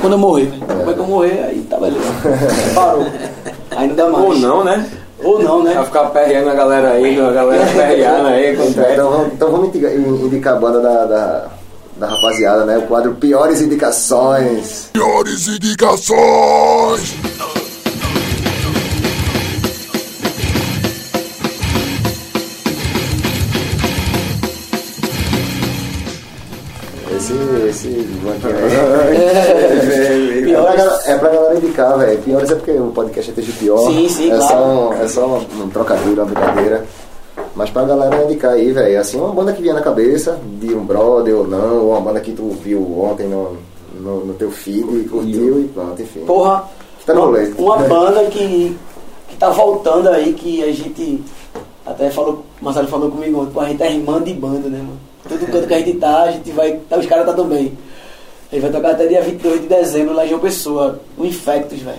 quando 0.00 0.14
eu 0.14 0.18
morrer, 0.18 0.46
velho. 0.46 0.60
Depois 0.66 0.96
que 0.96 1.02
eu 1.02 1.06
morrer, 1.06 1.44
aí 1.44 1.66
tá 1.68 1.76
beleza. 1.76 2.04
Parou. 2.74 3.06
Ainda 3.76 4.08
mais. 4.08 4.24
Ou 4.24 4.34
não, 4.38 4.64
né? 4.64 4.90
Ou 5.22 5.42
não, 5.42 5.62
né? 5.62 5.74
Vai 5.74 5.84
ficar 5.84 6.04
perreando 6.06 6.50
a 6.50 6.54
galera 6.54 6.92
aí, 6.92 7.20
a 7.20 7.30
galera 7.30 7.66
perreando 7.66 8.28
aí 8.28 8.56
com 8.56 8.62
o 8.62 8.68
Então, 8.68 9.26
então 9.26 9.50
vamos 9.50 9.68
indicar, 9.68 9.94
indicar 9.94 10.56
a 10.56 10.58
banda 10.58 10.80
da, 10.80 11.04
da, 11.04 11.50
da 12.00 12.08
rapaziada, 12.08 12.64
né? 12.64 12.78
O 12.78 12.82
quadro 12.86 13.14
Piores 13.14 13.60
Indicações. 13.60 14.88
Piores 14.92 15.46
indicações. 15.48 17.14
Esse, 27.16 27.32
esse 27.68 27.88
banquinho 28.22 28.56
aí. 29.02 29.16
É 29.16 30.42
Piores. 30.42 30.74
pra, 30.74 30.84
gal- 30.84 31.00
é 31.06 31.18
pra 31.18 31.28
galera 31.28 31.54
indicar, 31.56 31.98
velho. 31.98 32.18
Piores 32.22 32.50
é 32.50 32.54
porque 32.54 32.70
o 32.72 32.92
podcast 32.92 33.30
é 33.30 33.34
TG 33.34 33.52
Pior. 33.52 33.78
Sim, 33.90 34.08
sim, 34.08 34.30
é 34.30 34.36
claro. 34.36 34.48
Só 34.48 34.94
é 34.94 35.08
só 35.08 35.26
um, 35.26 35.62
um 35.64 35.68
trocadilho, 35.70 36.14
uma 36.22 36.24
brincadeira. 36.26 36.84
Mas 37.60 37.68
pra 37.68 37.84
galera 37.84 38.24
indicar 38.24 38.52
aí, 38.52 38.72
velho. 38.72 38.98
Assim, 38.98 39.18
uma 39.18 39.34
banda 39.34 39.52
que 39.52 39.60
vinha 39.60 39.74
na 39.74 39.82
cabeça, 39.82 40.40
de 40.58 40.74
um 40.74 40.82
brother 40.82 41.36
ou 41.36 41.46
não, 41.46 41.84
ou 41.84 41.90
uma 41.90 42.00
banda 42.00 42.18
que 42.18 42.32
tu 42.32 42.48
viu 42.62 42.80
ontem 42.98 43.28
no, 43.28 43.54
no, 44.00 44.24
no 44.24 44.32
teu 44.32 44.50
feed 44.50 44.88
e 44.96 45.06
curtiu 45.06 45.60
e 45.60 45.64
pronto, 45.68 46.00
enfim. 46.00 46.20
Porra, 46.20 46.64
Tá 47.04 47.12
uma, 47.12 47.26
rolê. 47.26 47.52
uma 47.58 47.76
banda 47.86 48.24
que, 48.30 48.74
que 49.28 49.36
tá 49.36 49.50
voltando 49.50 50.08
aí, 50.08 50.32
que 50.32 50.64
a 50.64 50.72
gente 50.72 51.22
até 51.84 52.08
falou, 52.08 52.46
o 52.58 52.64
Marcelo 52.64 52.88
falou 52.88 53.10
comigo 53.10 53.42
ontem, 53.42 53.60
a 53.60 53.68
gente 53.68 53.82
é 53.82 53.92
irmã 53.92 54.22
de 54.22 54.32
banda, 54.32 54.70
né, 54.70 54.78
mano? 54.78 54.98
Todo 55.28 55.52
canto 55.52 55.68
que 55.68 55.74
a 55.74 55.78
gente 55.80 55.98
tá, 55.98 56.22
a 56.22 56.30
gente 56.30 56.50
vai. 56.52 56.80
Tá, 56.88 56.96
os 56.96 57.04
caras 57.04 57.26
tá 57.26 57.34
também. 57.34 57.76
A 58.50 58.54
gente 58.54 58.62
vai 58.62 58.72
tocar 58.72 58.92
até 58.92 59.06
dia 59.06 59.20
22 59.20 59.60
de 59.60 59.66
dezembro 59.66 60.14
lá 60.14 60.24
em 60.24 60.30
João 60.30 60.40
Pessoa, 60.40 60.98
o 61.18 61.26
Infectus, 61.26 61.80
velho. 61.80 61.98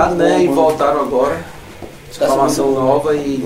Parado, 0.00 0.14
né? 0.16 0.42
E 0.42 0.46
voltaram 0.48 1.00
agora. 1.00 1.36
Caras 2.18 2.18
são 2.18 2.28
Formação 2.28 2.66
bons. 2.66 2.74
nova 2.80 3.14
e. 3.16 3.44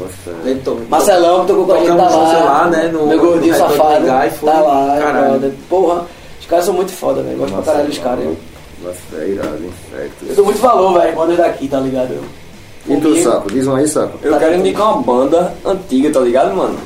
To- 0.65 0.81
Marcelão 0.89 1.41
que 1.43 1.47
tocou 1.49 1.67
com 1.67 1.73
a 1.75 1.79
gente 1.79 1.89
tá 1.97 2.09
lá. 2.09 2.45
lá, 2.45 2.67
né, 2.69 2.89
no- 2.93 3.07
meu 3.07 3.19
gordinho 3.21 3.53
no 3.53 3.59
safado. 3.59 4.07
E 4.27 4.31
foi 4.31 4.51
tá 4.51 4.61
lá, 4.61 4.99
caralho. 4.99 5.55
Porra, 5.69 6.07
os 6.41 6.47
caras 6.47 6.65
são 6.65 6.75
muito 6.75 6.91
foda, 6.91 7.23
velho. 7.23 7.37
Gosto 7.39 7.53
pra 7.55 7.63
caralho 7.63 7.87
dos 7.89 7.99
caras. 7.99 8.25
Eu, 8.25 8.37
Nossa, 8.83 9.23
é 9.23 9.29
irado, 9.29 9.59
infecto. 9.65 10.25
eu 10.29 10.35
dou 10.35 10.45
muito 10.47 10.61
valor, 10.61 10.99
velho, 10.99 11.15
bandas 11.15 11.37
daqui, 11.37 11.69
tá 11.69 11.79
ligado? 11.79 12.13
Eu, 12.15 12.97
E 12.97 13.01
tu, 13.01 13.23
Saco? 13.23 13.51
Diz 13.53 13.67
um 13.67 13.77
aí, 13.77 13.87
Saco. 13.87 14.19
Eu 14.23 14.37
quero 14.39 14.57
indicar 14.57 14.93
uma 14.95 15.03
banda 15.03 15.55
antiga, 15.65 16.11
tá 16.11 16.21
ligado, 16.21 16.55
mano? 16.57 16.77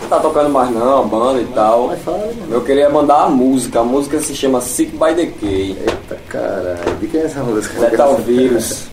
Não 0.00 0.08
tá 0.08 0.20
tocando 0.20 0.48
mais 0.50 0.70
não, 0.70 1.00
a 1.00 1.02
banda 1.02 1.40
e 1.40 1.46
tal. 1.46 1.88
Mas 1.88 2.00
fala, 2.02 2.18
mano. 2.18 2.32
Eu 2.50 2.60
queria 2.62 2.88
mandar 2.88 3.24
a 3.24 3.28
música. 3.28 3.80
A 3.80 3.84
música 3.84 4.18
se 4.20 4.34
chama 4.34 4.60
Sick 4.60 4.92
by 4.96 5.12
Decay. 5.14 5.76
Eita 5.80 6.16
caralho. 6.28 6.96
De 7.00 7.06
quem 7.08 7.20
é 7.20 7.24
essa 7.24 7.40
música? 7.42 7.80
Letal 7.80 8.14
Vírus. 8.16 8.87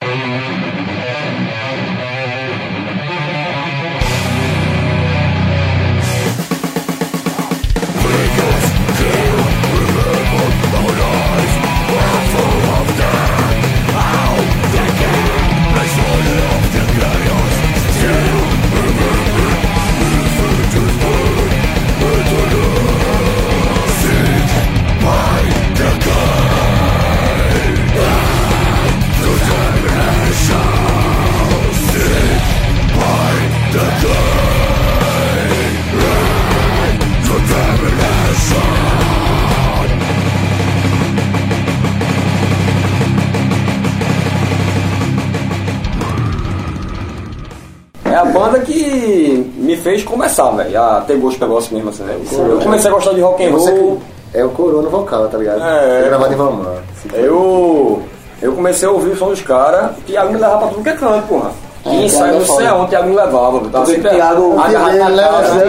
Que 49.96 50.02
fez 50.02 50.04
começar, 50.04 50.50
velho, 50.52 50.82
a 50.82 51.02
ter 51.02 51.18
gosto 51.18 51.39
negócio 51.41 51.74
mesmo, 51.74 51.89
assim, 51.89 52.04
né? 52.04 52.18
Eu 52.32 52.60
comecei 52.60 52.89
a 52.89 52.93
gostar 52.93 53.14
de 53.14 53.22
rock 53.22 53.43
and 53.46 53.52
roll. 53.52 53.98
que- 54.32 54.38
É 54.38 54.43
o 54.43 54.50
coroa 54.50 54.82
vocal, 54.89 55.28
tá 55.30 55.38
ligado? 55.38 55.62
É. 55.64 56.02
É 56.02 56.08
gravado 56.10 56.34
em 56.34 56.36
Valmar. 56.36 56.74
Eu, 57.14 58.02
eu 58.41 58.52
comecei 58.54 58.88
a 58.88 58.91
ouvir 58.91 59.12
o 59.12 59.18
som 59.18 59.28
dos 59.28 59.41
caras, 59.41 59.91
o 59.98 60.02
Thiago 60.02 60.34
me 60.34 60.39
levava 60.39 60.58
pra 60.60 60.68
tudo 60.68 60.84
que 60.84 60.89
é 60.89 60.93
canto, 60.93 61.28
porra. 61.28 61.52
É, 61.86 61.90
E 61.90 62.06
é 62.08 62.32
não 62.32 62.46
sei 62.46 62.66
aonde 62.66 62.86
o 62.86 62.88
Thiago 62.88 63.10
me 63.10 63.16
levava. 63.16 63.60
Porque 63.60 63.78
na 63.78 63.84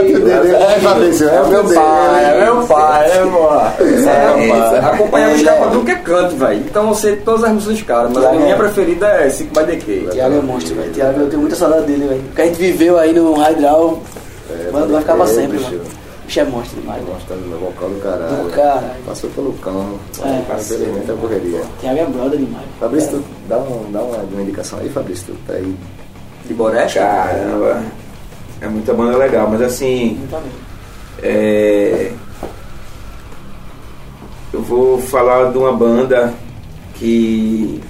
Ele 0.03 0.19
leva 0.19 0.95
dele, 0.95 1.25
é, 1.25 1.37
é 1.37 1.43
o 1.43 1.49
meu 1.49 1.64
meu 1.64 1.75
pai, 1.75 2.25
é 2.25 2.45
meu 2.45 2.67
pai, 2.67 3.11
é 3.11 3.27
porra. 3.27 3.75
É, 3.79 4.45
É, 4.45 4.49
porra. 4.49 4.91
Acompanhava 4.91 5.35
os 5.35 5.41
é, 5.41 5.45
caras 5.45 5.61
é. 5.61 5.71
tudo 5.71 5.85
que 5.85 5.91
é 5.91 5.97
canto, 5.97 6.37
velho. 6.37 6.61
Então 6.61 6.89
eu 6.89 6.95
sei 6.95 7.17
todas 7.17 7.45
as 7.45 7.53
músicas 7.53 7.77
dos 7.77 7.87
caras, 7.87 8.11
mas 8.12 8.25
a 8.25 8.33
minha 8.33 8.55
é. 8.55 8.57
preferida 8.57 9.07
é 9.07 9.29
Sick 9.29 9.51
by 9.53 9.64
Decay. 9.64 10.09
Thiago 10.11 10.35
é 10.37 10.41
monstro, 10.41 10.75
velho. 10.75 10.93
Thiago, 10.93 11.21
eu 11.21 11.29
tenho 11.29 11.41
muita 11.41 11.57
saudade 11.57 11.87
dele, 11.87 12.07
velho. 12.07 12.21
O 12.21 12.35
que 12.35 12.41
a 12.41 12.47
gente 12.47 12.59
viveu 12.59 12.99
aí 12.99 13.12
no 13.12 13.35
Hydral 13.35 13.99
vai, 14.73 14.87
vai 14.87 15.01
ficar 15.01 15.14
pra 15.14 15.25
é, 15.25 15.29
sempre, 15.29 15.59
mano. 15.59 15.77
O 15.77 16.27
bicho 16.27 16.41
é 16.41 16.45
monstro 16.45 16.81
demais. 16.81 17.05
Gosta 17.05 17.35
do 17.35 17.61
vocal 17.61 17.89
do 17.89 18.01
caralho. 18.01 18.45
Do 18.45 18.51
caralho. 18.51 19.03
Passou 19.07 19.31
pelo 19.31 19.53
cão. 19.55 19.99
É. 20.25 20.57
Infelizmente 20.57 21.11
é 21.11 21.14
correria. 21.14 21.61
Thiago 21.81 21.99
é 22.01 22.07
brother 22.07 22.39
demais. 22.39 22.67
Fabrício, 22.81 23.25
dá, 23.49 23.59
um, 23.59 23.93
dá 23.93 24.01
uma, 24.01 24.17
uma 24.17 24.43
indicação 24.43 24.79
aí, 24.81 24.89
Fabrício. 24.89 25.37
Tá 25.47 25.53
aí. 25.53 25.77
De 26.47 26.55
Boreste? 26.55 26.99
Caramba. 26.99 27.82
É 28.61 28.68
muita 28.68 28.94
banda 28.94 29.16
legal, 29.16 29.49
mas 29.51 29.61
assim. 29.61 30.18
É, 31.22 32.12
eu 34.53 34.62
vou 34.62 35.01
falar 35.01 35.51
de 35.51 35.59
uma 35.59 35.72
banda 35.72 36.32
que 36.94 37.80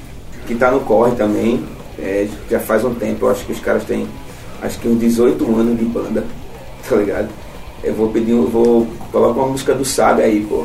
que 0.46 0.54
tá 0.54 0.70
no 0.70 0.80
corre 0.80 1.14
também. 1.16 1.64
É, 1.98 2.28
já 2.50 2.60
faz 2.60 2.84
um 2.84 2.94
tempo, 2.94 3.26
eu 3.26 3.30
acho 3.30 3.44
que 3.46 3.52
os 3.52 3.60
caras 3.60 3.84
têm 3.84 4.06
acho 4.62 4.78
que 4.78 4.88
uns 4.88 4.98
18 4.98 5.44
anos 5.44 5.78
de 5.78 5.84
banda, 5.84 6.24
tá 6.88 6.96
ligado? 6.96 7.28
Eu 7.82 7.94
vou 7.94 8.08
pedir, 8.08 8.32
eu 8.32 8.48
vou 8.48 8.86
colocar 9.12 9.40
uma 9.40 9.48
música 9.48 9.74
do 9.74 9.84
Saga 9.84 10.24
aí, 10.24 10.44
pô. 10.48 10.64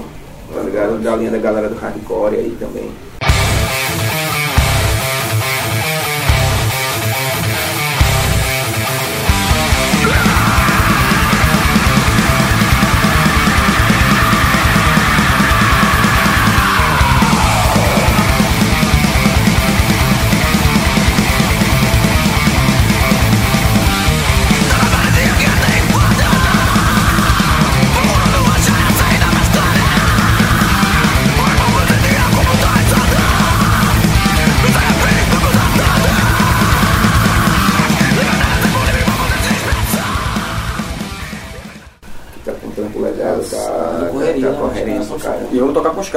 Tá 0.53 0.61
ligado? 0.61 1.01
Da 1.01 1.15
linha 1.15 1.31
da 1.31 1.37
galera 1.37 1.69
do 1.69 1.75
hardcore 1.75 2.35
aí 2.35 2.57
também. 2.59 2.89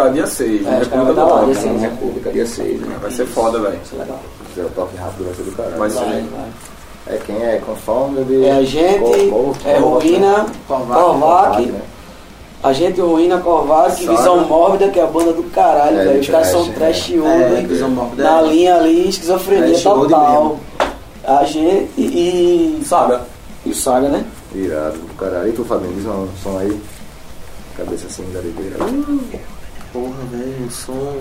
Tocar 0.04 0.12
dia 0.14 0.26
6, 0.26 0.66
É, 0.66 0.70
né? 0.70 0.70
caras 0.70 0.88
República 1.06 1.14
dar 1.14 1.24
lá, 1.24 1.44
dia 1.44 1.54
seis. 1.54 1.74
Na 1.74 1.88
República, 1.88 2.30
dia 2.32 2.46
6, 2.46 2.80
né? 2.80 2.96
Vai 3.00 3.10
ser 3.10 3.26
foda, 3.26 3.58
velho. 3.60 3.78
Isso 3.84 3.94
é 3.94 3.98
legal. 3.98 4.20
Se 4.38 4.54
fizer 4.54 4.66
o 4.66 4.70
toque 4.70 4.96
rápido, 4.96 5.24
vai 5.24 5.34
ser 5.34 5.42
do 5.42 5.52
caralho. 5.52 5.76
Vai 5.78 5.90
ser. 5.90 5.98
Vai, 5.98 6.22
vai. 6.22 6.48
É 7.06 7.18
quem 7.26 7.36
é? 7.42 7.62
Confounded? 7.66 8.44
É 8.44 8.52
a 8.52 8.62
gente, 8.64 9.28
Cor- 9.28 9.56
é 9.66 9.74
Cor- 9.80 10.02
Ruína, 10.02 10.46
Corvac, 10.66 11.66
né? 11.66 11.80
a 12.62 12.72
gente, 12.72 12.98
Ruína, 13.00 13.38
Corvac, 13.40 13.92
Saga. 14.02 14.16
Visão 14.16 14.44
Mórbida, 14.46 14.88
que 14.88 14.98
é 14.98 15.02
a 15.02 15.06
banda 15.06 15.32
do 15.34 15.42
caralho, 15.50 15.98
É, 16.00 16.04
velho. 16.04 16.20
Os 16.20 16.28
caras 16.28 16.50
trash, 16.50 16.64
são 16.64 16.72
trash 16.72 17.10
É, 17.12 17.58
é, 17.58 17.66
Visão 17.66 17.90
Na 18.16 18.40
é- 18.40 18.46
linha 18.46 18.74
ali, 18.76 19.08
esquizofrenia 19.08 19.76
É, 19.76 19.80
total. 19.82 20.58
A 21.26 21.44
gente 21.44 21.90
e, 21.98 22.82
Saga. 22.86 23.20
e 23.66 23.70
o 23.70 23.74
Saga, 23.74 24.08
né? 24.08 24.24
Irado 24.54 24.98
do 24.98 25.14
caralho. 25.18 25.48
E 25.48 25.52
tu, 25.52 25.64
Fabinho, 25.64 25.92
diz 25.94 26.06
um 26.06 26.26
som 26.42 26.58
aí. 26.58 26.80
Cabeça 27.76 28.06
assim, 28.06 28.24
da 28.32 28.40
lideira. 28.40 28.76
Porra, 29.94 30.24
velho, 30.32 30.66
o 30.66 30.70
som. 30.72 31.16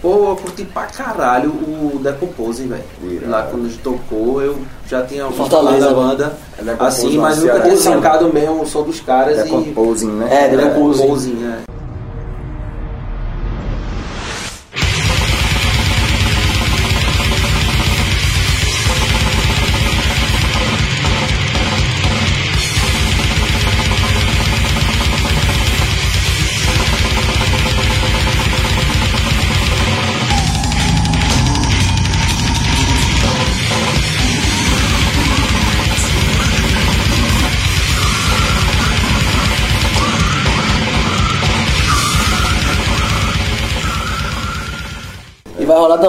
Pô, 0.00 0.28
eu 0.30 0.36
curti 0.36 0.64
pra 0.64 0.86
caralho 0.86 1.50
o 1.50 1.98
Decompose, 2.00 2.62
velho. 2.62 2.84
Lá 3.28 3.42
quando 3.50 3.66
a 3.66 3.68
gente 3.68 3.80
tocou, 3.80 4.40
eu 4.40 4.56
já 4.88 5.04
tinha 5.04 5.28
Fortaleza, 5.32 5.88
falar 5.88 6.14
da 6.14 6.30
banda. 6.30 6.38
É 6.64 6.76
Assim, 6.86 7.18
mas 7.18 7.38
nunca 7.38 7.60
tinha 7.60 7.76
sacado 7.76 8.32
mesmo 8.32 8.62
o 8.62 8.66
som 8.66 8.84
dos 8.84 9.00
caras 9.00 9.40
e. 9.40 9.42
Decomposing, 9.42 10.12
né? 10.12 10.28
É, 10.30 10.48
Decomposing. 10.48 11.00
Decomposing, 11.02 11.44
é. 11.44 11.77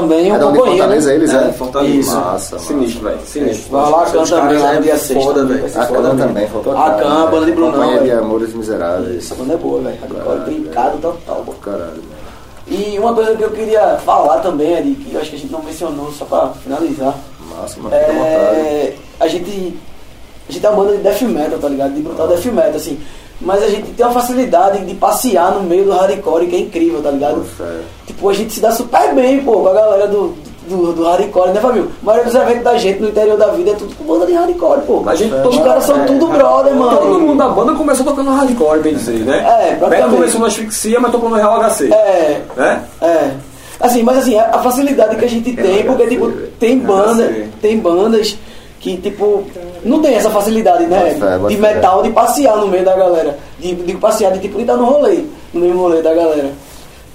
Também 0.10 0.30
É 0.30 0.36
o 0.36 0.40
da 0.40 0.48
onde 0.48 0.58
Companhia, 0.58 0.88
né? 0.88 0.96
Fortaleza 1.02 1.14
eles, 1.14 1.34
é? 1.34 1.54
Fortaleza. 1.54 1.96
Isso. 1.96 2.16
Massa. 2.16 2.60
Sinistro, 2.60 3.04
velho. 3.04 3.20
Sinistro. 3.26 3.72
Vai 3.72 4.22
Os 4.22 4.30
também 4.30 4.58
lá 4.58 4.74
no 4.74 4.80
é 4.80 4.82
dia 4.82 4.98
6. 4.98 5.24
foda, 5.24 5.46
velho. 5.46 5.66
A 5.66 5.86
Cana 5.86 6.16
também, 6.16 6.48
faltou 6.48 6.78
A 6.78 6.92
Can, 6.92 7.24
a 7.24 7.28
banda 7.28 7.46
de 7.46 7.52
Brunão, 7.52 7.72
Companhia 7.74 8.00
de. 8.02 8.12
Amores 8.12 8.54
Miseráveis. 8.54 9.18
Essa 9.18 9.36
banda 9.36 9.54
é 9.54 9.58
boa, 9.58 9.82
velho. 9.82 9.98
Agora 10.04 10.40
brincado 10.40 10.98
total. 10.98 11.44
Pô, 11.46 11.54
caralho. 11.54 12.02
E 12.68 13.00
uma 13.00 13.14
coisa 13.14 13.36
que 13.36 13.44
eu 13.44 13.52
queria 13.52 13.98
falar 14.06 14.40
também, 14.40 14.72
Eri, 14.74 14.96
que 14.96 15.14
eu 15.14 15.22
acho 15.22 15.32
que 15.32 15.36
a 15.36 15.40
gente 15.40 15.52
não 15.52 15.64
mencionou, 15.64 16.12
só 16.12 16.26
pra 16.26 16.50
finalizar. 16.64 17.16
Massa. 17.56 17.80
É, 17.92 18.96
a 19.20 19.28
gente. 19.28 19.78
A 20.48 20.52
gente 20.52 20.66
é 20.66 20.70
uma 20.70 20.84
banda 20.84 20.98
de 20.98 21.04
death 21.04 21.22
metal, 21.22 21.60
tá 21.60 21.70
ligado? 21.70 21.94
De 21.94 22.02
brutal 22.02 22.28
death 22.28 22.46
metal, 22.46 22.76
assim. 22.76 23.00
Mas 23.42 23.64
a 23.64 23.68
gente 23.70 23.92
tem 23.92 24.06
uma 24.06 24.14
facilidade 24.14 24.84
de 24.86 24.94
passear 24.96 25.52
no 25.54 25.62
meio 25.62 25.86
do 25.86 25.92
hardcore 25.92 26.48
que 26.48 26.56
é 26.56 26.60
incrível, 26.60 27.02
tá 27.02 27.10
ligado? 27.12 27.36
Pô, 27.36 27.42
fé. 27.64 27.64
Tipo, 28.06 28.30
a 28.30 28.34
gente 28.34 28.54
se 28.54 28.60
dá 28.60 28.72
super 28.72 29.14
bem, 29.16 29.40
pô, 29.44 29.60
com 29.62 29.68
a 29.70 29.74
galera 29.74 30.08
do, 30.08 30.34
do, 30.68 30.92
do 30.94 31.04
hardcore, 31.06 31.52
né, 31.52 31.62
Fabio? 31.62 31.90
A 32.02 32.06
maioria 32.06 32.26
dos 32.30 32.36
eventos 32.36 32.64
da 32.64 32.78
gente 32.78 33.00
no 33.00 33.08
interior 33.10 33.38
da 33.38 33.48
vida 33.48 33.72
é 33.72 33.74
tudo 33.76 33.96
com 33.96 34.04
banda 34.04 34.26
de 34.26 34.34
hardcore, 34.34 34.82
pô. 34.82 35.04
A 35.08 35.16
gente- 35.16 35.34
Os 35.34 35.58
caras 35.60 35.86
são 35.86 36.02
é, 36.02 36.06
tudo 36.06 36.28
brother, 36.28 36.74
Todo 36.74 36.80
mano. 36.80 37.20
mundo 37.22 37.38
da 37.38 37.48
banda 37.48 37.74
começou 37.76 38.06
tocando 38.06 38.30
hardcore, 38.32 38.80
bem 38.82 38.94
dizer, 38.96 39.20
né? 39.20 39.38
É, 39.38 39.76
praticamente. 39.76 40.16
começou 40.18 40.40
no 40.42 40.46
Asfixia, 40.48 41.00
mas 41.00 41.12
tocou 41.12 41.30
no 41.30 41.36
Real 41.38 41.62
HC. 41.62 41.94
É, 41.94 42.42
Né? 42.58 42.84
É. 43.02 43.32
Assim, 43.80 44.04
mas 44.04 44.18
assim, 44.18 44.38
a, 44.38 44.60
facilidade 44.60 45.16
que 45.16 45.24
a 45.24 45.30
gente 45.30 45.54
tem, 45.54 45.86
porque 45.86 46.06
tipo, 46.08 46.30
tem 46.60 46.78
banda, 46.78 47.48
tem 47.62 47.80
bandas 47.80 48.38
que, 48.80 48.98
tipo, 48.98 49.44
não 49.84 50.02
tem 50.02 50.16
essa 50.16 50.30
facilidade, 50.30 50.86
né? 50.86 51.16
Bota 51.20 51.54
de 51.54 51.58
fé. 51.58 51.74
metal, 51.74 52.02
de 52.02 52.10
passear 52.12 52.58
no 52.58 52.68
meio 52.68 52.86
da 52.86 52.96
galera. 52.96 53.38
De, 53.60 53.76
de 53.76 53.94
passear, 53.96 54.32
de 54.32 54.40
tipo, 54.40 54.56
de 54.56 54.62
estar 54.62 54.78
no 54.78 54.86
rolê, 54.86 55.26
no 55.54 55.62
mesmo 55.62 55.82
rolê 55.82 56.02
da 56.02 56.14
galera. 56.14 56.52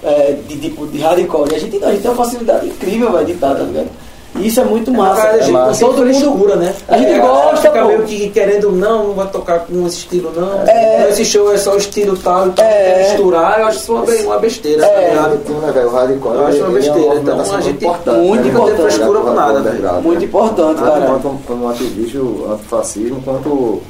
É, 0.03 0.35
de 0.47 0.57
tipo, 0.57 0.85
de 0.85 0.99
hardcore. 0.99 1.51
E 1.51 1.55
a 1.55 1.59
gente, 1.59 1.83
a 1.83 1.91
gente 1.91 2.01
tem 2.01 2.11
uma 2.11 2.23
facilidade 2.23 2.67
incrível, 2.67 3.11
velho, 3.11 3.25
de 3.25 3.31
estar, 3.31 3.55
tá 3.55 3.63
ligado? 3.63 3.89
E 4.37 4.47
isso 4.47 4.59
é 4.59 4.63
muito 4.65 4.91
massa. 4.91 5.21
Cara, 5.21 5.33
a 5.35 5.39
gente 5.39 5.51
massa. 5.51 5.85
todo 5.85 5.97
mundo 5.99 6.09
escura, 6.11 6.55
né? 6.57 6.75
A 6.87 6.97
gente 6.97 7.11
É, 7.13 7.19
gosta, 7.19 7.57
fica 7.69 7.81
pô. 7.81 7.87
meio 7.87 8.03
que 8.03 8.29
querendo 8.29 8.71
não, 8.71 9.07
não 9.07 9.13
vai 9.13 9.27
tocar 9.27 9.59
com 9.59 9.87
esse 9.87 9.97
estilo 9.99 10.31
não. 10.35 10.63
É. 10.67 11.09
Esse 11.09 11.23
show 11.23 11.53
é 11.53 11.57
só 11.57 11.73
o 11.73 11.77
estilo 11.77 12.17
tal, 12.17 12.47
então 12.47 12.65
É. 12.65 13.07
misturar, 13.09 13.59
eu 13.61 13.67
acho 13.67 13.77
isso 13.79 13.93
uma, 13.93 14.03
uma 14.03 14.39
besteira, 14.39 14.85
É. 14.85 14.89
tá 14.89 14.99
ligado? 15.09 15.43
Tem, 15.45 15.55
né, 15.55 15.71
velho? 15.71 15.87
O 15.87 15.91
hardcore. 15.91 16.35
Eu 16.35 16.47
acho 16.47 16.57
uma 16.59 16.67
é 16.69 16.73
besteira, 16.73 17.15
então 17.15 17.39
a 17.41 17.61
gente 17.61 17.85
importante, 17.85 18.17
muito 18.19 18.41
né? 18.43 18.49
importante. 18.49 18.77
Tá 18.77 18.83
frescura 18.83 19.19
com 19.21 19.31
nada, 19.31 19.59
Underground, 19.59 20.03
Muito 20.03 20.19
né? 20.19 20.25
importante, 20.25 20.77
Tanto 20.79 20.91
cara. 20.91 21.05
quanto 21.05 21.39
como 21.47 21.69
ativismo 21.69 22.51
antifascismo, 22.51 23.21
quanto 23.23 23.81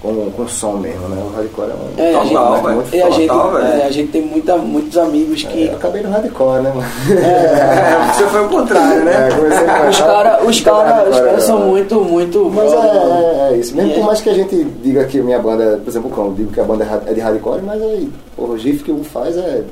com, 0.00 0.30
com 0.30 0.46
som 0.48 0.74
mesmo, 0.74 1.08
né? 1.08 1.22
O 1.24 1.34
hardcore 1.36 1.70
é 1.70 1.74
um 1.74 2.02
É, 2.04 2.14
a 2.14 2.20
Total, 2.20 2.62
velho. 2.62 2.84
e 2.92 3.00
a 3.00 3.06
forte. 3.06 3.16
gente, 3.16 3.28
total, 3.28 3.58
é, 3.58 3.82
a 3.84 3.90
gente 3.90 4.12
tem 4.12 4.22
muita, 4.22 4.56
muitos 4.56 4.98
amigos 4.98 5.42
que. 5.42 5.64
É, 5.68 5.72
eu 5.72 5.76
acabei 5.76 6.02
no 6.02 6.10
hardcore, 6.10 6.62
né, 6.62 6.72
mano? 6.74 7.20
É, 7.20 8.12
você 8.14 8.24
foi 8.26 8.44
o 8.44 8.48
contrário, 8.48 9.04
né? 9.04 9.28
É, 9.28 9.88
Os 9.88 9.98
caras 10.00 10.44
os 10.46 10.60
cara, 10.60 10.88
os 11.04 11.10
hardcore, 11.16 11.24
cara 11.26 11.40
são 11.40 11.58
né? 11.60 11.66
muito, 11.66 12.00
muito. 12.02 12.50
Mas 12.54 12.72
é, 12.72 12.76
é, 12.76 13.48
é 13.52 13.56
isso. 13.56 13.74
Mesmo 13.74 13.94
por 13.94 14.00
é- 14.00 14.04
mais 14.04 14.20
que 14.20 14.30
a 14.30 14.34
gente 14.34 14.64
diga 14.82 15.04
que 15.04 15.18
a 15.18 15.22
minha 15.22 15.38
banda, 15.38 15.80
por 15.82 15.88
exemplo, 15.90 16.10
como 16.10 16.34
digo 16.34 16.52
que 16.52 16.60
a 16.60 16.64
banda 16.64 16.84
é 16.84 17.10
é 17.10 17.14
de 17.14 17.20
hardcore, 17.20 17.62
mas 17.62 17.80
aí, 17.82 18.08
o 18.36 18.56
GIF 18.56 18.82
que 18.84 18.92
um 18.92 19.02
faz 19.02 19.36
é. 19.36 19.62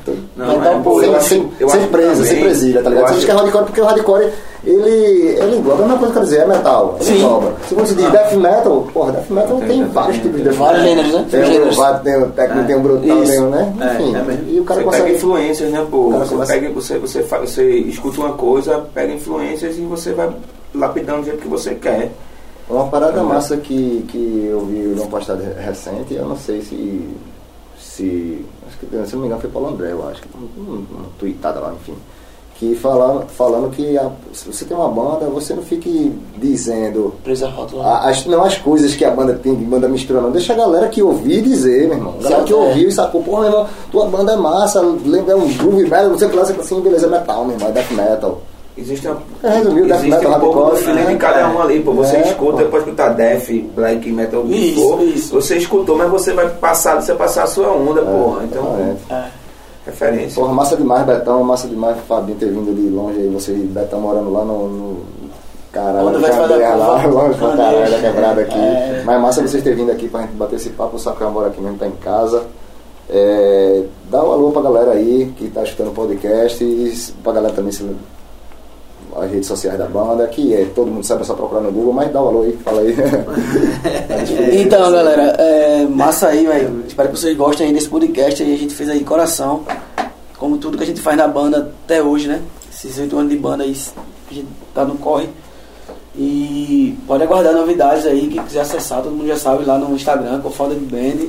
De 0.00 0.04
todo- 0.04 0.18
Vai 0.36 0.60
dar 0.60 0.70
um 0.76 0.82
pouco, 0.82 1.00
sem, 1.00 1.20
sem, 1.20 1.50
eu 1.60 1.68
sem 1.68 1.86
presa, 1.88 2.12
também- 2.14 2.26
sem 2.28 2.40
presilha, 2.42 2.82
tá 2.82 2.90
ligado? 2.90 3.02
Você 3.04 3.10
acho- 3.10 3.14
diz 3.20 3.24
que 3.24 3.30
é 3.30 3.34
hardcore 3.34 3.64
porque 3.64 3.80
o 3.80 3.84
hardcore 3.84 4.28
ele, 4.64 4.90
ele 5.38 5.56
engloba 5.56 5.84
a 5.84 5.86
mesma 5.86 5.98
coisa 5.98 6.12
que 6.12 6.18
eu 6.18 6.22
quero 6.22 6.24
dizer, 6.24 6.38
é 6.40 6.46
metal. 6.46 6.96
Ele 7.00 7.04
Sim. 7.04 7.18
engloba. 7.18 7.52
Se 7.68 7.74
você 7.74 7.94
diz 7.94 8.10
death 8.10 8.32
metal, 8.34 8.86
porra, 8.92 9.12
death 9.12 9.30
metal 9.30 9.56
tem, 9.58 9.68
tem 9.68 9.84
vários 9.86 10.16
tipos 10.16 10.36
de 10.36 10.42
death 10.44 10.54
Vários 10.56 10.82
metal. 10.82 10.96
gêneros, 11.04 11.12
né? 11.20 11.26
Tem 11.30 11.40
o 11.40 11.44
Gêneros. 11.46 11.76
gravado, 11.76 12.04
tem 12.04 12.16
o 12.22 12.26
técnico, 12.30 12.66
tem 12.66 12.76
o 12.76 12.80
brutal, 12.80 13.22
Isso. 13.22 13.32
tem 13.32 13.40
o, 13.40 13.48
né? 13.50 13.72
É, 13.80 13.94
Enfim. 13.94 14.16
é 14.16 14.22
mesmo. 14.22 14.48
e 14.50 14.60
o 14.60 14.64
cara 14.64 14.80
Você 14.80 14.84
consegue. 14.84 15.04
pega 15.04 15.16
influências, 15.16 15.70
né, 15.70 15.86
pô? 15.90 15.96
O 15.98 16.10
cara 16.12 16.24
Você, 16.24 16.34
começa- 16.34 16.52
pega, 16.52 16.70
você, 16.70 16.98
você, 16.98 17.22
faz, 17.22 17.50
você 17.50 17.70
escuta 17.70 18.20
uma 18.20 18.32
coisa, 18.32 18.84
pega 18.94 19.12
influências 19.12 19.76
e 19.78 19.80
você 19.82 20.12
vai 20.12 20.28
lapidando 20.74 21.20
do 21.20 21.24
jeito 21.24 21.40
que 21.40 21.48
você 21.48 21.74
quer. 21.74 22.10
Uma 22.68 22.86
parada 22.86 23.20
massa 23.22 23.56
que, 23.56 24.04
que 24.08 24.46
eu 24.48 24.60
vi 24.60 24.78
numa 24.78 25.06
postagem 25.06 25.48
recente, 25.58 26.14
eu 26.14 26.24
não 26.26 26.36
sei 26.36 26.60
se. 26.62 27.08
Se 28.00 28.44
acho 28.66 28.78
que, 28.78 28.86
se 29.06 29.12
não 29.14 29.20
me 29.20 29.26
engano 29.26 29.40
foi 29.40 29.50
Paulo 29.50 29.68
André, 29.68 29.92
eu 29.92 30.08
acho. 30.08 30.22
Uma, 30.56 30.74
uma 30.76 31.06
tweetada 31.18 31.60
lá, 31.60 31.72
enfim. 31.74 31.94
Que 32.54 32.74
falando, 32.74 33.26
falando 33.28 33.70
que 33.70 33.96
a- 33.96 34.10
se 34.34 34.46
você 34.52 34.66
tem 34.66 34.76
uma 34.76 34.88
banda, 34.88 35.24
você 35.30 35.54
não 35.54 35.62
fique 35.62 36.12
dizendo. 36.36 37.14
Presa 37.24 37.48
rótula. 37.48 37.84
a- 37.86 38.08
As, 38.10 38.26
não 38.26 38.44
as 38.44 38.58
coisas 38.58 38.94
que 38.94 39.02
a 39.04 39.10
banda 39.10 39.32
tem, 39.34 39.54
banda 39.54 39.88
mistura, 39.88 40.20
não. 40.20 40.30
Deixa 40.30 40.52
a 40.52 40.56
galera 40.56 40.88
que 40.88 41.02
ouvir 41.02 41.40
dizer, 41.42 41.88
meu 41.88 41.96
irmão. 41.96 42.14
A 42.20 42.22
galera 42.22 42.44
que 42.44 42.52
é. 42.52 42.56
ouviu 42.56 42.88
e 42.88 42.92
sacou, 42.92 43.22
pô, 43.22 43.36
meu 43.38 43.44
irmão, 43.46 43.66
tua 43.90 44.04
banda 44.06 44.32
é 44.32 44.36
massa, 44.36 44.80
lembra 44.82 45.32
é 45.32 45.36
um 45.36 45.48
groove 45.56 45.84
metal, 45.84 46.10
não 46.10 46.18
sei 46.18 46.28
o 46.28 46.30
que 46.30 46.36
lá, 46.36 46.44
você 46.44 46.52
fala 46.52 46.64
assim, 46.66 46.80
beleza, 46.82 47.06
é 47.06 47.08
metal, 47.10 47.44
meu 47.46 47.54
irmão, 47.56 47.68
é 47.70 47.72
death 47.72 47.90
metal. 47.92 48.42
Existe, 48.80 49.06
uma, 49.08 49.18
É, 49.42 49.48
resumiu, 49.58 49.86
death 49.86 49.98
existe 49.98 50.10
metal, 50.26 50.36
um 50.36 50.40
pouco 50.40 50.70
do 50.70 50.76
feeling 50.76 51.00
né? 51.04 51.12
de 51.12 51.16
cada 51.16 51.48
um 51.48 51.60
ali, 51.62 51.80
pô. 51.80 51.92
Você 51.92 52.16
É, 52.16 52.28
escuta, 52.28 52.52
pô. 52.52 52.58
depois 52.58 52.82
escutar 52.84 53.08
death, 53.10 53.48
black, 53.74 54.10
metal, 54.12 54.42
que 54.42 54.54
Isso, 54.54 54.80
for. 54.88 55.02
isso. 55.02 55.34
Você 55.34 55.56
escutou, 55.56 55.96
mas 55.96 56.10
você 56.10 56.32
vai 56.32 56.48
passar, 56.48 57.00
você 57.00 57.14
passar 57.14 57.44
a 57.44 57.46
sua 57.46 57.68
onda, 57.70 58.02
porra. 58.02 58.44
Então. 58.44 58.96
É. 59.10 59.24
referência. 59.86 60.40
Porra, 60.40 60.52
massa 60.54 60.76
demais, 60.76 61.04
Betão, 61.06 61.42
massa 61.42 61.66
demais 61.68 61.96
o 61.96 62.00
Fabinho 62.02 62.38
ter 62.38 62.50
vindo 62.50 62.74
de 62.74 62.88
longe 62.90 63.18
aí, 63.18 63.28
você 63.28 63.52
e 63.52 63.56
Betão 63.66 64.00
morando 64.00 64.30
lá 64.32 64.44
no. 64.44 64.68
no 64.68 64.96
caralho, 65.72 66.10
na 66.10 66.18
vai 66.18 66.32
fazer 66.32 66.64
a 66.64 66.74
lá, 66.74 67.06
longe 67.06 67.38
pra 67.38 67.56
caralho, 67.56 67.90
da 67.90 67.98
quebrada 67.98 68.40
aqui. 68.42 68.58
É. 68.58 69.02
Mas 69.04 69.20
massa 69.20 69.42
vocês 69.46 69.62
terem 69.62 69.78
vindo 69.78 69.92
aqui 69.92 70.08
pra 70.08 70.22
gente 70.22 70.32
bater 70.32 70.56
esse 70.56 70.70
papo, 70.70 70.96
o 70.96 70.98
Sacão 70.98 71.30
mora 71.30 71.48
aqui 71.48 71.60
mesmo, 71.60 71.78
tá 71.78 71.86
em 71.86 71.92
casa. 71.92 72.42
É, 73.12 73.82
dá 74.08 74.22
um 74.22 74.30
alô 74.30 74.50
pra 74.52 74.62
galera 74.62 74.92
aí 74.92 75.32
que 75.36 75.48
tá 75.48 75.62
escutando 75.64 75.88
o 75.88 75.94
podcast 75.94 76.62
e 76.62 76.94
pra 77.24 77.32
galera 77.32 77.52
também 77.54 77.72
se 77.72 77.82
as 79.16 79.30
redes 79.30 79.46
sociais 79.46 79.78
da 79.78 79.86
banda, 79.86 80.26
que 80.26 80.54
é, 80.54 80.64
todo 80.74 80.90
mundo 80.90 81.04
sabe, 81.04 81.22
é 81.22 81.24
só 81.24 81.34
procurar 81.34 81.60
no 81.60 81.72
Google, 81.72 81.92
mas 81.92 82.12
dá 82.12 82.22
um 82.22 82.28
alô 82.28 82.42
aí, 82.42 82.56
fala 82.64 82.80
aí. 82.80 82.94
Então, 84.60 84.90
galera, 84.90 85.22
é, 85.38 85.86
massa 85.86 86.28
aí, 86.28 86.46
velho. 86.46 86.84
Espero 86.86 87.08
que 87.08 87.18
vocês 87.18 87.36
gostem 87.36 87.68
aí 87.68 87.72
desse 87.72 87.88
podcast 87.88 88.42
aí. 88.42 88.54
A 88.54 88.58
gente 88.58 88.74
fez 88.74 88.88
aí 88.88 89.02
coração. 89.02 89.64
Como 90.38 90.58
tudo 90.58 90.76
que 90.76 90.84
a 90.84 90.86
gente 90.86 91.00
faz 91.00 91.16
na 91.16 91.26
banda 91.26 91.72
até 91.84 92.02
hoje, 92.02 92.28
né? 92.28 92.40
Esses 92.72 92.98
oito 92.98 93.18
anos 93.18 93.30
de 93.30 93.38
banda 93.38 93.64
aí, 93.64 93.76
a 94.30 94.34
gente 94.34 94.48
tá 94.74 94.84
no 94.84 94.96
corre. 94.96 95.28
E 96.16 96.98
pode 97.06 97.22
aguardar 97.22 97.52
novidades 97.52 98.06
aí, 98.06 98.28
quem 98.28 98.42
quiser 98.42 98.60
acessar, 98.60 99.02
todo 99.02 99.12
mundo 99.12 99.28
já 99.28 99.36
sabe 99.36 99.64
lá 99.64 99.78
no 99.78 99.94
Instagram, 99.94 100.40
Confounded 100.40 100.80
Band. 100.80 101.28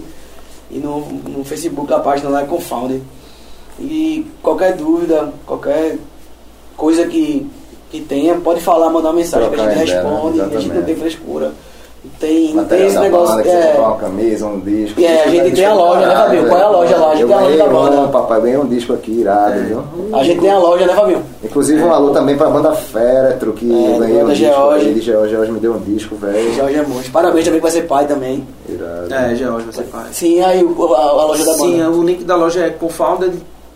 E 0.69 0.79
no, 0.79 0.99
no 1.01 1.43
Facebook 1.43 1.91
a 1.93 1.99
página 1.99 2.29
lá 2.29 2.41
é 2.41 2.45
Confounded. 2.45 3.01
E 3.79 4.25
qualquer 4.41 4.75
dúvida, 4.75 5.33
qualquer 5.45 5.97
coisa 6.75 7.05
que, 7.05 7.47
que 7.91 7.99
tenha, 8.01 8.35
pode 8.35 8.61
falar, 8.61 8.89
mandar 8.89 9.09
uma 9.09 9.15
mensagem 9.15 9.49
que 9.49 9.55
a 9.55 9.57
gente 9.69 9.71
ideia, 9.83 9.85
né? 10.03 10.09
responde, 10.09 10.41
a 10.41 10.59
gente 10.59 10.73
não 10.73 10.81
tem 10.83 10.95
frescura. 10.95 11.51
Tem, 12.19 12.45
não 12.55 12.65
tem 12.65 12.79
Material 12.79 12.87
esse 12.87 12.99
negócio. 12.99 13.27
banda, 13.35 13.43
que 13.43 13.49
você 13.49 13.55
é, 13.57 13.79
uma 13.79 13.95
camisa, 13.95 14.45
um 14.47 14.59
disco. 14.59 14.99
É, 15.01 15.23
a 15.23 15.27
gente 15.29 15.51
tem 15.55 15.65
a 15.65 15.73
loja, 15.75 16.07
né, 16.07 16.15
Fabinho? 16.15 16.47
Qual 16.47 16.59
é 16.59 16.63
a 16.63 16.69
loja 16.69 16.97
lá? 16.97 17.11
A 17.11 17.15
gente 17.15 17.27
tem 17.27 17.35
a 17.35 17.39
loja 17.41 17.57
da 17.57 17.65
ganhei 17.67 17.79
banda. 17.79 18.01
um, 18.01 18.07
papai, 18.11 18.41
ganhei 18.41 18.57
um 18.57 18.65
disco 18.65 18.93
aqui, 18.93 19.11
irado, 19.11 19.59
viu? 19.61 19.83
a 20.11 20.23
gente 20.23 20.41
tem 20.41 20.49
a 20.49 20.57
loja, 20.57 20.85
né, 20.87 20.93
Fabinho? 20.95 21.21
Inclusive 21.43 21.83
um 21.83 21.93
alô 21.93 22.09
também 22.09 22.35
pra 22.35 22.49
banda 22.49 22.71
Féretro, 22.73 23.53
que 23.53 23.71
É, 23.71 23.99
ganhei 23.99 24.23
um 24.23 24.27
disco 24.29 24.45
George. 24.45 24.93
de 24.95 25.01
George, 25.01 25.29
George 25.31 25.51
me 25.51 25.59
deu 25.59 25.73
um 25.73 25.79
disco, 25.79 26.15
velho. 26.15 26.53
Jorge 26.55 26.75
é 26.75 26.81
monstro. 26.81 27.11
Parabéns 27.11 27.45
também 27.45 27.59
que 27.59 27.63
vai 27.63 27.71
ser 27.71 27.81
pai 27.83 28.07
também. 28.07 28.47
Irado. 28.67 29.13
É, 29.13 29.35
já 29.35 29.51
hoje 29.53 29.65
você 29.67 29.83
faz. 29.83 30.07
Sim, 30.15 30.41
aí 30.41 30.59
a, 30.59 30.99
a 31.01 31.25
loja 31.25 31.45
da 31.45 31.53
Sim, 31.53 31.77
banda. 31.77 31.91
o 31.91 32.03
link 32.03 32.23
da 32.23 32.35
loja 32.35 32.61
é 32.65 32.69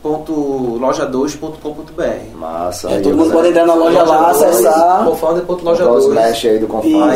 confounded.loja2.com.br. 0.05 2.37
Massa. 2.37 2.91
É, 2.91 2.99
todo 2.99 3.17
mundo 3.17 3.31
pode 3.31 3.47
entrar 3.47 3.65
na 3.65 3.73
loja 3.73 4.03
lá, 4.03 4.29
acessar. 4.29 5.03
Confounded.loja2. 5.05 5.77
Comprar 5.77 5.93
os 5.93 6.07
mesh 6.07 6.45
aí 6.45 6.59
do 6.59 6.67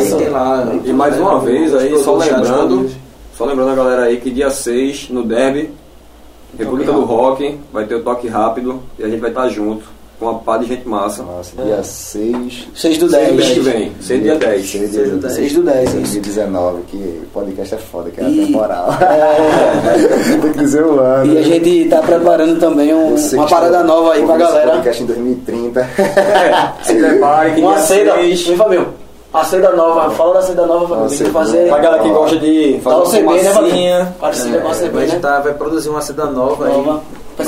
Isso. 0.02 0.16
tem 0.16 0.28
lá. 0.28 0.66
E 0.84 0.92
mais 0.92 1.16
uma 1.18 1.38
vez 1.38 1.72
aí, 1.74 1.96
só 2.02 2.16
lembrando, 2.16 2.90
só 3.36 3.44
lembrando 3.44 3.70
a 3.70 3.76
galera 3.76 4.02
aí 4.04 4.16
que 4.16 4.30
dia 4.30 4.50
6, 4.50 5.10
no 5.10 5.22
Derby, 5.22 5.70
República 6.58 6.90
do 6.92 7.04
Rock, 7.04 7.60
vai 7.72 7.86
ter 7.86 7.94
o 7.94 8.02
toque 8.02 8.26
rápido 8.26 8.82
e 8.98 9.04
a 9.04 9.08
gente 9.08 9.20
vai 9.20 9.30
estar 9.30 9.48
junto 9.48 9.84
com 9.84 9.99
uma 10.20 10.34
pá 10.40 10.58
de 10.58 10.66
gente 10.66 10.86
massa. 10.88 11.22
Massa, 11.22 11.52
dia 11.62 11.82
6. 11.82 12.68
6 12.74 12.98
do 12.98 13.10
Mês 13.10 13.34
10. 13.36 13.48
que 13.52 13.60
vem, 13.60 13.92
6 14.00 14.22
dia 14.22 14.36
10. 14.36 14.70
6 14.70 14.90
Seis 14.90 15.10
do 15.10 15.18
dez. 15.18 15.32
6 15.34 15.52
do 15.54 15.62
10, 15.62 15.84
isso. 15.88 15.96
2019, 15.96 16.82
que 16.90 17.22
podcast 17.32 17.74
é 17.74 17.78
foda, 17.78 18.10
que 18.10 18.20
é 18.20 18.28
E- 18.28 18.46
temporal. 18.46 18.88
Tem 20.42 20.52
que 20.52 20.58
dizer 20.58 20.84
o 20.84 21.00
ano. 21.00 21.32
E 21.32 21.38
a 21.38 21.42
gente 21.42 21.88
tá 21.88 22.00
preparando 22.02 22.58
também 22.58 22.94
um- 22.94 23.14
uma 23.34 23.46
parada 23.48 23.82
nova 23.82 24.12
aí 24.14 24.24
pra 24.24 24.36
galera. 24.36 24.70
podcast 24.72 25.02
em 25.02 25.06
2030. 25.06 25.88
Se 26.82 26.94
prepare 26.94 27.54
que 27.54 27.60
Uma 27.60 27.78
seda. 27.78 28.14
6, 28.16 28.46
Vem, 28.46 28.56
Fabinho. 28.56 28.86
A 29.32 29.44
seda 29.44 29.70
nova. 29.76 30.10
Fala 30.10 30.34
da 30.34 30.42
seda 30.42 30.66
nova, 30.66 30.88
Fabinho. 30.88 31.00
Uma 31.02 31.08
Tem 31.08 31.18
que 31.18 31.30
fazer. 31.30 31.68
pra 31.68 31.78
galera 31.78 32.02
que 32.02 32.08
gosta 32.10 32.36
de 32.36 32.72
Dá 32.74 32.80
fazer 32.82 32.96
o 32.96 33.22
uma 33.22 33.32
CB, 33.34 33.42
né, 33.44 33.50
Fabinho? 33.50 34.06
Com 34.18 34.26
a 34.26 34.28
É, 34.28 34.32
CB, 34.32 34.98
a 34.98 35.00
gente 35.02 35.12
né? 35.14 35.18
tá, 35.20 35.40
vai 35.40 35.54
produzir 35.54 35.88
uma 35.88 36.00
seda 36.02 36.24
nova, 36.26 36.66
aí. 36.66 36.72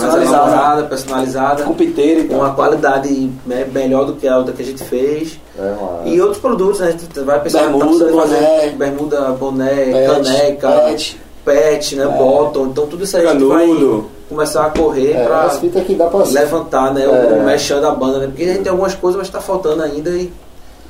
Personalizada. 0.00 0.36
elaborada, 0.46 0.82
personalizada. 0.84 1.62
Com 1.64 1.74
piteiro 1.74 2.20
e 2.20 2.24
com 2.24 2.34
tal. 2.34 2.40
uma 2.44 2.54
qualidade 2.54 3.30
né, 3.46 3.66
melhor 3.72 4.04
do 4.06 4.14
que 4.14 4.26
a 4.28 4.36
outra 4.38 4.52
que 4.52 4.62
a 4.62 4.64
gente 4.64 4.82
fez. 4.84 5.38
É. 5.58 6.08
E 6.08 6.20
outros 6.20 6.38
produtos, 6.40 6.80
né? 6.80 6.88
A 6.88 6.90
gente 6.92 7.20
vai 7.20 7.40
pensar 7.40 7.60
Bermuda, 7.60 7.84
tá 7.84 7.86
precisando 7.90 8.12
boné. 8.12 8.36
fazer 8.36 8.70
bermuda, 8.76 9.20
boné, 9.32 9.74
Pet, 9.74 10.06
caneca, 10.24 10.68
pet. 10.86 11.20
pet, 11.44 11.96
né? 11.96 12.04
É. 12.04 12.08
Bottom. 12.18 12.66
Então 12.66 12.86
tudo 12.86 13.04
isso 13.04 13.16
aí 13.16 13.26
a 13.26 13.32
gente 13.32 13.46
Canudo. 13.48 14.00
vai 14.00 14.04
começar 14.28 14.66
a 14.66 14.70
correr 14.70 15.12
É, 15.12 15.24
pra 15.26 15.42
as 15.42 15.58
fitas 15.58 15.84
que 15.84 15.94
dá 15.94 16.06
pra... 16.06 16.24
levantar 16.24 16.94
né, 16.94 17.04
É. 17.04 17.08
o 17.40 17.44
mexão 17.44 17.80
da 17.80 17.90
banda, 17.90 18.18
né? 18.18 18.26
Porque 18.28 18.44
a 18.44 18.46
gente 18.46 18.62
tem 18.62 18.70
algumas 18.70 18.94
coisas, 18.94 19.18
mas 19.18 19.28
tá 19.28 19.40
faltando 19.40 19.82
ainda 19.82 20.08
e 20.10 20.32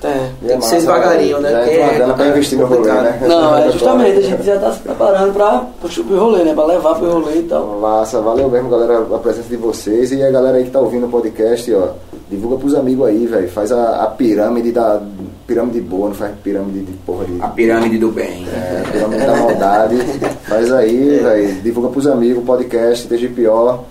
É. 0.05 0.31
Tem 0.47 0.59
que 0.59 0.65
ser 0.65 0.81
devagarinho, 0.81 1.41
né? 1.41 1.51
Já 1.51 1.59
Porque 1.59 1.75
é 1.75 1.85
uma 1.85 1.93
grana 1.93 2.15
pra 2.15 2.25
é 2.25 2.29
investir 2.29 2.59
no 2.59 2.67
rolê, 2.67 2.93
né? 2.93 3.19
Não, 3.23 3.59
é 3.59 3.71
justamente, 3.71 4.19
a 4.19 4.23
gente 4.23 4.43
já 4.43 4.59
tá 4.59 4.73
se 4.73 4.81
preparando 4.81 5.33
pra 5.33 5.67
puxar 5.81 6.03
pro 6.03 6.19
rolê, 6.19 6.45
né? 6.45 6.55
Pra 6.55 6.67
levar 6.67 6.95
pro 6.97 7.11
rolê 7.11 7.39
e 7.39 7.43
tal. 7.45 7.79
Massa, 7.81 8.21
valeu 8.21 8.51
mesmo, 8.51 8.69
galera, 8.69 8.99
a 8.99 9.19
presença 9.19 9.49
de 9.49 9.57
vocês. 9.57 10.13
E 10.13 10.23
a 10.23 10.31
galera 10.31 10.59
aí 10.59 10.65
que 10.65 10.71
tá 10.71 10.81
ouvindo 10.81 11.07
o 11.07 11.11
podcast, 11.11 11.73
ó, 11.75 11.89
divulga 12.31 12.57
pros 12.57 12.75
amigos 12.75 13.07
aí, 13.07 13.27
velho. 13.27 13.49
Faz 13.49 13.71
a, 13.73 14.03
a 14.03 14.07
pirâmide 14.09 14.73
da. 14.73 15.01
Pirâmide 15.47 15.81
boa, 15.81 16.09
não 16.09 16.15
faz 16.15 16.33
pirâmide 16.43 16.81
de 16.81 16.93
porra 16.99 17.25
de. 17.25 17.41
A 17.41 17.49
pirâmide 17.49 17.99
do 17.99 18.11
bem. 18.11 18.47
É, 18.49 18.83
pirâmide 18.91 19.27
da 19.27 19.37
maldade. 19.37 19.97
Faz 20.49 20.73
aí, 20.73 21.19
velho. 21.19 21.63
Divulga 21.63 21.89
pros 21.91 22.07
amigos 22.07 22.43
o 22.43 22.47
podcast, 22.47 23.09
TGPO. 23.09 23.85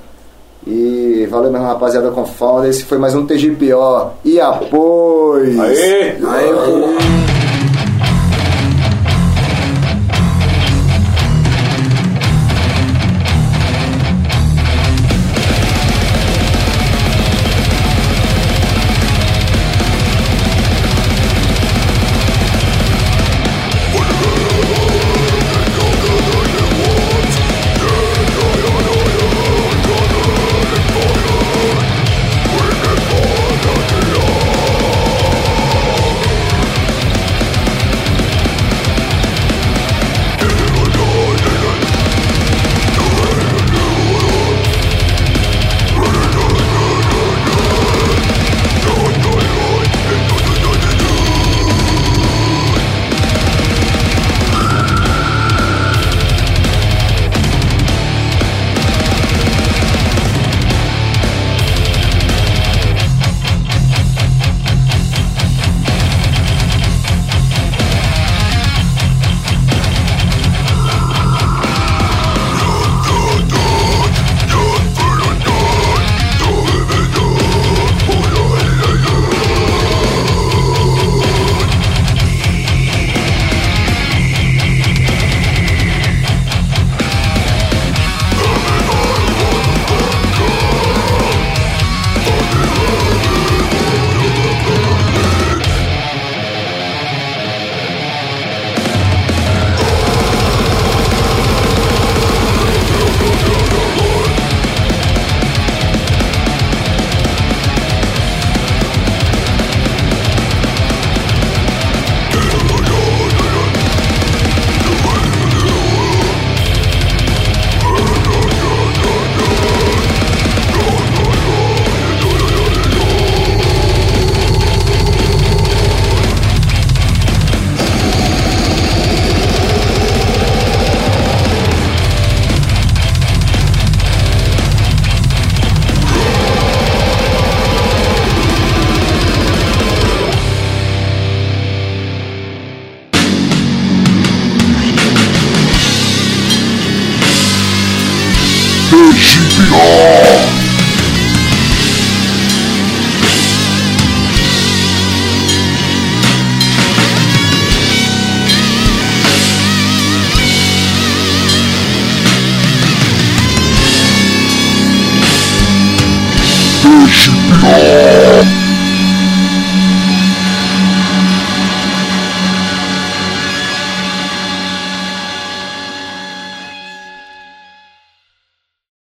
E 0.65 1.27
valeu 1.29 1.51
mesmo, 1.51 1.65
rapaziada, 1.65 2.11
com. 2.11 2.69
Esse 2.69 2.83
foi 2.85 2.97
mais 2.97 3.15
um 3.15 3.25
TGPO. 3.25 4.11
E 4.23 4.39
apoio! 4.39 5.61
Aê! 5.61 6.15
TGPO. 6.23 7.30